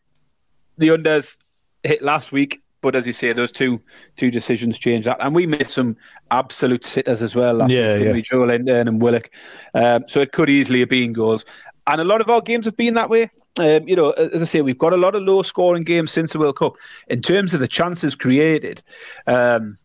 the 0.78 0.88
unders 0.88 1.36
hit 1.82 2.02
last 2.02 2.32
week. 2.32 2.60
But 2.80 2.96
as 2.96 3.06
you 3.06 3.12
say, 3.12 3.32
those 3.32 3.52
two 3.52 3.80
two 4.16 4.30
decisions 4.32 4.76
changed 4.76 5.06
that, 5.06 5.18
and 5.20 5.34
we 5.34 5.46
missed 5.46 5.70
some 5.70 5.96
absolute 6.32 6.84
sitters 6.84 7.22
as 7.22 7.34
well. 7.36 7.70
yeah, 7.70 7.96
week, 7.96 8.04
yeah. 8.16 8.20
Joel 8.22 8.50
and 8.50 9.00
Willock. 9.00 9.30
Um, 9.72 10.04
so 10.08 10.20
it 10.20 10.32
could 10.32 10.50
easily 10.50 10.80
have 10.80 10.88
been 10.88 11.12
goals, 11.12 11.44
and 11.86 12.00
a 12.00 12.04
lot 12.04 12.20
of 12.20 12.28
our 12.28 12.40
games 12.40 12.64
have 12.64 12.76
been 12.76 12.94
that 12.94 13.08
way. 13.08 13.28
Um, 13.58 13.86
you 13.86 13.94
know, 13.96 14.10
as 14.12 14.40
I 14.40 14.46
say, 14.46 14.62
we've 14.62 14.78
got 14.78 14.92
a 14.94 14.96
lot 14.96 15.14
of 15.14 15.22
low 15.22 15.42
scoring 15.42 15.84
games 15.84 16.10
since 16.10 16.32
the 16.32 16.38
World 16.38 16.56
Cup. 16.56 16.74
In 17.08 17.20
terms 17.20 17.52
of 17.52 17.60
the 17.60 17.68
chances 17.68 18.14
created, 18.14 18.82
um, 19.26 19.76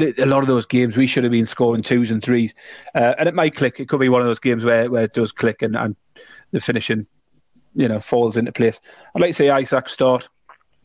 a 0.00 0.26
lot 0.26 0.42
of 0.42 0.48
those 0.48 0.66
games 0.66 0.96
we 0.96 1.06
should 1.06 1.22
have 1.22 1.30
been 1.30 1.46
scoring 1.46 1.82
twos 1.82 2.10
and 2.10 2.22
threes, 2.22 2.54
uh, 2.94 3.14
and 3.18 3.28
it 3.28 3.34
might 3.34 3.54
click. 3.54 3.78
It 3.78 3.88
could 3.88 4.00
be 4.00 4.08
one 4.08 4.20
of 4.20 4.26
those 4.26 4.40
games 4.40 4.64
where, 4.64 4.90
where 4.90 5.04
it 5.04 5.14
does 5.14 5.32
click 5.32 5.62
and, 5.62 5.76
and 5.76 5.94
the 6.50 6.60
finishing, 6.60 7.06
you 7.74 7.86
know, 7.88 8.00
falls 8.00 8.36
into 8.36 8.52
place. 8.52 8.80
I'd 9.14 9.20
like 9.22 9.30
to 9.30 9.36
say 9.36 9.50
Isaac 9.50 9.88
start 9.88 10.28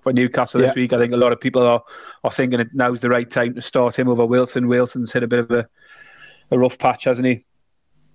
for 0.02 0.14
Newcastle 0.14 0.62
Yeah. 0.62 0.68
this 0.68 0.76
week. 0.76 0.94
I 0.94 1.00
think 1.00 1.14
a 1.14 1.18
lot 1.18 1.34
of 1.34 1.40
people 1.40 1.64
are, 1.64 1.82
are 2.24 2.32
thinking 2.32 2.64
now's 2.74 3.02
the 3.02 3.10
right 3.10 3.30
time 3.30 3.56
to 3.56 3.62
start 3.62 3.98
him 3.98 4.08
over 4.08 4.26
Wilson. 4.26 4.68
Wilson's 4.68 5.12
hit 5.12 5.24
a 5.24 5.28
bit 5.28 5.40
of 5.40 5.52
a, 5.52 5.68
a 6.52 6.60
rough 6.60 6.78
patch, 6.78 7.06
hasn't 7.06 7.28
he? 7.28 7.44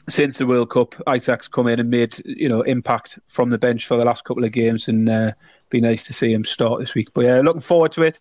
Since 0.09 0.39
the 0.39 0.47
World 0.47 0.71
Cup, 0.71 0.95
Isaac's 1.07 1.47
come 1.49 1.69
in 1.69 1.79
and 1.79 1.89
made 1.91 2.15
you 2.25 2.49
know 2.49 2.63
impact 2.63 3.19
from 3.29 3.51
the 3.51 3.59
bench 3.59 3.87
for 3.87 3.97
the 3.97 4.05
last 4.05 4.25
couple 4.25 4.45
of 4.45 4.53
games, 4.53 4.89
and 4.89 5.09
uh, 5.09 5.33
be 5.71 5.81
nice 5.81 6.05
to 6.05 6.13
see 6.13 6.33
him 6.33 6.45
start 6.45 6.81
this 6.81 6.95
week. 6.95 7.09
But 7.15 7.25
yeah, 7.27 7.41
looking 7.41 7.61
forward 7.63 7.93
to 7.93 8.03
it. 8.03 8.19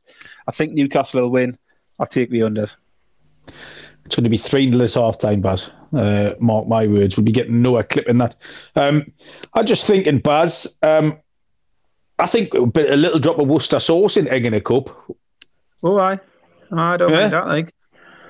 I 0.47 0.51
think 0.51 0.73
Newcastle 0.73 1.21
will 1.21 1.29
win. 1.29 1.57
I'll 1.99 2.05
take 2.05 2.29
the 2.29 2.41
unders. 2.41 2.75
It's 4.05 4.15
going 4.15 4.23
to 4.23 4.29
be 4.29 4.37
3 4.37 4.69
0 4.71 4.83
at 4.83 4.93
half 4.93 5.19
time, 5.19 5.41
Baz. 5.41 5.71
Uh, 5.93 6.33
mark 6.39 6.67
my 6.67 6.87
words. 6.87 7.17
We'll 7.17 7.25
be 7.25 7.31
getting 7.31 7.61
nowhere 7.61 7.83
clipping 7.83 8.17
that. 8.19 8.35
Um, 8.75 9.11
I'm 9.53 9.65
just 9.65 9.85
thinking, 9.87 10.19
Baz, 10.19 10.77
um, 10.83 11.17
I 12.19 12.25
think 12.27 12.53
a, 12.53 12.65
bit, 12.65 12.91
a 12.91 12.95
little 12.95 13.19
drop 13.19 13.39
of 13.39 13.47
Worcester 13.47 13.79
sauce 13.79 14.17
in 14.17 14.27
egg 14.27 14.45
in 14.45 14.53
a 14.53 14.61
cup. 14.61 14.89
Oh, 15.83 15.97
I, 15.99 16.19
I 16.71 16.97
don't 16.97 17.11
Yeah. 17.11 17.19
mind 17.21 17.33
that. 17.33 17.47
Like, 17.47 17.73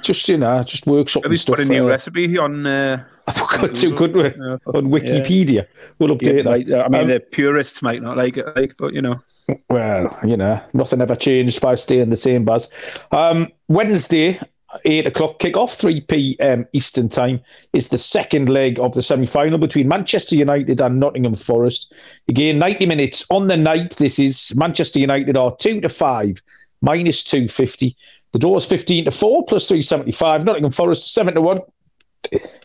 Just, 0.01 0.27
you 0.29 0.37
know, 0.37 0.61
just 0.63 0.87
workshop 0.87 1.25
and 1.25 1.39
stuff. 1.39 1.57
put 1.57 1.65
a 1.65 1.69
new 1.69 1.85
uh, 1.85 1.89
recipe 1.89 2.37
on. 2.37 2.65
Uh, 2.65 3.03
I 3.27 3.31
forgot 3.33 3.75
to, 3.75 3.95
couldn't 3.95 4.17
we? 4.17 4.27
uh, 4.45 4.57
On 4.77 4.87
Wikipedia. 4.91 5.67
We'll 5.99 6.09
yeah, 6.09 6.15
update 6.15 6.43
that. 6.43 6.45
like, 6.45 6.85
I 6.85 6.87
mean, 6.89 7.01
Um, 7.01 7.07
the 7.09 7.19
purists 7.19 7.81
might 7.81 8.01
not 8.01 8.17
like 8.17 8.37
it, 8.37 8.45
like, 8.55 8.75
but 8.77 8.93
you 8.93 9.01
know. 9.01 9.21
Well, 9.69 10.17
you 10.25 10.37
know, 10.37 10.61
nothing 10.73 11.01
ever 11.01 11.15
changed 11.15 11.61
by 11.61 11.75
staying 11.75 12.09
the 12.09 12.17
same, 12.17 12.45
Baz. 12.45 12.69
Um, 13.11 13.49
Wednesday, 13.67 14.39
8 14.85 15.07
o'clock 15.07 15.39
kickoff, 15.39 15.75
3 15.75 16.01
p.m. 16.01 16.65
Eastern 16.73 17.09
Time, 17.09 17.41
is 17.73 17.89
the 17.89 17.97
second 17.97 18.47
leg 18.49 18.79
of 18.79 18.93
the 18.93 19.01
semi 19.01 19.25
final 19.25 19.57
between 19.57 19.87
Manchester 19.89 20.35
United 20.35 20.79
and 20.79 20.99
Nottingham 20.99 21.35
Forest. 21.35 21.93
Again, 22.29 22.59
90 22.59 22.85
minutes 22.85 23.25
on 23.29 23.47
the 23.47 23.57
night. 23.57 23.97
This 23.97 24.19
is 24.19 24.53
Manchester 24.55 24.99
United 24.99 25.35
are 25.35 25.53
2 25.57 25.81
to 25.81 25.89
5, 25.89 26.41
minus 26.81 27.23
250. 27.23 27.95
The 28.31 28.39
door's 28.39 28.65
15 28.65 29.05
to 29.05 29.11
4, 29.11 29.45
plus 29.45 29.67
375. 29.67 30.45
Nottingham 30.45 30.71
Forest 30.71 31.13
7 31.13 31.33
to 31.35 31.41
1. 31.41 31.57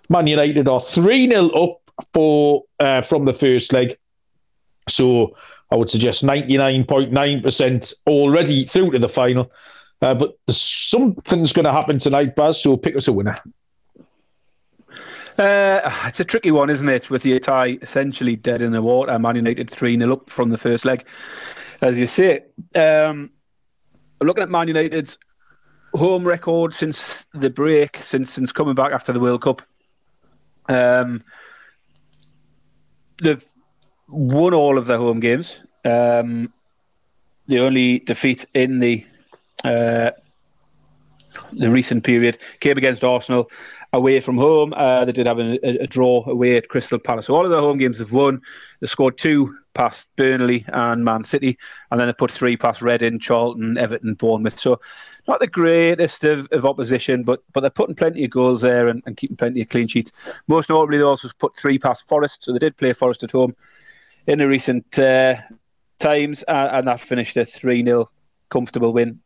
Man 0.08 0.26
United 0.26 0.68
are 0.68 0.80
3 0.80 1.28
0 1.28 1.48
up 1.48 1.80
for 2.12 2.64
uh, 2.78 3.00
from 3.00 3.24
the 3.24 3.32
first 3.32 3.72
leg. 3.72 3.96
So 4.88 5.36
I 5.70 5.76
would 5.76 5.90
suggest 5.90 6.24
99.9% 6.24 7.94
already 8.06 8.64
through 8.64 8.92
to 8.92 8.98
the 8.98 9.08
final. 9.08 9.50
Uh, 10.02 10.14
but 10.14 10.36
something's 10.48 11.52
going 11.52 11.64
to 11.64 11.72
happen 11.72 11.98
tonight, 11.98 12.36
Baz, 12.36 12.62
so 12.62 12.76
pick 12.76 12.96
us 12.96 13.08
a 13.08 13.12
winner. 13.12 13.34
Uh, 15.38 15.90
it's 16.06 16.20
a 16.20 16.24
tricky 16.24 16.50
one, 16.50 16.70
isn't 16.70 16.88
it? 16.88 17.10
With 17.10 17.22
the 17.22 17.38
tie 17.40 17.78
essentially 17.82 18.36
dead 18.36 18.62
in 18.62 18.72
the 18.72 18.82
water, 18.82 19.18
Man 19.18 19.36
United 19.36 19.70
3 19.70 19.98
0 19.98 20.12
up 20.12 20.30
from 20.30 20.50
the 20.50 20.58
first 20.58 20.84
leg. 20.84 21.06
As 21.80 21.98
you 21.98 22.06
say, 22.06 22.40
um, 22.74 23.30
looking 24.20 24.42
at 24.42 24.50
Man 24.50 24.68
United's 24.68 25.18
home 25.96 26.26
record 26.26 26.74
since 26.74 27.26
the 27.34 27.50
break, 27.50 27.98
since 27.98 28.32
since 28.32 28.52
coming 28.52 28.74
back 28.74 28.92
after 28.92 29.12
the 29.12 29.20
World 29.20 29.42
Cup, 29.42 29.62
um, 30.68 31.22
they've 33.22 33.44
won 34.08 34.54
all 34.54 34.78
of 34.78 34.86
their 34.86 34.98
home 34.98 35.20
games. 35.20 35.58
Um, 35.84 36.52
the 37.46 37.60
only 37.60 38.00
defeat 38.00 38.46
in 38.54 38.80
the 38.80 39.06
uh, 39.64 40.10
the 41.52 41.70
recent 41.70 42.04
period 42.04 42.38
came 42.60 42.78
against 42.78 43.04
Arsenal 43.04 43.50
away 43.92 44.20
from 44.20 44.36
home. 44.36 44.74
Uh, 44.74 45.04
they 45.04 45.12
did 45.12 45.26
have 45.26 45.38
a, 45.38 45.82
a, 45.82 45.86
draw 45.86 46.24
away 46.28 46.56
at 46.56 46.68
Crystal 46.68 46.98
Palace. 46.98 47.26
So 47.26 47.34
all 47.34 47.44
of 47.44 47.50
their 47.50 47.60
home 47.60 47.78
games 47.78 47.98
they've 47.98 48.12
won. 48.12 48.40
They 48.80 48.86
scored 48.86 49.18
two 49.18 49.56
past 49.74 50.08
Burnley 50.16 50.64
and 50.68 51.04
Man 51.04 51.24
City, 51.24 51.58
and 51.90 52.00
then 52.00 52.08
they 52.08 52.12
put 52.14 52.30
three 52.30 52.56
past 52.56 52.82
Reading, 52.82 53.18
Charlton, 53.18 53.78
Everton, 53.78 54.14
Bournemouth. 54.14 54.58
So 54.58 54.80
not 55.28 55.40
the 55.40 55.46
greatest 55.46 56.24
of, 56.24 56.48
of 56.52 56.64
opposition, 56.64 57.22
but 57.22 57.42
but 57.52 57.60
they're 57.60 57.70
putting 57.70 57.94
plenty 57.94 58.24
of 58.24 58.30
goals 58.30 58.62
there 58.62 58.88
and, 58.88 59.02
and 59.06 59.16
keeping 59.16 59.36
plenty 59.36 59.62
of 59.62 59.68
clean 59.68 59.88
sheets. 59.88 60.12
Most 60.46 60.68
notably, 60.68 60.98
they 60.98 61.04
also 61.04 61.28
put 61.38 61.56
three 61.56 61.78
past 61.78 62.08
Forest, 62.08 62.44
so 62.44 62.52
they 62.52 62.58
did 62.58 62.76
play 62.76 62.92
Forest 62.92 63.22
at 63.24 63.30
home 63.30 63.54
in 64.26 64.38
the 64.38 64.48
recent 64.48 64.98
uh, 64.98 65.36
times, 65.98 66.44
uh, 66.48 66.70
and 66.72 66.84
that 66.84 67.00
finished 67.00 67.36
a 67.36 67.44
3 67.44 67.84
0 67.84 68.10
comfortable 68.50 68.92
win 68.92 69.20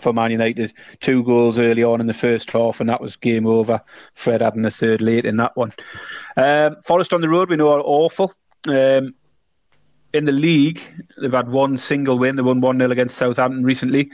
for 0.00 0.12
Man 0.12 0.30
United. 0.30 0.72
Two 1.00 1.22
goals 1.22 1.58
early 1.58 1.84
on 1.84 2.00
in 2.00 2.06
the 2.06 2.14
first 2.14 2.50
half, 2.50 2.80
and 2.80 2.88
that 2.88 3.00
was 3.00 3.16
game 3.16 3.46
over. 3.46 3.80
Fred 4.14 4.42
adding 4.42 4.64
a 4.64 4.70
third 4.70 5.00
late 5.00 5.24
in 5.24 5.36
that 5.36 5.56
one. 5.56 5.72
Um, 6.36 6.76
Forest 6.84 7.12
on 7.12 7.20
the 7.20 7.28
road, 7.28 7.50
we 7.50 7.56
know 7.56 7.70
are 7.70 7.82
awful. 7.84 8.32
Um, 8.66 9.14
in 10.12 10.24
the 10.24 10.32
league, 10.32 10.80
they've 11.20 11.32
had 11.32 11.48
one 11.48 11.76
single 11.76 12.18
win. 12.18 12.36
They 12.36 12.42
won 12.42 12.60
1 12.60 12.78
0 12.78 12.90
against 12.90 13.16
Southampton 13.16 13.64
recently. 13.64 14.10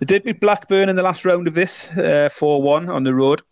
They 0.00 0.06
did 0.06 0.24
beat 0.24 0.40
Blackburn 0.40 0.88
in 0.88 0.96
the 0.96 1.02
last 1.02 1.24
round 1.24 1.48
of 1.48 1.54
this, 1.54 1.88
4 1.94 2.62
1 2.62 2.88
on 2.88 3.04
the 3.04 3.14
road. 3.14 3.42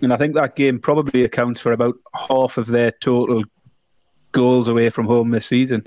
And 0.00 0.12
I 0.12 0.16
think 0.16 0.34
that 0.34 0.56
game 0.56 0.78
probably 0.78 1.24
accounts 1.24 1.60
for 1.60 1.72
about 1.72 1.96
half 2.14 2.56
of 2.56 2.66
their 2.66 2.92
total 2.92 3.42
goals 4.32 4.68
away 4.68 4.90
from 4.90 5.06
home 5.06 5.30
this 5.30 5.46
season. 5.46 5.84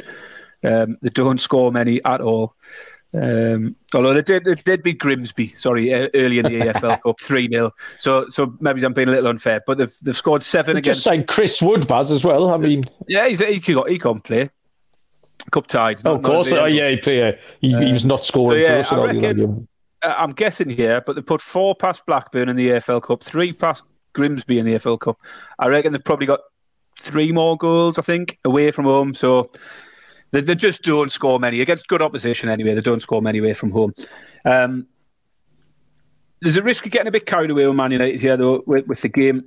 Um, 0.63 0.97
they 1.01 1.09
don't 1.09 1.39
score 1.39 1.71
many 1.71 2.03
at 2.03 2.21
all. 2.21 2.55
Um, 3.13 3.75
although 3.93 4.13
they 4.13 4.21
did, 4.21 4.45
they 4.45 4.53
did 4.53 4.83
beat 4.83 4.99
Grimsby, 4.99 5.47
sorry, 5.49 5.93
uh, 5.93 6.07
early 6.13 6.39
in 6.39 6.45
the 6.45 6.59
EFL 6.61 7.01
Cup, 7.01 7.19
3 7.19 7.49
0. 7.49 7.71
So 7.97 8.29
so 8.29 8.55
maybe 8.61 8.83
I'm 8.85 8.93
being 8.93 9.09
a 9.09 9.11
little 9.11 9.27
unfair, 9.27 9.61
but 9.65 9.77
they've, 9.77 9.93
they've 10.01 10.15
scored 10.15 10.43
seven 10.43 10.75
Just 10.77 10.85
against. 10.85 11.03
signed 11.03 11.27
Chris 11.27 11.61
Wood, 11.61 11.87
Baz, 11.87 12.11
as 12.11 12.23
well. 12.23 12.51
I 12.51 12.57
mean, 12.57 12.83
Yeah, 13.07 13.27
he's, 13.27 13.45
he, 13.45 13.59
can, 13.59 13.81
he 13.87 13.99
can 13.99 14.19
play. 14.21 14.49
Cup 15.51 15.67
tied. 15.67 16.01
oh, 16.05 16.15
of 16.15 16.23
course. 16.23 16.51
Oh, 16.53 16.65
yeah, 16.65 16.89
he, 16.89 16.97
play, 16.97 17.37
he, 17.59 17.73
he 17.73 17.91
was 17.91 18.05
not 18.05 18.23
scoring 18.23 18.63
so, 18.63 18.67
yeah, 18.67 18.83
for 18.83 19.09
us. 19.09 19.67
Uh, 20.03 20.15
I'm 20.17 20.31
guessing 20.31 20.69
here, 20.69 21.01
but 21.01 21.15
they 21.15 21.21
put 21.21 21.41
four 21.41 21.75
past 21.75 22.05
Blackburn 22.05 22.49
in 22.49 22.55
the 22.55 22.69
EFL 22.69 23.03
Cup, 23.03 23.23
three 23.23 23.53
past 23.53 23.83
Grimsby 24.13 24.59
in 24.59 24.65
the 24.65 24.73
EFL 24.75 24.99
Cup. 24.99 25.17
I 25.59 25.67
reckon 25.67 25.93
they've 25.93 26.03
probably 26.03 26.25
got 26.25 26.41
three 26.99 27.31
more 27.31 27.57
goals, 27.57 27.97
I 27.97 28.01
think, 28.01 28.39
away 28.45 28.71
from 28.71 28.85
home. 28.85 29.13
So 29.13 29.51
they, 30.31 30.41
they 30.41 30.55
just 30.55 30.81
don't 30.83 31.11
score 31.11 31.39
many 31.39 31.61
against 31.61 31.87
good 31.87 32.01
opposition 32.01 32.49
anyway. 32.49 32.73
They 32.73 32.81
don't 32.81 33.01
score 33.01 33.21
many 33.21 33.39
away 33.39 33.53
from 33.53 33.71
home. 33.71 33.93
Um, 34.45 34.87
there's 36.41 36.57
a 36.57 36.63
risk 36.63 36.85
of 36.85 36.91
getting 36.91 37.07
a 37.07 37.11
bit 37.11 37.25
carried 37.25 37.51
away 37.51 37.67
with 37.67 37.75
Man 37.75 37.91
United 37.91 38.19
here, 38.19 38.37
though, 38.37 38.63
with, 38.65 38.87
with 38.87 39.01
the 39.01 39.09
game. 39.09 39.45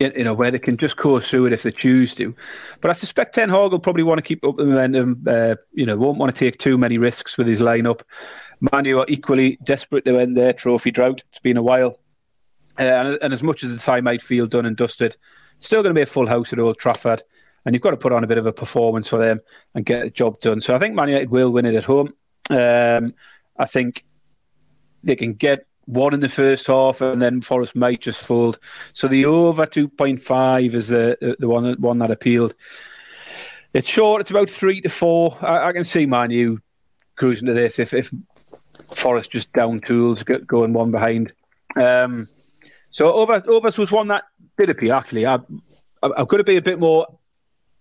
You 0.00 0.12
you 0.16 0.24
know 0.24 0.34
where 0.34 0.50
they 0.50 0.58
can 0.58 0.76
just 0.76 0.96
course 0.96 1.30
through 1.30 1.46
it 1.46 1.52
if 1.52 1.62
they 1.62 1.70
choose 1.70 2.16
to, 2.16 2.34
but 2.80 2.90
I 2.90 2.94
suspect 2.94 3.32
Ten 3.32 3.48
Hag 3.48 3.70
will 3.70 3.78
probably 3.78 4.02
want 4.02 4.18
to 4.18 4.22
keep 4.22 4.44
up 4.44 4.56
the 4.56 4.64
momentum. 4.64 5.22
Uh, 5.24 5.54
you 5.72 5.86
know, 5.86 5.96
won't 5.96 6.18
want 6.18 6.34
to 6.34 6.38
take 6.38 6.58
too 6.58 6.76
many 6.76 6.98
risks 6.98 7.38
with 7.38 7.46
his 7.46 7.60
lineup. 7.60 8.00
Man 8.72 8.84
U 8.86 9.00
are 9.00 9.06
equally 9.08 9.58
desperate 9.64 10.04
to 10.06 10.18
end 10.18 10.36
their 10.36 10.52
trophy 10.52 10.90
drought. 10.90 11.22
It's 11.30 11.40
been 11.40 11.56
a 11.56 11.62
while. 11.62 11.98
Uh, 12.78 12.82
and, 12.82 13.18
and 13.22 13.32
as 13.32 13.42
much 13.42 13.62
as 13.62 13.70
the 13.70 13.78
tie 13.78 14.00
might 14.00 14.22
feel 14.22 14.46
done 14.46 14.66
and 14.66 14.76
dusted, 14.76 15.16
still 15.60 15.82
going 15.82 15.94
to 15.94 15.98
be 15.98 16.02
a 16.02 16.06
full 16.06 16.26
house 16.26 16.52
at 16.52 16.58
Old 16.58 16.78
Trafford. 16.78 17.22
And 17.64 17.74
you've 17.74 17.82
got 17.82 17.90
to 17.90 17.96
put 17.96 18.12
on 18.12 18.24
a 18.24 18.26
bit 18.26 18.38
of 18.38 18.46
a 18.46 18.52
performance 18.52 19.08
for 19.08 19.18
them 19.18 19.40
and 19.74 19.86
get 19.86 20.04
the 20.04 20.10
job 20.10 20.38
done. 20.40 20.60
So 20.60 20.74
I 20.74 20.78
think 20.78 20.94
Man 20.94 21.08
United 21.08 21.30
will 21.30 21.50
win 21.50 21.66
it 21.66 21.74
at 21.74 21.84
home. 21.84 22.14
Um, 22.50 23.14
I 23.56 23.64
think 23.64 24.04
they 25.02 25.16
can 25.16 25.34
get 25.34 25.66
one 25.86 26.14
in 26.14 26.20
the 26.20 26.28
first 26.28 26.66
half, 26.66 27.00
and 27.00 27.20
then 27.20 27.42
Forest 27.42 27.76
might 27.76 28.00
just 28.00 28.24
fold. 28.24 28.58
So 28.92 29.08
the 29.08 29.26
over 29.26 29.66
two 29.66 29.88
point 29.88 30.20
five 30.20 30.74
is 30.74 30.88
the 30.88 31.36
the 31.38 31.48
one 31.48 31.74
one 31.80 31.98
that 31.98 32.10
appealed. 32.10 32.54
It's 33.72 33.88
short. 33.88 34.20
It's 34.20 34.30
about 34.30 34.50
three 34.50 34.80
to 34.80 34.88
four. 34.88 35.38
I, 35.40 35.68
I 35.68 35.72
can 35.72 35.84
see 35.84 36.06
Man 36.06 36.30
U 36.30 36.60
cruising 37.16 37.46
to 37.46 37.54
this 37.54 37.78
if 37.78 37.94
if 37.94 38.12
Forest 38.94 39.32
just 39.32 39.52
down 39.52 39.80
tools 39.80 40.22
going 40.22 40.72
one 40.72 40.90
behind. 40.90 41.32
Um, 41.76 42.28
so 42.90 43.12
over 43.12 43.42
overs 43.48 43.76
was 43.76 43.90
one 43.90 44.08
that 44.08 44.24
did 44.56 44.70
appear 44.70 44.94
actually. 44.94 45.26
I, 45.26 45.38
I've 46.02 46.28
got 46.28 46.36
to 46.36 46.44
be 46.44 46.56
a 46.56 46.62
bit 46.62 46.78
more 46.78 47.06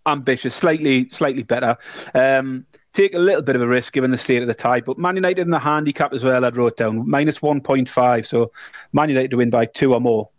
ambitious, 0.05 0.55
slightly 0.55 1.09
slightly 1.09 1.43
better. 1.43 1.77
Um, 2.13 2.65
take 2.93 3.15
a 3.15 3.19
little 3.19 3.41
bit 3.41 3.55
of 3.55 3.61
a 3.61 3.67
risk 3.67 3.93
given 3.93 4.11
the 4.11 4.17
state 4.17 4.41
of 4.41 4.47
the 4.47 4.53
tie. 4.53 4.81
But 4.81 4.97
Man 4.97 5.15
United 5.15 5.41
in 5.41 5.51
the 5.51 5.59
handicap 5.59 6.13
as 6.13 6.23
well, 6.23 6.45
I 6.45 6.49
wrote 6.49 6.77
down 6.77 7.09
minus 7.09 7.39
1.5. 7.39 8.25
So 8.25 8.51
Man 8.93 9.09
United 9.09 9.31
to 9.31 9.37
win 9.37 9.49
by 9.49 9.65
two 9.65 9.93
or 9.93 9.99
more. 9.99 10.29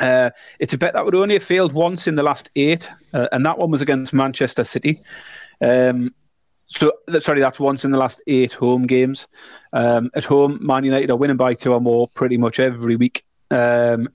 Uh, 0.00 0.30
it's 0.58 0.72
a 0.72 0.78
bet 0.78 0.92
that 0.92 1.04
would 1.04 1.14
only 1.14 1.34
have 1.34 1.42
failed 1.42 1.72
once 1.72 2.06
in 2.06 2.14
the 2.14 2.22
last 2.22 2.50
eight, 2.54 2.88
uh, 3.14 3.28
and 3.32 3.44
that 3.44 3.58
one 3.58 3.70
was 3.70 3.82
against 3.82 4.12
Manchester 4.12 4.64
City. 4.64 4.98
Um, 5.60 6.14
so, 6.68 6.92
sorry, 7.20 7.40
that's 7.40 7.58
once 7.58 7.84
in 7.84 7.90
the 7.90 7.98
last 7.98 8.22
eight 8.26 8.52
home 8.52 8.86
games. 8.86 9.26
Um, 9.72 10.10
at 10.14 10.24
home, 10.24 10.58
Man 10.60 10.84
United 10.84 11.10
are 11.10 11.16
winning 11.16 11.36
by 11.36 11.54
two 11.54 11.72
or 11.72 11.80
more 11.80 12.06
pretty 12.14 12.36
much 12.36 12.60
every 12.60 12.96
week. 12.96 13.24
Um, 13.50 14.08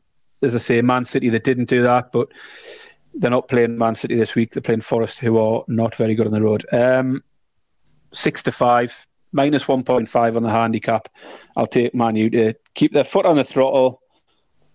as 0.43 0.53
I 0.53 0.59
say, 0.59 0.81
Man 0.81 1.03
City, 1.05 1.29
they 1.29 1.39
didn't 1.39 1.69
do 1.69 1.81
that, 1.83 2.11
but 2.11 2.29
they're 3.15 3.31
not 3.31 3.47
playing 3.47 3.77
Man 3.77 3.95
City 3.95 4.15
this 4.15 4.35
week. 4.35 4.51
They're 4.51 4.61
playing 4.61 4.81
Forest, 4.81 5.19
who 5.19 5.37
are 5.37 5.63
not 5.67 5.95
very 5.95 6.13
good 6.13 6.27
on 6.27 6.33
the 6.33 6.41
road. 6.41 6.65
Um, 6.71 7.23
six 8.13 8.43
to 8.43 8.51
five, 8.51 8.95
minus 9.31 9.63
1.5 9.63 10.35
on 10.35 10.43
the 10.43 10.49
handicap. 10.49 11.09
I'll 11.55 11.67
take 11.67 11.95
Man 11.95 12.15
U 12.15 12.29
to 12.29 12.53
keep 12.75 12.93
their 12.93 13.03
foot 13.03 13.25
on 13.25 13.35
the 13.35 13.43
throttle, 13.43 14.01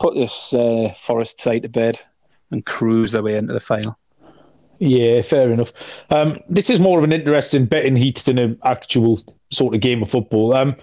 put 0.01 0.15
this 0.15 0.53
uh, 0.53 0.95
Forest 1.01 1.41
side 1.41 1.63
to 1.63 1.69
bed, 1.69 2.01
and 2.51 2.67
cruise 2.67 3.13
their 3.13 3.23
way 3.23 3.37
into 3.37 3.53
the 3.53 3.61
final. 3.61 3.97
Yeah, 4.79 5.23
fair 5.23 5.51
enough. 5.51 5.73
Um, 6.11 6.41
this 6.49 6.71
is 6.71 6.79
more 6.79 6.99
of 6.99 7.05
an 7.05 7.13
interesting 7.13 7.67
betting 7.67 7.97
heat 7.97 8.19
than 8.19 8.39
an 8.39 8.59
actual 8.65 9.19
sort 9.51 9.75
of 9.75 9.81
game 9.81 10.03
of 10.03 10.11
football. 10.11 10.55
Um, 10.55 10.77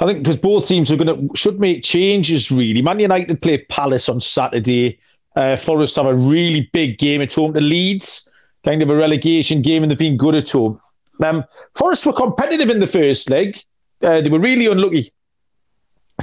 I 0.00 0.06
think 0.06 0.22
because 0.22 0.38
both 0.38 0.66
teams 0.66 0.90
are 0.92 0.96
going 0.96 1.28
to 1.28 1.36
should 1.36 1.58
make 1.60 1.82
changes. 1.82 2.50
Really, 2.50 2.82
Man 2.82 3.00
United 3.00 3.42
play 3.42 3.58
Palace 3.68 4.08
on 4.08 4.20
Saturday. 4.20 4.98
Uh, 5.34 5.56
Forest 5.56 5.96
have 5.96 6.06
a 6.06 6.14
really 6.14 6.68
big 6.72 6.98
game 6.98 7.20
at 7.22 7.32
home 7.32 7.54
to 7.54 7.60
Leeds, 7.60 8.30
kind 8.64 8.82
of 8.82 8.90
a 8.90 8.96
relegation 8.96 9.62
game, 9.62 9.82
and 9.82 9.90
they've 9.90 9.98
been 9.98 10.16
good 10.16 10.34
at 10.34 10.50
home. 10.50 10.78
Um, 11.24 11.44
Forest 11.76 12.06
were 12.06 12.12
competitive 12.12 12.70
in 12.70 12.80
the 12.80 12.86
first 12.86 13.30
leg. 13.30 13.58
Uh, 14.02 14.20
they 14.20 14.28
were 14.28 14.40
really 14.40 14.66
unlucky 14.66 15.12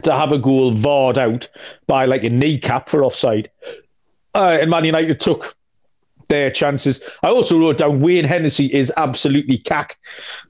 to 0.03 0.13
have 0.13 0.31
a 0.31 0.37
goal 0.37 0.73
varred 0.73 1.17
out 1.17 1.47
by 1.87 2.05
like 2.05 2.23
a 2.23 2.29
kneecap 2.29 2.87
for 2.87 3.03
offside. 3.03 3.49
Uh, 4.35 4.57
and 4.61 4.69
Man 4.69 4.85
United 4.85 5.19
took 5.19 5.55
their 6.29 6.49
chances. 6.49 7.03
I 7.21 7.29
also 7.29 7.59
wrote 7.59 7.77
down 7.77 7.99
Wayne 7.99 8.23
Hennessy 8.23 8.67
is 8.67 8.93
absolutely 8.95 9.57
cack, 9.57 9.97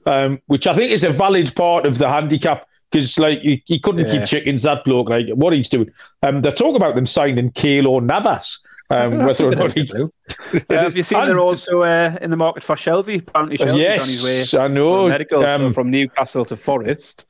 um, 0.06 0.38
which 0.46 0.66
I 0.66 0.72
think 0.72 0.92
is 0.92 1.04
a 1.04 1.10
valid 1.10 1.54
part 1.56 1.86
of 1.86 1.98
the 1.98 2.08
handicap 2.08 2.66
because 2.90 3.18
like 3.18 3.40
he, 3.40 3.62
he 3.66 3.78
couldn't 3.78 4.08
yeah. 4.08 4.20
keep 4.20 4.26
chickens 4.26 4.62
that 4.62 4.84
bloke 4.84 5.08
like 5.08 5.28
what 5.30 5.52
he's 5.52 5.68
doing. 5.68 5.90
Um, 6.22 6.42
they're 6.42 6.52
talking 6.52 6.76
about 6.76 6.94
them 6.94 7.06
signing 7.06 7.50
Keylor 7.52 8.02
Navas. 8.02 8.60
Um, 8.92 9.18
whether 9.18 9.46
or 9.46 9.52
not 9.52 9.72
he 9.72 9.84
do. 9.84 10.12
have 10.68 10.96
you 10.96 11.04
seen 11.04 11.20
and, 11.20 11.30
they're 11.30 11.38
also 11.38 11.82
uh, 11.82 12.18
in 12.20 12.32
the 12.32 12.36
market 12.36 12.64
for 12.64 12.74
Shelvey? 12.74 13.20
Apparently, 13.20 13.56
Shelvey's 13.56 13.78
yes, 13.78 14.02
on 14.02 14.08
his 14.08 14.52
way. 14.52 14.60
I 14.60 14.66
know. 14.66 15.08
Medical 15.08 15.46
um, 15.46 15.72
from 15.72 15.90
Newcastle 15.90 16.44
to 16.46 16.56
Forest. 16.56 17.24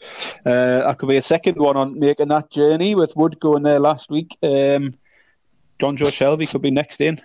Uh, 0.47 0.85
that 0.85 0.97
could 0.99 1.11
be 1.11 1.19
a 1.19 1.23
second 1.23 1.59
one 1.59 1.77
on 1.77 1.99
making 1.99 2.29
that 2.29 2.51
journey 2.51 2.95
with 2.95 3.15
Wood 3.15 3.39
going 3.41 3.63
there 3.63 3.79
last 3.79 4.09
week. 4.09 4.39
Um, 4.43 4.95
Jonjo 5.81 6.07
Shelvey 6.07 6.51
could 6.51 6.63
be 6.63 6.71
next 6.71 7.03
in. 7.03 7.21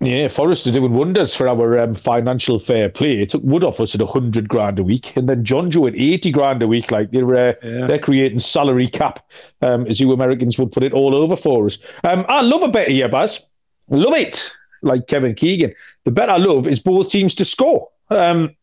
Yeah, 0.00 0.28
Forest 0.28 0.66
are 0.66 0.72
doing 0.72 0.92
wonders 0.92 1.34
for 1.34 1.48
our 1.48 1.78
um, 1.78 1.94
financial 1.94 2.58
fair 2.58 2.90
play. 2.90 3.22
It 3.22 3.30
took 3.30 3.42
Wood 3.42 3.64
off 3.64 3.80
us 3.80 3.94
at 3.94 4.02
hundred 4.02 4.46
grand 4.46 4.78
a 4.78 4.82
week, 4.82 5.16
and 5.16 5.26
then 5.26 5.42
Jonjo 5.42 5.88
at 5.88 5.96
eighty 5.96 6.30
grand 6.30 6.62
a 6.62 6.68
week. 6.68 6.90
Like 6.90 7.12
they're 7.12 7.34
uh, 7.34 7.54
yeah. 7.62 7.86
they're 7.86 7.98
creating 7.98 8.40
salary 8.40 8.88
cap, 8.88 9.20
um, 9.62 9.86
as 9.86 9.98
you 9.98 10.12
Americans 10.12 10.58
would 10.58 10.70
put 10.70 10.82
it, 10.82 10.92
all 10.92 11.14
over 11.14 11.34
for 11.34 11.64
us. 11.64 11.78
Um, 12.04 12.26
I 12.28 12.42
love 12.42 12.62
a 12.62 12.68
bet 12.68 12.88
here, 12.88 13.08
Baz. 13.08 13.48
Love 13.88 14.14
it. 14.14 14.52
Like 14.82 15.06
Kevin 15.06 15.34
Keegan. 15.34 15.74
The 16.04 16.10
bet 16.10 16.28
I 16.28 16.36
love 16.36 16.68
is 16.68 16.78
both 16.78 17.08
teams 17.08 17.34
to 17.36 17.46
score. 17.46 17.88
Um, 18.10 18.54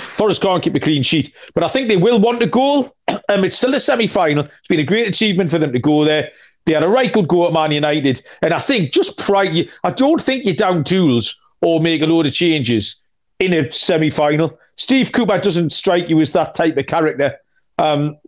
Forest 0.00 0.42
can't 0.42 0.62
keep 0.62 0.74
a 0.74 0.80
clean 0.80 1.04
sheet, 1.04 1.32
but 1.54 1.62
I 1.62 1.68
think 1.68 1.88
they 1.88 1.96
will 1.96 2.20
want 2.20 2.42
a 2.42 2.46
goal. 2.46 2.94
Um, 3.28 3.44
it's 3.44 3.56
still 3.56 3.74
a 3.74 3.80
semi 3.80 4.08
final. 4.08 4.44
It's 4.44 4.68
been 4.68 4.80
a 4.80 4.84
great 4.84 5.06
achievement 5.06 5.50
for 5.50 5.58
them 5.58 5.72
to 5.72 5.78
go 5.78 6.04
there. 6.04 6.32
They 6.64 6.72
had 6.74 6.82
a 6.82 6.88
right 6.88 7.12
good 7.12 7.28
go 7.28 7.46
at 7.46 7.52
Man 7.52 7.72
United. 7.72 8.22
And 8.42 8.52
I 8.52 8.58
think 8.58 8.92
just 8.92 9.18
prior, 9.18 9.64
I 9.84 9.90
don't 9.90 10.20
think 10.20 10.44
you're 10.44 10.54
down 10.54 10.84
tools 10.84 11.40
or 11.60 11.80
make 11.80 12.02
a 12.02 12.06
load 12.06 12.26
of 12.26 12.34
changes 12.34 13.02
in 13.38 13.52
a 13.52 13.70
semi 13.70 14.10
final. 14.10 14.58
Steve 14.76 15.12
Cooper 15.12 15.38
doesn't 15.38 15.70
strike 15.70 16.08
you 16.10 16.20
as 16.20 16.32
that 16.32 16.54
type 16.54 16.76
of 16.76 16.86
character. 16.86 17.36
Um, 17.78 18.18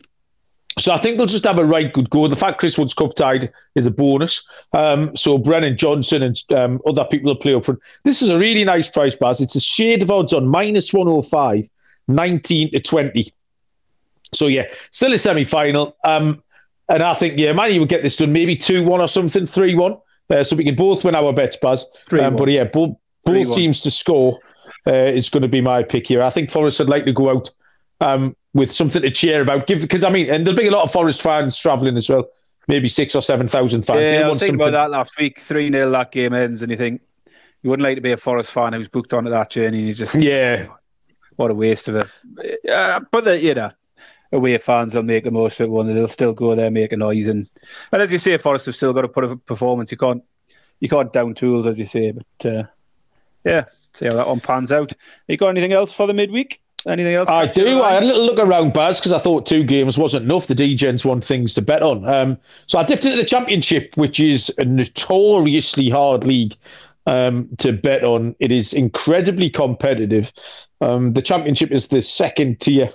so 0.78 0.92
I 0.92 0.96
think 0.96 1.18
they'll 1.18 1.26
just 1.26 1.44
have 1.44 1.58
a 1.58 1.64
right 1.64 1.92
good 1.92 2.08
go. 2.08 2.26
The 2.28 2.36
fact 2.36 2.58
Chris 2.58 2.78
Wood's 2.78 2.94
cup 2.94 3.14
tied 3.14 3.52
is 3.74 3.86
a 3.86 3.90
bonus. 3.90 4.48
Um, 4.72 5.14
so 5.14 5.36
Brennan 5.36 5.76
Johnson 5.76 6.22
and 6.22 6.36
um, 6.54 6.80
other 6.86 7.04
people 7.04 7.30
will 7.30 7.40
play 7.40 7.54
up 7.54 7.66
front. 7.66 7.80
This 8.04 8.22
is 8.22 8.30
a 8.30 8.38
really 8.38 8.64
nice 8.64 8.88
price, 8.88 9.14
Baz. 9.14 9.42
It's 9.42 9.54
a 9.54 9.60
shade 9.60 10.02
of 10.02 10.10
odds 10.10 10.32
on 10.32 10.48
minus 10.48 10.92
105, 10.92 11.68
19 12.08 12.70
to 12.70 12.80
20. 12.80 13.32
So 14.32 14.46
yeah, 14.46 14.64
still 14.92 15.12
a 15.12 15.18
semi 15.18 15.44
final. 15.44 15.94
Um, 16.04 16.42
and 16.92 17.02
I 17.02 17.14
think, 17.14 17.38
yeah, 17.38 17.52
Man, 17.52 17.72
you 17.72 17.80
would 17.80 17.88
get 17.88 18.02
this 18.02 18.16
done 18.16 18.32
maybe 18.32 18.54
2 18.54 18.84
1 18.84 19.00
or 19.00 19.08
something, 19.08 19.46
3 19.46 19.74
1. 19.74 19.96
Uh, 20.30 20.42
so 20.42 20.54
we 20.54 20.64
can 20.64 20.74
both 20.74 21.04
win 21.04 21.14
our 21.14 21.32
bets, 21.32 21.56
Baz. 21.56 21.86
Um, 22.12 22.36
but 22.36 22.48
yeah, 22.48 22.64
both, 22.64 22.96
both 23.24 23.54
teams 23.54 23.80
to 23.82 23.90
score 23.90 24.38
uh, 24.86 24.92
is 24.92 25.30
going 25.30 25.42
to 25.42 25.48
be 25.48 25.60
my 25.60 25.82
pick 25.82 26.06
here. 26.06 26.22
I 26.22 26.30
think 26.30 26.50
Forest 26.50 26.78
would 26.80 26.88
like 26.88 27.04
to 27.06 27.12
go 27.12 27.30
out 27.30 27.50
um, 28.00 28.36
with 28.54 28.70
something 28.70 29.02
to 29.02 29.10
cheer 29.10 29.42
about. 29.42 29.66
Give 29.66 29.80
because 29.80 30.04
I 30.04 30.10
mean, 30.10 30.30
and 30.30 30.46
there'll 30.46 30.58
be 30.58 30.68
a 30.68 30.70
lot 30.70 30.84
of 30.84 30.92
Forest 30.92 31.22
fans 31.22 31.58
travelling 31.58 31.96
as 31.96 32.08
well. 32.08 32.28
Maybe 32.68 32.88
six 32.88 33.14
or 33.14 33.22
seven 33.22 33.48
thousand 33.48 33.82
fans. 33.82 34.10
Yeah, 34.10 34.26
I 34.26 34.28
was 34.28 34.38
thinking 34.38 34.58
something... 34.58 34.74
about 34.74 34.90
that 34.90 34.96
last 34.96 35.18
week. 35.18 35.40
Three 35.40 35.70
0 35.70 35.90
that 35.90 36.12
game 36.12 36.32
ends, 36.32 36.62
and 36.62 36.70
you 36.70 36.76
think 36.76 37.00
you 37.62 37.70
wouldn't 37.70 37.84
like 37.84 37.96
to 37.96 38.02
be 38.02 38.12
a 38.12 38.16
Forest 38.16 38.52
fan 38.52 38.72
who's 38.72 38.88
booked 38.88 39.12
onto 39.14 39.30
that 39.30 39.50
journey. 39.50 39.78
And 39.78 39.88
you 39.88 39.94
just 39.94 40.14
yeah, 40.14 40.68
what 41.36 41.50
a 41.50 41.54
waste 41.54 41.88
of 41.88 41.96
it. 41.96 42.70
Uh, 42.70 43.00
but 43.10 43.24
the, 43.24 43.40
you 43.40 43.54
know, 43.54 43.70
away 44.32 44.58
fans 44.58 44.94
will 44.94 45.02
make 45.02 45.24
the 45.24 45.30
most 45.30 45.60
of 45.60 45.64
it. 45.66 45.70
One, 45.70 45.92
they'll 45.92 46.08
still 46.08 46.32
go 46.32 46.54
there, 46.54 46.70
make 46.70 46.92
a 46.92 46.96
noise, 46.96 47.28
and 47.28 47.48
and 47.92 48.02
as 48.02 48.10
you 48.10 48.18
say, 48.18 48.36
Forest 48.38 48.66
have 48.66 48.76
still 48.76 48.92
got 48.92 49.02
to 49.02 49.08
put 49.08 49.24
a 49.24 49.36
performance. 49.36 49.90
You 49.90 49.98
can't 49.98 50.22
you 50.80 50.88
can't 50.88 51.12
down 51.12 51.34
tools, 51.34 51.66
as 51.66 51.78
you 51.78 51.86
say. 51.86 52.12
But 52.12 52.46
uh, 52.46 52.64
yeah, 53.44 53.66
see 53.94 54.06
how 54.06 54.14
that 54.14 54.28
one 54.28 54.40
pans 54.40 54.72
out. 54.72 54.92
You 55.28 55.36
got 55.36 55.48
anything 55.48 55.72
else 55.72 55.92
for 55.92 56.06
the 56.06 56.14
midweek? 56.14 56.60
Anything 56.86 57.14
else? 57.14 57.28
I 57.28 57.46
do. 57.46 57.80
I 57.82 57.92
had 57.92 58.02
a 58.02 58.06
little 58.06 58.26
look 58.26 58.40
around, 58.40 58.72
Baz, 58.72 58.98
because 58.98 59.12
I 59.12 59.18
thought 59.18 59.46
two 59.46 59.62
games 59.62 59.96
wasn't 59.96 60.24
enough. 60.24 60.48
The 60.48 60.54
DGens 60.54 61.04
want 61.04 61.24
things 61.24 61.54
to 61.54 61.62
bet 61.62 61.82
on. 61.82 62.04
Um, 62.08 62.38
so 62.66 62.78
I 62.78 62.84
dipped 62.84 63.04
into 63.04 63.16
the 63.16 63.24
Championship, 63.24 63.96
which 63.96 64.18
is 64.18 64.52
a 64.58 64.64
notoriously 64.64 65.88
hard 65.88 66.24
league 66.24 66.56
um, 67.06 67.48
to 67.58 67.72
bet 67.72 68.02
on. 68.02 68.34
It 68.40 68.50
is 68.50 68.72
incredibly 68.72 69.48
competitive. 69.48 70.32
Um, 70.80 71.12
the 71.12 71.22
Championship 71.22 71.70
is 71.70 71.88
the 71.88 72.02
second 72.02 72.58
tier 72.58 72.90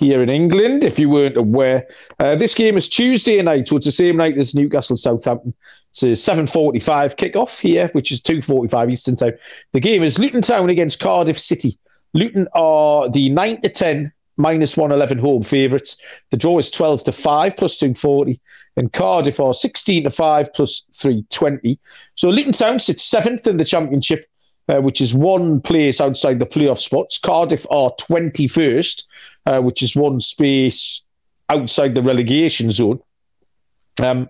here 0.00 0.22
in 0.22 0.30
England, 0.30 0.82
if 0.82 0.98
you 0.98 1.10
weren't 1.10 1.36
aware. 1.36 1.86
Uh, 2.18 2.34
this 2.34 2.54
game 2.54 2.76
is 2.76 2.88
Tuesday 2.88 3.40
night, 3.42 3.68
so 3.68 3.76
it's 3.76 3.86
the 3.86 3.92
same 3.92 4.16
night 4.16 4.36
as 4.38 4.54
Newcastle 4.54 4.96
Southampton. 4.96 5.54
It's 5.90 6.02
a 6.02 6.32
7.45 6.32 7.16
kick-off 7.16 7.60
here, 7.60 7.88
which 7.88 8.10
is 8.10 8.22
2.45 8.22 8.92
Eastern 8.92 9.16
Time. 9.16 9.34
The 9.72 9.80
game 9.80 10.02
is 10.02 10.18
Luton 10.18 10.40
Town 10.40 10.70
against 10.70 11.00
Cardiff 11.00 11.38
City. 11.38 11.78
Luton 12.14 12.48
are 12.54 13.10
the 13.10 13.28
9 13.28 13.60
to 13.60 13.68
10 13.68 14.12
minus 14.38 14.76
111 14.76 15.18
home 15.18 15.42
favourites. 15.42 15.98
The 16.30 16.38
draw 16.38 16.58
is 16.58 16.70
12 16.70 17.04
to 17.04 17.12
5 17.12 17.56
plus 17.56 17.78
240. 17.78 18.40
And 18.76 18.92
Cardiff 18.92 19.38
are 19.38 19.52
16 19.52 20.04
to 20.04 20.10
5 20.10 20.52
plus 20.54 20.82
320. 20.94 21.78
So 22.14 22.30
Luton 22.30 22.52
Town 22.52 22.78
sits 22.78 23.04
seventh 23.04 23.46
in 23.46 23.58
the 23.58 23.64
Championship, 23.64 24.24
uh, 24.68 24.80
which 24.80 25.00
is 25.02 25.14
one 25.14 25.60
place 25.60 26.00
outside 26.00 26.38
the 26.38 26.46
playoff 26.46 26.78
spots. 26.78 27.18
Cardiff 27.18 27.66
are 27.70 27.90
21st 28.00 29.02
uh, 29.46 29.60
which 29.60 29.82
is 29.82 29.96
one 29.96 30.20
space 30.20 31.02
outside 31.48 31.94
the 31.94 32.02
relegation 32.02 32.70
zone. 32.70 33.00
Um, 34.02 34.28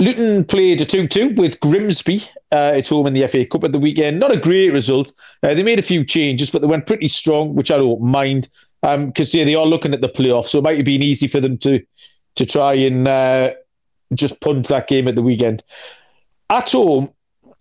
Luton 0.00 0.44
played 0.44 0.80
a 0.80 0.84
2 0.84 1.06
2 1.06 1.34
with 1.36 1.60
Grimsby 1.60 2.22
uh, 2.52 2.72
at 2.74 2.88
home 2.88 3.06
in 3.06 3.12
the 3.12 3.26
FA 3.26 3.46
Cup 3.46 3.64
at 3.64 3.72
the 3.72 3.78
weekend. 3.78 4.18
Not 4.18 4.32
a 4.32 4.36
great 4.36 4.72
result. 4.72 5.12
Uh, 5.42 5.54
they 5.54 5.62
made 5.62 5.78
a 5.78 5.82
few 5.82 6.04
changes, 6.04 6.50
but 6.50 6.62
they 6.62 6.68
went 6.68 6.86
pretty 6.86 7.08
strong, 7.08 7.54
which 7.54 7.70
I 7.70 7.76
don't 7.76 8.02
mind 8.02 8.48
because 8.82 9.34
um, 9.34 9.38
yeah, 9.38 9.44
they 9.44 9.54
are 9.54 9.64
looking 9.64 9.94
at 9.94 10.02
the 10.02 10.08
playoffs. 10.08 10.46
So 10.46 10.58
it 10.58 10.64
might 10.64 10.76
have 10.76 10.84
been 10.84 11.02
easy 11.02 11.26
for 11.26 11.40
them 11.40 11.56
to 11.58 11.80
to 12.34 12.44
try 12.44 12.74
and 12.74 13.06
uh, 13.06 13.52
just 14.14 14.40
punt 14.40 14.68
that 14.68 14.88
game 14.88 15.08
at 15.08 15.14
the 15.14 15.22
weekend. 15.22 15.62
At 16.50 16.70
home, 16.72 17.10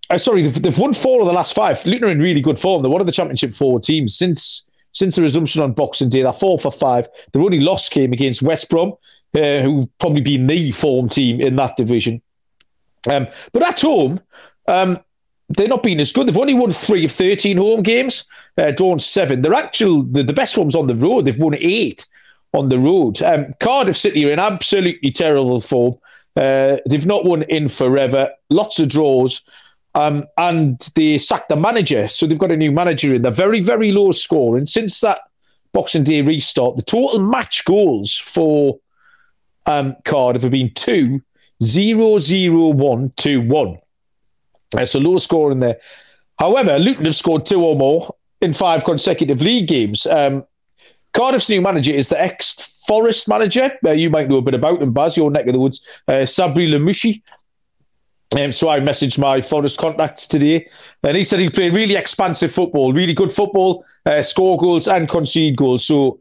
uh, 0.10 0.18
sorry, 0.18 0.42
they've, 0.42 0.62
they've, 0.62 0.78
won 0.78 0.94
four 0.94 1.22
of 1.22 1.28
the 1.28 1.34
last 1.34 1.54
five. 1.54 1.84
Luton 1.86 2.10
are 2.10 2.12
in 2.12 2.20
really 2.20 2.42
good 2.42 2.60
form. 2.60 2.82
They're 2.82 2.92
one 2.92 3.00
of 3.00 3.08
the 3.08 3.14
championship 3.14 3.54
four 3.54 3.80
teams 3.80 4.18
since 4.18 4.70
since 4.94 5.16
the 5.16 5.22
resumption 5.22 5.62
on 5.62 5.74
Boxing 5.74 6.10
Day. 6.10 6.22
They're 6.22 6.34
four 6.34 6.58
for 6.58 6.72
five. 6.72 7.08
Their 7.34 7.42
only 7.42 7.60
loss 7.60 7.90
came 7.90 8.14
against 8.14 8.42
West 8.42 8.70
Brom, 8.70 8.94
uh, 9.36 9.62
who've 9.62 9.98
probably 10.00 10.22
been 10.22 10.48
the 10.48 10.72
form 10.72 11.10
team 11.10 11.42
in 11.42 11.56
that 11.58 11.76
division. 11.76 12.22
Um, 13.10 13.28
but 13.52 13.64
at 13.64 13.82
home, 13.82 14.20
um, 14.68 14.98
they're 15.50 15.68
not 15.68 15.84
being 15.84 16.00
as 16.00 16.12
good. 16.12 16.28
They've 16.28 16.38
only 16.38 16.54
won 16.54 16.72
three 16.72 17.06
of 17.06 17.12
13 17.12 17.58
home 17.58 17.84
games, 17.84 18.24
uh, 18.58 18.72
drawn 18.72 19.00
seven. 19.00 19.42
They're 19.42 19.54
actual, 19.54 20.04
the, 20.04 20.24
the 20.24 20.34
best 20.34 20.58
ones 20.58 20.76
on 20.76 20.88
the 20.88 20.96
road. 20.96 21.26
They've 21.26 21.40
won 21.40 21.56
eight 21.60 22.06
on 22.54 22.70
the 22.70 22.80
road. 22.80 23.22
Um, 23.22 23.48
Cardiff 23.60 23.98
City 23.98 24.26
are 24.26 24.32
in 24.32 24.40
absolutely 24.40 25.12
terrible 25.12 25.60
form. 25.60 25.94
Uh, 26.36 26.78
they've 26.90 27.06
not 27.06 27.26
won 27.26 27.44
in 27.44 27.68
forever. 27.68 28.30
Lots 28.50 28.80
of 28.80 28.90
draws. 28.90 29.42
Um, 29.96 30.26
and 30.38 30.80
they 30.96 31.18
sacked 31.18 31.50
the 31.50 31.56
manager. 31.56 32.08
So 32.08 32.26
they've 32.26 32.38
got 32.38 32.52
a 32.52 32.58
new 32.58 32.72
manager 32.72 33.14
in. 33.14 33.22
They're 33.22 33.32
very, 33.32 33.62
very 33.62 33.92
low 33.92 34.12
scoring. 34.12 34.66
Since 34.66 35.02
that 35.02 35.20
Boxing 35.72 36.04
Day 36.04 36.22
restart, 36.22 36.76
the 36.76 36.82
total 36.82 37.20
match 37.20 37.64
goals 37.66 38.18
for 38.18 38.80
um, 39.66 39.96
Cardiff 40.06 40.44
have 40.44 40.52
been 40.52 40.74
two, 40.74 41.22
zero, 41.62 42.18
zero, 42.18 42.68
one, 42.68 43.12
two, 43.18 43.42
one. 43.42 43.78
Uh, 44.76 44.86
so 44.86 45.00
low 45.00 45.18
score 45.18 45.52
in 45.52 45.60
there. 45.60 45.78
However, 46.40 46.80
Luton 46.80 47.06
have 47.06 47.16
scored 47.16 47.46
two 47.46 47.64
or 47.64 47.76
more 47.76 48.16
in 48.42 48.54
five 48.54 48.84
consecutive 48.84 49.42
league 49.42 49.68
games. 49.68 50.08
Um, 50.08 50.46
Cardiff's 51.14 51.50
new 51.50 51.62
manager 51.62 51.92
is 51.92 52.10
the 52.10 52.20
ex 52.20 52.74
Forest 52.88 53.30
manager. 53.30 53.72
Uh, 53.86 53.92
you 53.92 54.10
might 54.10 54.28
know 54.28 54.38
a 54.38 54.42
bit 54.42 54.54
about 54.54 54.82
him, 54.82 54.92
Baz, 54.92 55.16
your 55.16 55.32
neck 55.32 55.48
of 55.48 55.54
the 55.54 55.60
woods. 55.60 56.02
Uh, 56.08 56.26
Sabri 56.26 56.70
Lamouchi. 56.70 57.22
Um, 58.36 58.52
so 58.52 58.70
I 58.70 58.80
messaged 58.80 59.20
my 59.20 59.42
Forest 59.42 59.78
contacts 59.78 60.28
today, 60.28 60.66
and 61.04 61.16
he 61.16 61.24
said 61.24 61.40
he 61.40 61.50
played 61.50 61.74
really 61.74 61.96
expansive 61.96 62.52
football, 62.52 62.92
really 62.92 63.14
good 63.14 63.32
football, 63.32 63.86
uh, 64.06 64.22
score 64.22 64.58
goals 64.58 64.88
and 64.88 65.08
concede 65.08 65.56
goals. 65.56 65.86
So 65.86 66.20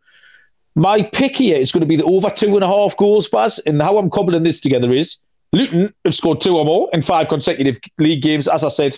my 0.74 1.02
pick 1.02 1.36
here 1.36 1.56
is 1.56 1.72
going 1.72 1.80
to 1.80 1.86
be 1.86 1.96
the 1.96 2.04
over 2.04 2.30
two 2.30 2.54
and 2.54 2.64
a 2.64 2.68
half 2.68 2.96
goals, 2.96 3.28
Baz. 3.28 3.58
And 3.60 3.80
how 3.80 3.98
I'm 3.98 4.10
cobbling 4.10 4.42
this 4.42 4.60
together 4.60 4.92
is 4.92 5.16
Luton 5.52 5.92
have 6.04 6.14
scored 6.14 6.40
two 6.40 6.58
or 6.58 6.64
more 6.64 6.88
in 6.92 7.02
five 7.02 7.28
consecutive 7.28 7.78
league 7.98 8.22
games, 8.22 8.48
as 8.48 8.64
I 8.64 8.68
said. 8.68 8.96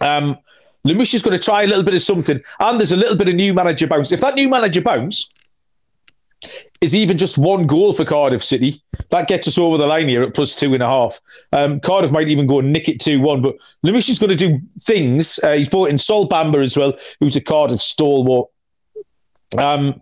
Um, 0.00 0.38
is 0.84 1.22
going 1.22 1.36
to 1.36 1.42
try 1.42 1.62
a 1.62 1.66
little 1.66 1.84
bit 1.84 1.94
of 1.94 2.02
something, 2.02 2.40
and 2.58 2.80
there's 2.80 2.92
a 2.92 2.96
little 2.96 3.16
bit 3.16 3.28
of 3.28 3.34
new 3.34 3.52
manager 3.52 3.86
bounce. 3.86 4.12
If 4.12 4.20
that 4.22 4.34
new 4.34 4.48
manager 4.48 4.80
bounce 4.80 5.28
is 6.80 6.94
even 6.94 7.18
just 7.18 7.38
one 7.38 7.66
goal 7.66 7.92
for 7.92 8.04
Cardiff 8.04 8.42
City, 8.42 8.82
that 9.10 9.28
gets 9.28 9.46
us 9.46 9.58
over 9.58 9.76
the 9.76 9.86
line 9.86 10.08
here 10.08 10.22
at 10.22 10.34
plus 10.34 10.54
two 10.54 10.72
and 10.74 10.82
a 10.82 10.86
half. 10.86 11.20
Um, 11.52 11.80
Cardiff 11.80 12.12
might 12.12 12.28
even 12.28 12.46
go 12.46 12.58
and 12.58 12.72
nick 12.72 12.88
it 12.88 13.00
2 13.00 13.20
1, 13.20 13.42
but 13.42 13.56
Lamouchi's 13.84 14.18
going 14.18 14.30
to 14.30 14.36
do 14.36 14.60
things. 14.80 15.38
Uh, 15.42 15.52
he's 15.52 15.68
brought 15.68 15.90
in 15.90 15.98
Sol 15.98 16.28
Bamba 16.28 16.62
as 16.62 16.76
well, 16.76 16.94
who's 17.20 17.36
a 17.36 17.40
Cardiff 17.40 17.80
stalwart. 17.80 18.48
Um, 19.58 20.00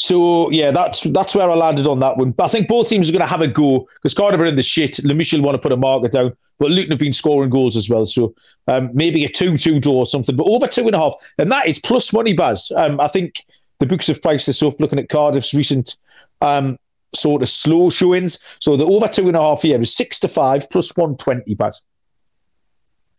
so 0.00 0.48
yeah, 0.50 0.70
that's 0.70 1.02
that's 1.02 1.34
where 1.34 1.50
I 1.50 1.54
landed 1.54 1.86
on 1.86 2.00
that 2.00 2.16
one. 2.16 2.30
But 2.30 2.44
I 2.44 2.46
think 2.46 2.68
both 2.68 2.88
teams 2.88 3.10
are 3.10 3.12
going 3.12 3.20
to 3.20 3.26
have 3.26 3.42
a 3.42 3.48
go 3.48 3.86
because 3.96 4.14
Cardiff 4.14 4.40
are 4.40 4.46
in 4.46 4.56
the 4.56 4.62
shit. 4.62 4.92
Lamouchi 4.92 5.34
will 5.34 5.44
want 5.44 5.56
to 5.56 5.60
put 5.60 5.72
a 5.72 5.76
marker 5.76 6.08
down, 6.08 6.32
but 6.58 6.70
Luton 6.70 6.92
have 6.92 6.98
been 6.98 7.12
scoring 7.12 7.50
goals 7.50 7.76
as 7.76 7.90
well. 7.90 8.06
So 8.06 8.34
um, 8.66 8.88
maybe 8.94 9.24
a 9.24 9.28
two-two 9.28 9.78
draw 9.78 9.96
or 9.96 10.06
something, 10.06 10.36
but 10.36 10.46
over 10.46 10.66
two 10.66 10.86
and 10.86 10.94
a 10.94 10.98
half, 10.98 11.14
and 11.36 11.52
that 11.52 11.66
is 11.66 11.78
plus 11.78 12.14
money, 12.14 12.32
Baz. 12.32 12.72
Um, 12.74 12.98
I 12.98 13.08
think 13.08 13.44
the 13.80 13.86
books 13.86 14.06
have 14.06 14.22
priced 14.22 14.46
this 14.46 14.62
up 14.62 14.78
looking 14.78 14.98
at 14.98 15.08
Cardiff's 15.08 15.52
recent 15.52 15.96
um, 16.40 16.78
sort 17.14 17.42
of 17.42 17.48
slow 17.48 17.90
showings. 17.90 18.38
So 18.60 18.76
the 18.76 18.86
over 18.86 19.08
two 19.08 19.26
and 19.26 19.36
a 19.36 19.40
half 19.40 19.62
here 19.62 19.80
is 19.80 19.94
six 19.94 20.20
to 20.20 20.28
five 20.28 20.70
plus 20.70 20.96
one 20.96 21.16
twenty, 21.16 21.54
Baz. 21.54 21.80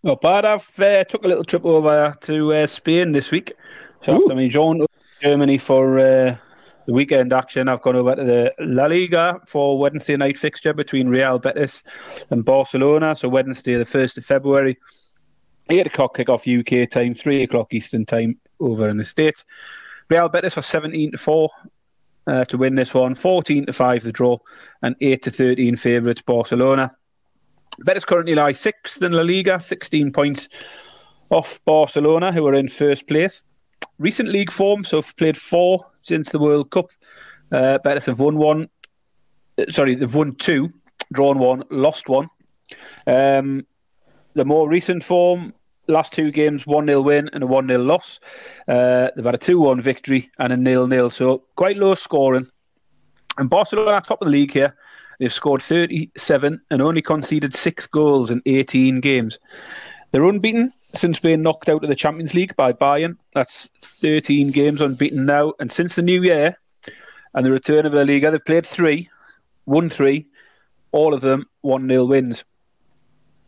Not 0.03 0.21
bad. 0.21 0.45
I've 0.45 0.79
uh, 0.79 1.03
took 1.03 1.25
a 1.25 1.27
little 1.27 1.43
trip 1.43 1.65
over 1.65 2.15
to 2.21 2.53
uh, 2.53 2.67
Spain 2.67 3.11
this 3.11 3.29
week. 3.29 3.53
So 4.03 4.13
Ooh. 4.13 4.21
after 4.21 4.35
me, 4.35 4.47
John, 4.47 4.85
Germany 5.21 5.57
for. 5.57 5.99
Uh, 5.99 6.37
the 6.87 6.93
weekend 6.93 7.31
action, 7.31 7.67
I've 7.67 7.83
gone 7.83 7.95
over 7.95 8.15
to 8.15 8.23
the 8.23 8.53
La 8.59 8.87
Liga 8.87 9.39
for 9.45 9.77
Wednesday 9.77 10.17
night 10.17 10.35
fixture 10.35 10.73
between 10.73 11.09
Real 11.09 11.37
Betis 11.37 11.83
and 12.31 12.43
Barcelona. 12.43 13.15
So 13.15 13.29
Wednesday, 13.29 13.75
the 13.75 13.85
first 13.85 14.17
of 14.17 14.25
February, 14.25 14.79
eight 15.69 15.85
o'clock 15.85 16.17
kickoff 16.17 16.83
UK 16.83 16.89
time, 16.89 17.13
three 17.13 17.43
o'clock 17.43 17.71
Eastern 17.71 18.05
time 18.05 18.39
over 18.59 18.89
in 18.89 18.97
the 18.97 19.05
States. 19.05 19.45
Real 20.11 20.27
Betis 20.27 20.57
are 20.57 20.61
seventeen 20.61 21.13
to 21.13 21.17
four 21.17 21.49
uh, 22.27 22.43
to 22.45 22.57
win 22.57 22.75
this 22.75 22.93
one, 22.93 23.15
fourteen 23.15 23.65
to 23.65 23.71
five 23.71 24.03
the 24.03 24.11
draw, 24.11 24.37
and 24.81 24.93
eight 24.99 25.21
to 25.21 25.31
thirteen 25.31 25.77
favourites 25.77 26.21
Barcelona. 26.21 26.93
Betis 27.85 28.03
currently 28.03 28.35
lie 28.35 28.51
sixth 28.51 29.01
in 29.01 29.13
La 29.13 29.21
Liga, 29.21 29.61
sixteen 29.61 30.11
points 30.11 30.49
off 31.29 31.61
Barcelona, 31.63 32.33
who 32.33 32.45
are 32.45 32.53
in 32.53 32.67
first 32.67 33.07
place. 33.07 33.41
Recent 33.99 34.27
league 34.27 34.51
form, 34.51 34.83
so 34.83 35.01
played 35.01 35.37
four 35.37 35.89
since 36.01 36.29
the 36.29 36.39
World 36.39 36.71
Cup. 36.71 36.91
Uh, 37.49 37.77
Betis 37.77 38.07
have 38.07 38.19
won 38.19 38.37
one. 38.37 38.67
Uh, 39.57 39.71
sorry, 39.71 39.95
they've 39.95 40.13
won 40.13 40.35
two, 40.35 40.73
drawn 41.13 41.39
one, 41.39 41.63
lost 41.71 42.09
one. 42.09 42.27
Um, 43.07 43.65
the 44.33 44.43
more 44.43 44.67
recent 44.67 45.05
form, 45.05 45.53
last 45.91 46.13
two 46.13 46.31
games, 46.31 46.65
1 46.65 46.87
0 46.87 47.01
win 47.01 47.29
and 47.33 47.43
a 47.43 47.47
1 47.47 47.67
0 47.67 47.81
loss. 47.81 48.19
Uh, 48.67 49.09
they've 49.15 49.25
had 49.25 49.35
a 49.35 49.39
2 49.39 49.59
1 49.59 49.81
victory 49.81 50.31
and 50.39 50.53
a 50.53 50.57
nil 50.57 50.87
nil. 50.87 51.09
So 51.09 51.43
quite 51.55 51.77
low 51.77 51.95
scoring. 51.95 52.47
And 53.37 53.49
Barcelona 53.49 53.91
are 53.91 54.01
top 54.01 54.21
of 54.21 54.25
the 54.25 54.31
league 54.31 54.51
here. 54.51 54.75
They've 55.19 55.31
scored 55.31 55.61
37 55.61 56.61
and 56.71 56.81
only 56.81 57.01
conceded 57.01 57.53
six 57.53 57.85
goals 57.85 58.29
in 58.29 58.41
18 58.45 59.01
games. 59.01 59.37
They're 60.11 60.25
unbeaten 60.25 60.71
since 60.75 61.19
being 61.19 61.41
knocked 61.41 61.69
out 61.69 61.83
of 61.83 61.89
the 61.89 61.95
Champions 61.95 62.33
League 62.33 62.55
by 62.55 62.73
Bayern. 62.73 63.17
That's 63.33 63.69
13 63.83 64.51
games 64.51 64.81
unbeaten 64.81 65.25
now. 65.25 65.53
And 65.59 65.71
since 65.71 65.95
the 65.95 66.01
new 66.01 66.21
year 66.21 66.55
and 67.33 67.45
the 67.45 67.51
return 67.51 67.85
of 67.85 67.93
La 67.93 68.01
Liga, 68.01 68.31
they've 68.31 68.43
played 68.43 68.65
three, 68.65 69.09
won 69.65 69.89
three, 69.89 70.27
all 70.91 71.13
of 71.13 71.21
them 71.21 71.45
1 71.61 71.87
0 71.87 72.05
wins. 72.05 72.43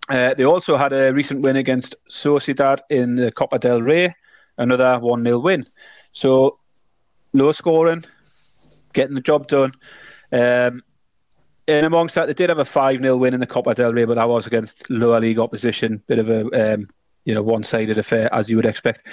Uh, 0.10 0.34
they 0.34 0.44
also 0.44 0.76
had 0.76 0.92
a 0.94 1.14
recent 1.14 1.42
win 1.42 1.56
against 1.56 1.96
Sociedad 2.10 2.80
in 2.90 3.16
the 3.16 3.32
Copa 3.32 3.58
del 3.58 3.82
Rey, 3.82 4.16
another 4.58 5.00
1 5.00 5.24
0 5.24 5.40
win. 5.40 5.64
So 6.12 6.58
low 7.34 7.52
scoring, 7.52 8.04
getting 8.94 9.16
the 9.16 9.22
job 9.22 9.48
done. 9.48 9.72
Um, 10.32 10.84
in 11.68 11.86
amongst 11.86 12.16
that, 12.16 12.28
they 12.28 12.34
did 12.34 12.50
have 12.50 12.60
a 12.60 12.66
5 12.66 13.00
0 13.00 13.18
win 13.18 13.34
in 13.34 13.40
the 13.40 13.48
Copa 13.48 13.74
del 13.74 13.94
Rey, 13.94 14.06
but 14.06 14.16
that 14.16 14.28
was 14.28 14.46
against 14.46 14.90
lower 14.90 15.22
league 15.22 15.40
opposition. 15.40 16.04
Bit 16.08 16.20
of 16.20 16.30
a 16.30 16.74
um, 16.74 16.90
you 17.26 17.34
know 17.34 17.42
one 17.42 17.64
sided 17.64 17.98
affair, 17.98 18.34
as 18.34 18.50
you 18.50 18.58
would 18.58 18.66
expect. 18.66 19.08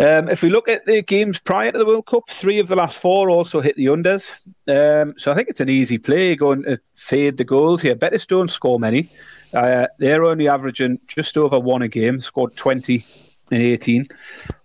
Um, 0.00 0.30
if 0.30 0.40
we 0.40 0.48
look 0.48 0.66
at 0.66 0.86
the 0.86 1.02
games 1.02 1.38
prior 1.38 1.70
to 1.70 1.78
the 1.78 1.84
World 1.84 2.06
Cup, 2.06 2.30
three 2.30 2.58
of 2.58 2.68
the 2.68 2.76
last 2.76 2.96
four 2.96 3.28
also 3.28 3.60
hit 3.60 3.76
the 3.76 3.86
unders. 3.86 4.32
Um, 4.66 5.12
so 5.18 5.30
I 5.30 5.34
think 5.34 5.50
it's 5.50 5.60
an 5.60 5.68
easy 5.68 5.98
play 5.98 6.34
going 6.36 6.62
to 6.62 6.80
fade 6.96 7.36
the 7.36 7.44
goals 7.44 7.82
here. 7.82 7.94
Betis 7.94 8.24
don't 8.24 8.50
score 8.50 8.80
many. 8.80 9.04
Uh, 9.54 9.86
they're 9.98 10.24
only 10.24 10.48
averaging 10.48 10.98
just 11.06 11.36
over 11.36 11.60
one 11.60 11.82
a 11.82 11.88
game, 11.88 12.18
scored 12.18 12.56
20 12.56 13.04
in 13.50 13.60
18. 13.60 14.06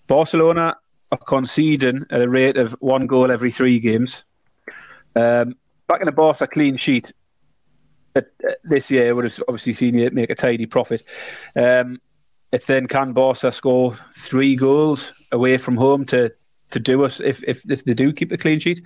Barcelona 0.08 0.78
are 1.12 1.18
conceding 1.18 2.06
at 2.12 2.22
a 2.22 2.30
rate 2.30 2.56
of 2.56 2.72
one 2.80 3.06
goal 3.06 3.30
every 3.30 3.52
three 3.52 3.82
games. 3.82 4.24
Um, 5.18 5.58
back 5.90 6.00
in 6.00 6.06
the 6.06 6.14
Barca 6.14 6.48
clean 6.48 6.78
sheet 6.78 7.12
uh, 8.16 8.22
this 8.64 8.90
year 8.90 9.14
would 9.14 9.26
have 9.26 9.44
obviously 9.50 9.74
seen 9.74 9.96
you 9.96 10.10
make 10.12 10.30
a 10.30 10.36
tidy 10.36 10.66
profit. 10.66 11.02
Um, 11.58 12.00
it's 12.52 12.66
then 12.66 12.88
can 12.88 13.14
Barca 13.14 13.52
score 13.52 13.98
three 14.18 14.56
goals 14.56 15.28
away 15.32 15.58
from 15.58 15.76
home 15.76 16.06
to 16.08 16.30
to 16.72 16.80
do 16.80 17.04
us 17.04 17.20
if 17.20 17.44
if, 17.44 17.62
if 17.70 17.86
they 17.86 17.94
do 17.94 18.14
keep 18.14 18.30
the 18.30 18.38
clean 18.38 18.60
sheet. 18.60 18.86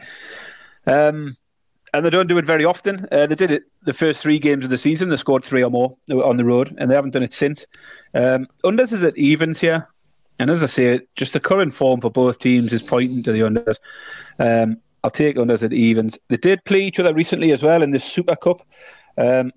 Um, 0.85 1.35
and 1.93 2.05
they 2.05 2.09
don't 2.09 2.27
do 2.27 2.37
it 2.37 2.45
very 2.45 2.65
often. 2.65 3.07
Uh, 3.11 3.25
they 3.25 3.35
did 3.35 3.51
it 3.51 3.63
the 3.83 3.93
first 3.93 4.21
three 4.21 4.37
games 4.37 4.63
of 4.63 4.69
the 4.69 4.77
season. 4.77 5.09
They 5.09 5.17
scored 5.17 5.43
three 5.43 5.63
or 5.63 5.71
more 5.71 5.97
on 6.11 6.37
the 6.37 6.45
road, 6.45 6.75
and 6.77 6.89
they 6.89 6.95
haven't 6.95 7.11
done 7.11 7.23
it 7.23 7.33
since. 7.33 7.65
Um, 8.13 8.47
unders 8.63 8.93
is 8.93 9.03
at 9.03 9.17
evens 9.17 9.59
here, 9.59 9.87
and 10.39 10.51
as 10.51 10.61
I 10.61 10.67
say, 10.67 10.99
just 11.15 11.33
the 11.33 11.39
current 11.39 11.73
form 11.73 12.01
for 12.01 12.11
both 12.11 12.39
teams 12.39 12.71
is 12.73 12.87
pointing 12.87 13.23
to 13.23 13.31
the 13.31 13.39
unders. 13.39 13.77
Um, 14.39 14.77
I'll 15.03 15.09
take 15.09 15.37
unders 15.37 15.63
at 15.63 15.73
evens. 15.73 16.17
They 16.27 16.37
did 16.37 16.63
play 16.65 16.81
each 16.81 16.99
other 16.99 17.13
recently 17.13 17.51
as 17.51 17.63
well 17.63 17.81
in 17.81 17.91
the 17.91 17.99
Super 17.99 18.35
Cup, 18.35 18.61
um, 19.17 19.51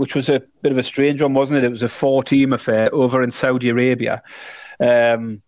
which 0.00 0.14
was 0.14 0.30
a 0.30 0.40
bit 0.62 0.72
of 0.72 0.78
a 0.78 0.82
strange 0.82 1.20
one, 1.20 1.34
wasn't 1.34 1.58
it? 1.58 1.62
It 1.62 1.68
was 1.68 1.82
a 1.82 1.88
four-team 1.88 2.54
affair 2.54 2.88
over 2.94 3.22
in 3.22 3.30
Saudi 3.30 3.68
Arabia, 3.68 4.22
um, 4.80 5.42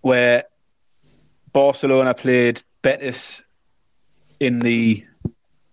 where 0.00 0.42
Barcelona 1.52 2.12
played 2.12 2.62
Betis 2.82 3.42
in 4.40 4.58
the 4.58 5.04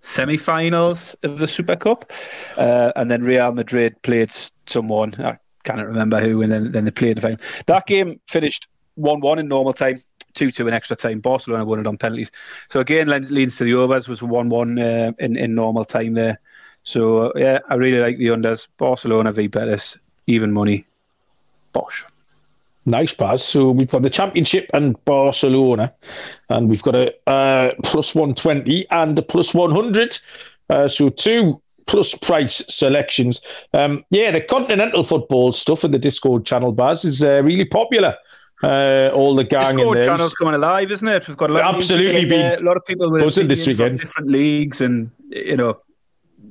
semi-finals 0.01 1.15
of 1.23 1.39
the 1.39 1.47
Super 1.47 1.75
Cup, 1.75 2.13
uh, 2.55 2.91
and 2.95 3.09
then 3.09 3.23
Real 3.23 3.51
Madrid 3.51 3.99
played 4.03 4.29
someone 4.67 5.15
I 5.17 5.39
can't 5.63 5.83
remember 5.83 6.19
who, 6.19 6.43
and 6.43 6.51
then 6.51 6.71
then 6.71 6.85
they 6.85 6.91
played 6.91 7.17
the 7.17 7.21
final. 7.21 7.39
That 7.65 7.87
game 7.87 8.19
finished 8.27 8.67
one-one 8.93 9.39
in 9.39 9.47
normal 9.47 9.73
time. 9.73 9.97
2 10.35 10.51
2 10.51 10.67
in 10.67 10.73
extra 10.75 10.95
time. 10.95 11.19
Barcelona 11.19 11.65
won 11.65 11.79
it 11.79 11.87
on 11.87 11.97
penalties. 11.97 12.29
So 12.69 12.79
again, 12.79 13.07
leads 13.07 13.57
to 13.57 13.63
the 13.63 13.73
overs, 13.73 14.07
was 14.07 14.21
1 14.21 14.49
1 14.49 14.77
uh, 14.77 15.11
in, 15.17 15.35
in 15.35 15.55
normal 15.55 15.83
time 15.83 16.13
there. 16.13 16.39
So 16.87 17.17
uh, 17.17 17.31
yeah, 17.35 17.59
I 17.69 17.75
really 17.75 17.99
like 17.99 18.17
the 18.17 18.27
unders. 18.27 18.67
Barcelona 18.77 19.33
v 19.33 19.47
Betis, 19.47 19.97
even 20.25 20.53
money. 20.53 20.85
Bosh. 21.73 22.05
Nice, 22.85 23.13
Baz. 23.13 23.43
So 23.43 23.71
we've 23.71 23.91
got 23.91 24.03
the 24.03 24.09
Championship 24.09 24.69
and 24.73 24.95
Barcelona, 25.03 25.93
and 26.47 26.69
we've 26.69 26.81
got 26.81 26.95
a 26.95 27.13
uh, 27.29 27.73
plus 27.83 28.15
120 28.15 28.89
and 28.89 29.19
a 29.19 29.21
plus 29.21 29.53
100. 29.53 30.17
Uh, 30.69 30.87
so 30.87 31.09
two 31.09 31.61
plus 31.87 32.15
price 32.15 32.63
selections. 32.69 33.41
Um, 33.73 34.05
yeah, 34.09 34.31
the 34.31 34.39
continental 34.39 35.03
football 35.03 35.51
stuff 35.51 35.83
in 35.83 35.91
the 35.91 35.99
Discord 35.99 36.45
channel, 36.45 36.71
Baz, 36.71 37.03
is 37.03 37.21
uh, 37.21 37.43
really 37.43 37.65
popular. 37.65 38.15
Uh, 38.63 39.11
all 39.13 39.35
the 39.35 39.43
gang 39.43 39.75
Discord 39.75 39.97
in 39.97 40.03
there. 40.03 40.09
channel's 40.09 40.33
coming 40.35 40.53
alive, 40.53 40.89
isn't 40.89 41.07
it? 41.07 41.27
We've 41.27 41.35
got 41.35 41.49
a 41.49 41.53
lot 41.53 41.75
Absolutely 41.75 42.23
of 42.23 42.29
been, 42.29 42.59
a 42.59 42.63
lot 42.63 42.77
of 42.77 42.85
people 42.85 43.11
with 43.11 43.21
buzzing 43.21 43.49
this 43.49 43.67
weekend. 43.67 43.99
different 43.99 44.29
leagues, 44.29 44.79
and 44.79 45.11
you 45.29 45.57
know, 45.57 45.77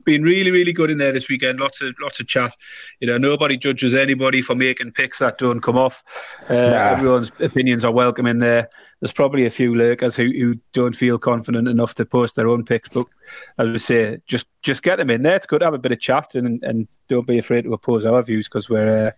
been 0.07 0.23
really, 0.23 0.51
really 0.51 0.73
good 0.73 0.91
in 0.91 0.97
there 0.97 1.13
this 1.13 1.29
weekend. 1.29 1.61
Lots 1.61 1.83
of 1.83 1.95
lots 2.01 2.19
of 2.21 2.27
chat. 2.27 2.57
You 3.01 3.09
know, 3.09 3.19
nobody 3.19 3.59
judges 3.59 3.95
anybody 3.95 4.41
for 4.41 4.55
making 4.55 4.93
picks 4.93 5.19
that 5.19 5.37
don't 5.37 5.61
come 5.61 5.77
off. 5.77 6.03
Uh, 6.49 6.55
Nah. 6.55 6.91
Everyone's 6.93 7.31
opinions 7.41 7.85
are 7.85 7.93
welcome 7.93 8.27
in 8.27 8.39
there. 8.39 8.71
There's 9.01 9.13
probably 9.13 9.45
a 9.45 9.51
few 9.51 9.75
lurkers 9.75 10.17
who, 10.17 10.25
who 10.25 10.55
don't 10.73 10.97
feel 10.97 11.19
confident 11.19 11.69
enough 11.69 11.95
to 11.97 12.07
post 12.07 12.35
their 12.35 12.49
own 12.49 12.65
picks, 12.65 12.95
but 12.95 13.07
as 13.59 13.71
we 13.71 13.79
say, 13.79 14.19
just 14.27 14.47
just 14.63 14.83
get 14.83 14.97
them 14.97 15.11
in 15.11 15.23
there. 15.23 15.37
It's 15.37 15.45
good 15.47 15.59
to 15.59 15.67
have 15.67 15.75
a 15.75 15.79
bit 15.79 15.93
of 15.93 16.01
chat 16.01 16.35
and 16.35 16.63
and 16.65 16.89
don't 17.09 17.27
be 17.27 17.39
afraid 17.39 17.65
to 17.65 17.75
oppose 17.75 18.07
our 18.07 18.23
views 18.23 18.49
because 18.49 18.71
we're 18.71 19.09
uh, 19.09 19.11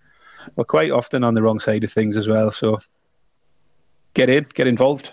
we're 0.57 0.65
quite 0.65 0.91
often 0.91 1.23
on 1.23 1.35
the 1.35 1.43
wrong 1.43 1.61
side 1.61 1.85
of 1.85 1.93
things 1.93 2.17
as 2.17 2.27
well. 2.27 2.51
So 2.51 2.79
get 4.15 4.29
in, 4.29 4.47
get 4.55 4.67
involved. 4.67 5.13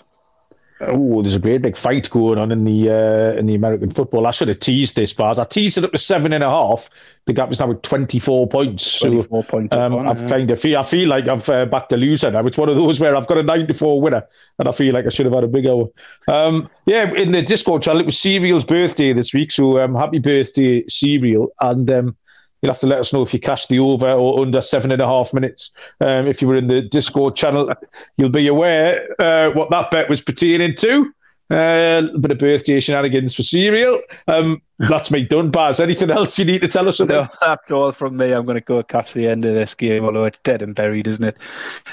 Oh, 0.82 1.21
there's 1.21 1.36
a 1.36 1.39
great 1.39 1.61
big 1.61 1.78
fight 1.78 2.09
going 2.09 2.38
on 2.38 2.51
in 2.51 2.65
the 2.65 2.89
uh, 2.89 3.39
in 3.39 3.45
the 3.45 3.55
American 3.55 3.89
football. 3.89 4.28
I 4.28 4.32
should 4.32 4.49
have 4.49 4.59
teased 4.59 4.97
this, 4.97 5.13
Baz. 5.13 5.39
I 5.39 5.45
teased 5.45 5.78
it 5.78 5.86
up 5.86 5.91
to 5.91 5.97
seven 5.97 6.34
and 6.34 6.43
a 6.43 6.49
half. 6.49 6.89
The 7.26 7.34
gap 7.34 7.49
is 7.49 7.61
now 7.61 7.71
at 7.71 7.82
24 7.82 8.49
points. 8.49 8.86
So 8.86 9.07
24 9.07 9.43
points 9.45 9.76
um, 9.76 9.95
on, 9.95 10.07
I've 10.07 10.23
yeah. 10.23 10.28
kind 10.28 10.51
of 10.51 10.59
feel 10.59 10.78
I 10.78 10.84
feel 10.84 11.07
like 11.07 11.30
I've 11.30 11.47
uh, 11.47 11.65
backed 11.65 11.93
a 11.93 11.97
loser 11.97 12.30
now. 12.30 12.41
It's 12.41 12.57
one 12.57 12.67
of 12.67 12.76
those 12.76 12.99
where 12.99 13.15
I've 13.15 13.28
got 13.28 13.38
a 13.38 13.43
94 13.43 14.01
winner, 14.01 14.28
and 14.59 14.67
I 14.67 14.71
feel 14.71 14.93
like 14.93 15.05
I 15.05 15.09
should 15.09 15.26
have 15.26 15.36
had 15.36 15.45
a 15.45 15.47
bigger 15.47 15.78
one. 15.78 15.89
Um, 16.28 16.69
yeah, 16.86 17.09
in 17.13 17.32
the 17.32 17.41
Discord 17.41 17.82
channel, 17.82 18.01
it 18.01 18.05
was 18.05 18.19
Serial's 18.19 18.65
birthday 18.65 19.13
this 19.13 19.34
week, 19.34 19.53
so 19.53 19.80
um, 19.80 19.95
happy 19.95 20.19
birthday, 20.19 20.84
Serial, 20.89 21.53
and 21.61 21.89
um, 21.89 22.17
you'll 22.66 22.74
have 22.74 22.80
to 22.80 22.88
let 22.88 22.99
us 22.99 23.13
know 23.13 23.22
if 23.22 23.32
you 23.32 23.39
cashed 23.39 23.70
the 23.70 23.78
over 23.78 24.09
or 24.09 24.41
under 24.41 24.59
seven 24.59 24.91
and 24.91 24.99
a 24.99 25.05
half 25.05 25.34
minutes. 25.36 25.70
Um, 26.01 26.26
if 26.26 26.41
you 26.41 26.47
were 26.47 26.55
in 26.55 26.66
the 26.66 26.82
Discord 26.82 27.36
channel, 27.36 27.72
you'll 28.18 28.30
be 28.30 28.47
aware 28.47 29.07
uh, 29.20 29.51
what 29.51 29.70
that 29.70 29.91
bet 29.91 30.09
was 30.09 30.22
pertaining 30.22 30.74
to. 30.78 31.13
Uh, 31.51 32.01
a 32.11 32.18
bit 32.18 32.32
of 32.32 32.39
birthday 32.39 32.80
shenanigans 32.80 33.36
for 33.36 33.43
cereal. 33.43 33.99
Um, 34.28 34.63
that's 34.80 35.11
me 35.11 35.26
done, 35.26 35.51
Baz. 35.51 35.80
Anything 35.80 36.09
else 36.09 36.39
you 36.39 36.45
need 36.45 36.61
to 36.61 36.68
tell 36.68 36.88
us 36.88 36.99
about? 36.99 37.30
No, 37.30 37.38
that's 37.47 37.70
all 37.70 37.91
from 37.91 38.18
me. 38.18 38.32
I'm 38.32 38.45
going 38.45 38.55
to 38.55 38.61
go 38.61 38.82
catch 38.82 39.13
the 39.13 39.28
end 39.28 39.45
of 39.45 39.53
this 39.53 39.76
game, 39.76 40.05
although 40.05 40.26
it's 40.26 40.39
dead 40.39 40.63
and 40.63 40.74
buried, 40.74 41.05
isn't 41.05 41.24
it? 41.24 41.38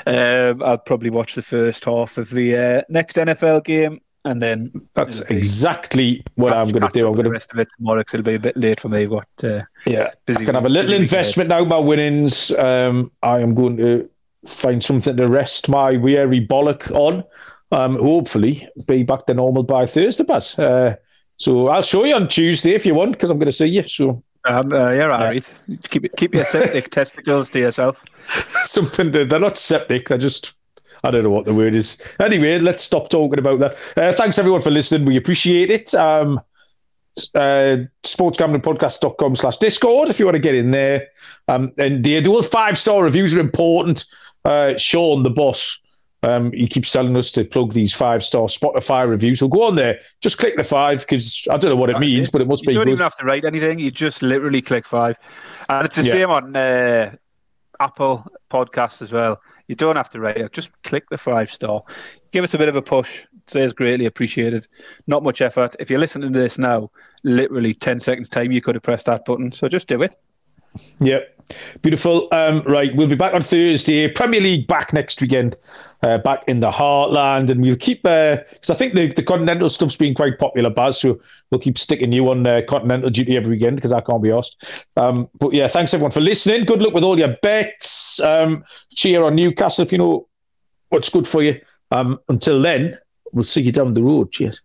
Um, 0.07 0.62
I'll 0.62 0.79
probably 0.79 1.11
watch 1.11 1.35
the 1.35 1.43
first 1.43 1.85
half 1.85 2.16
of 2.16 2.31
the 2.31 2.57
uh, 2.57 2.83
next 2.89 3.18
NFL 3.18 3.64
game, 3.64 4.01
and 4.25 4.41
then 4.41 4.70
That's 4.95 5.20
exactly 5.23 6.23
what 6.37 6.53
I'm 6.53 6.70
going 6.70 6.83
to 6.83 6.91
do. 6.93 7.07
I'm 7.07 7.12
going 7.14 7.25
to 7.25 7.31
rest 7.31 7.53
of 7.53 7.59
it 7.61 7.68
tomorrow 7.77 8.03
'cause 8.05 8.14
it'll 8.20 8.25
be 8.25 8.35
a 8.35 8.39
bit 8.39 8.57
late 8.57 8.81
for 8.81 8.89
me. 8.89 9.07
But 9.07 9.27
uh, 9.45 9.62
yeah, 9.87 10.11
busy 10.27 10.43
I 10.43 10.45
can 10.45 10.55
have 10.55 10.66
a 10.66 10.68
little 10.68 10.93
investment 10.93 11.49
now. 11.49 11.64
My 11.64 11.79
winnings. 11.79 12.51
Um, 12.53 13.11
I 13.23 13.41
am 13.41 13.55
going 13.55 13.77
to 13.79 14.09
find 14.47 14.83
something 14.83 15.16
to 15.16 15.27
rest 15.27 15.68
my 15.68 15.91
weary 15.97 16.45
bollock 16.47 16.91
on. 16.93 17.25
Um, 17.73 17.97
hopefully, 17.97 18.66
be 18.87 19.03
back 19.03 19.27
to 19.27 19.35
normal 19.35 19.62
by 19.62 19.87
Thursday, 19.87 20.25
Baz. 20.25 20.59
Uh, 20.59 20.95
so 21.37 21.68
I'll 21.68 21.83
show 21.83 22.05
you 22.05 22.14
on 22.14 22.29
Tuesday 22.29 22.75
if 22.75 22.85
you 22.87 22.95
want, 22.95 23.12
because 23.12 23.31
I'm 23.31 23.39
going 23.39 23.47
to 23.47 23.53
see 23.53 23.66
you. 23.66 23.83
So 23.83 24.23
Um, 24.45 24.61
uh, 24.73 24.91
you're 24.91 25.11
all 25.11 25.20
right. 25.20 25.53
Keep 25.89 26.05
it- 26.05 26.16
keep 26.16 26.35
your 26.35 26.45
septic 26.45 26.91
testicles 26.99 27.49
to 27.51 27.59
yourself. 27.61 27.97
something 28.64 29.12
to, 29.12 29.25
they're 29.25 29.39
not 29.41 29.57
septic. 29.57 30.09
They're 30.09 30.18
just 30.18 30.55
I 31.05 31.11
don't 31.11 31.24
know 31.24 31.30
what 31.30 31.46
the 31.46 31.55
word 31.55 31.74
is. 31.74 31.98
Anyway, 32.20 32.59
let's 32.59 32.82
stop 32.82 33.09
talking 33.11 33.38
about 33.38 33.59
that. 33.61 33.74
Uh, 33.96 34.12
thanks 34.12 34.38
everyone 34.38 34.62
for 34.62 34.70
listening. 34.70 35.05
We 35.07 35.16
appreciate 35.16 35.70
it. 35.70 35.94
Um, 35.94 36.40
uh, 37.34 37.76
sportsgamblingpodcast.com 38.05 39.36
slash 39.36 39.59
discord 39.59 40.09
if 40.09 40.18
you 40.18 40.24
want 40.24 40.36
to 40.36 40.40
get 40.40 40.55
in 40.55 40.70
there. 40.70 41.09
Um, 41.48 41.72
and 41.78 42.03
the 42.05 42.20
dual 42.22 42.42
five 42.42 42.78
star 42.78 43.03
reviews 43.03 43.36
are 43.36 43.40
important. 43.40 44.05
Uh, 44.44 44.76
Sean, 44.78 45.22
the 45.22 45.30
boss, 45.30 45.78
um, 46.22 46.53
he 46.53 46.66
keeps 46.68 46.90
telling 46.92 47.16
us 47.16 47.30
to 47.32 47.44
plug 47.44 47.72
these 47.72 47.92
five 47.92 48.24
star 48.24 48.42
Spotify 48.46 49.09
reviews. 49.09 49.40
So 49.40 49.48
go 49.48 49.64
on 49.64 49.74
there, 49.74 50.00
just 50.20 50.38
click 50.38 50.57
the 50.57 50.62
five 50.64 51.00
because 51.00 51.46
I 51.50 51.57
don't 51.57 51.70
know 51.70 51.76
what 51.76 51.90
it 51.90 51.94
That's 51.94 52.00
means, 52.00 52.28
it. 52.28 52.32
but 52.32 52.40
it 52.40 52.48
must 52.48 52.62
You 52.62 52.68
be 52.68 52.72
You 52.74 52.78
don't 52.78 52.86
good. 52.86 52.92
even 52.92 53.03
have 53.03 53.16
to 53.18 53.24
write 53.24 53.44
anything. 53.44 53.78
You 53.78 53.90
just 53.90 54.22
literally 54.22 54.62
click 54.62 54.86
five, 54.86 55.16
and 55.68 55.84
it's 55.84 55.96
the 55.96 56.05
Yeah. 56.05 56.12
same 56.12 56.30
on 56.30 56.57
uh, 56.57 57.14
Apple 57.80 58.24
Podcasts 58.50 59.03
as 59.03 59.12
well. 59.12 59.40
You 59.73 59.77
don't 59.77 59.97
have 59.97 60.11
to 60.11 60.20
rate 60.20 60.37
it. 60.37 60.53
Just 60.53 60.68
click 60.83 61.09
the 61.09 61.16
five 61.16 61.51
star. 61.51 61.83
Give 62.31 62.45
us 62.45 62.53
a 62.53 62.59
bit 62.59 62.68
of 62.68 62.77
a 62.77 62.83
push. 62.83 63.23
Say 63.47 63.62
it's 63.62 63.73
greatly 63.73 64.05
appreciated. 64.05 64.66
Not 65.07 65.23
much 65.23 65.41
effort. 65.41 65.75
If 65.81 65.89
you're 65.89 65.99
listening 65.99 66.31
to 66.31 66.39
this 66.39 66.59
now, 66.59 66.91
literally 67.23 67.73
ten 67.73 67.99
seconds 67.99 68.29
time, 68.29 68.53
you 68.53 68.61
could 68.61 68.75
have 68.75 68.83
pressed 68.83 69.07
that 69.07 69.25
button. 69.25 69.51
So 69.51 69.68
just 69.68 69.89
do 69.89 70.03
it. 70.03 70.14
Yep. 71.01 71.33
Beautiful. 71.83 72.29
Um, 72.33 72.62
right, 72.62 72.95
we'll 72.95 73.09
be 73.09 73.16
back 73.16 73.35
on 73.35 73.43
Thursday. 73.43 74.09
Premier 74.09 74.41
League 74.41 74.66
back 74.66 74.93
next 74.93 75.20
weekend, 75.20 75.57
uh, 76.03 76.18
back 76.18 76.45
in 76.47 76.61
the 76.61 76.70
heartland, 76.70 77.51
and 77.51 77.61
we'll 77.61 77.77
keep 77.77 78.05
uh 78.07 78.37
because 78.51 78.70
I 78.70 78.75
think 78.75 78.95
the, 78.95 79.09
the 79.09 79.23
continental 79.23 79.68
stuff's 79.68 79.97
been 79.97 80.14
quite 80.14 80.39
popular, 80.39 80.70
Baz. 80.70 81.01
So 81.01 81.20
we'll 81.51 81.61
keep 81.61 81.79
sticking 81.79 82.12
you 82.12 82.31
on 82.31 82.47
uh, 82.47 82.62
continental 82.68 83.11
duty 83.11 83.37
every 83.37 83.51
weekend 83.51 83.77
because 83.77 83.93
I 83.93 84.01
can't 84.01 84.23
be 84.23 84.31
asked. 84.31 84.87
Um, 84.97 85.29
but 85.39 85.53
yeah, 85.53 85.66
thanks 85.66 85.93
everyone 85.93 86.12
for 86.12 86.20
listening. 86.20 86.64
Good 86.64 86.83
luck 86.83 86.95
with 86.95 87.05
all 87.05 87.18
your 87.18 87.37
bets. 87.43 88.20
Um, 88.20 88.64
cheer 88.95 89.25
on 89.25 89.35
Newcastle 89.35 89.85
if 89.85 89.93
you 89.93 89.99
know 89.99 90.29
what's 90.89 91.11
good 91.11 91.29
for 91.29 91.43
you. 91.43 91.61
Um, 91.91 92.18
until 92.29 92.62
then, 92.62 92.97
we'll 93.33 93.45
see 93.45 93.61
you 93.61 93.73
down 93.73 93.95
the 93.95 94.03
road. 94.03 94.33
Cheers. 94.33 94.62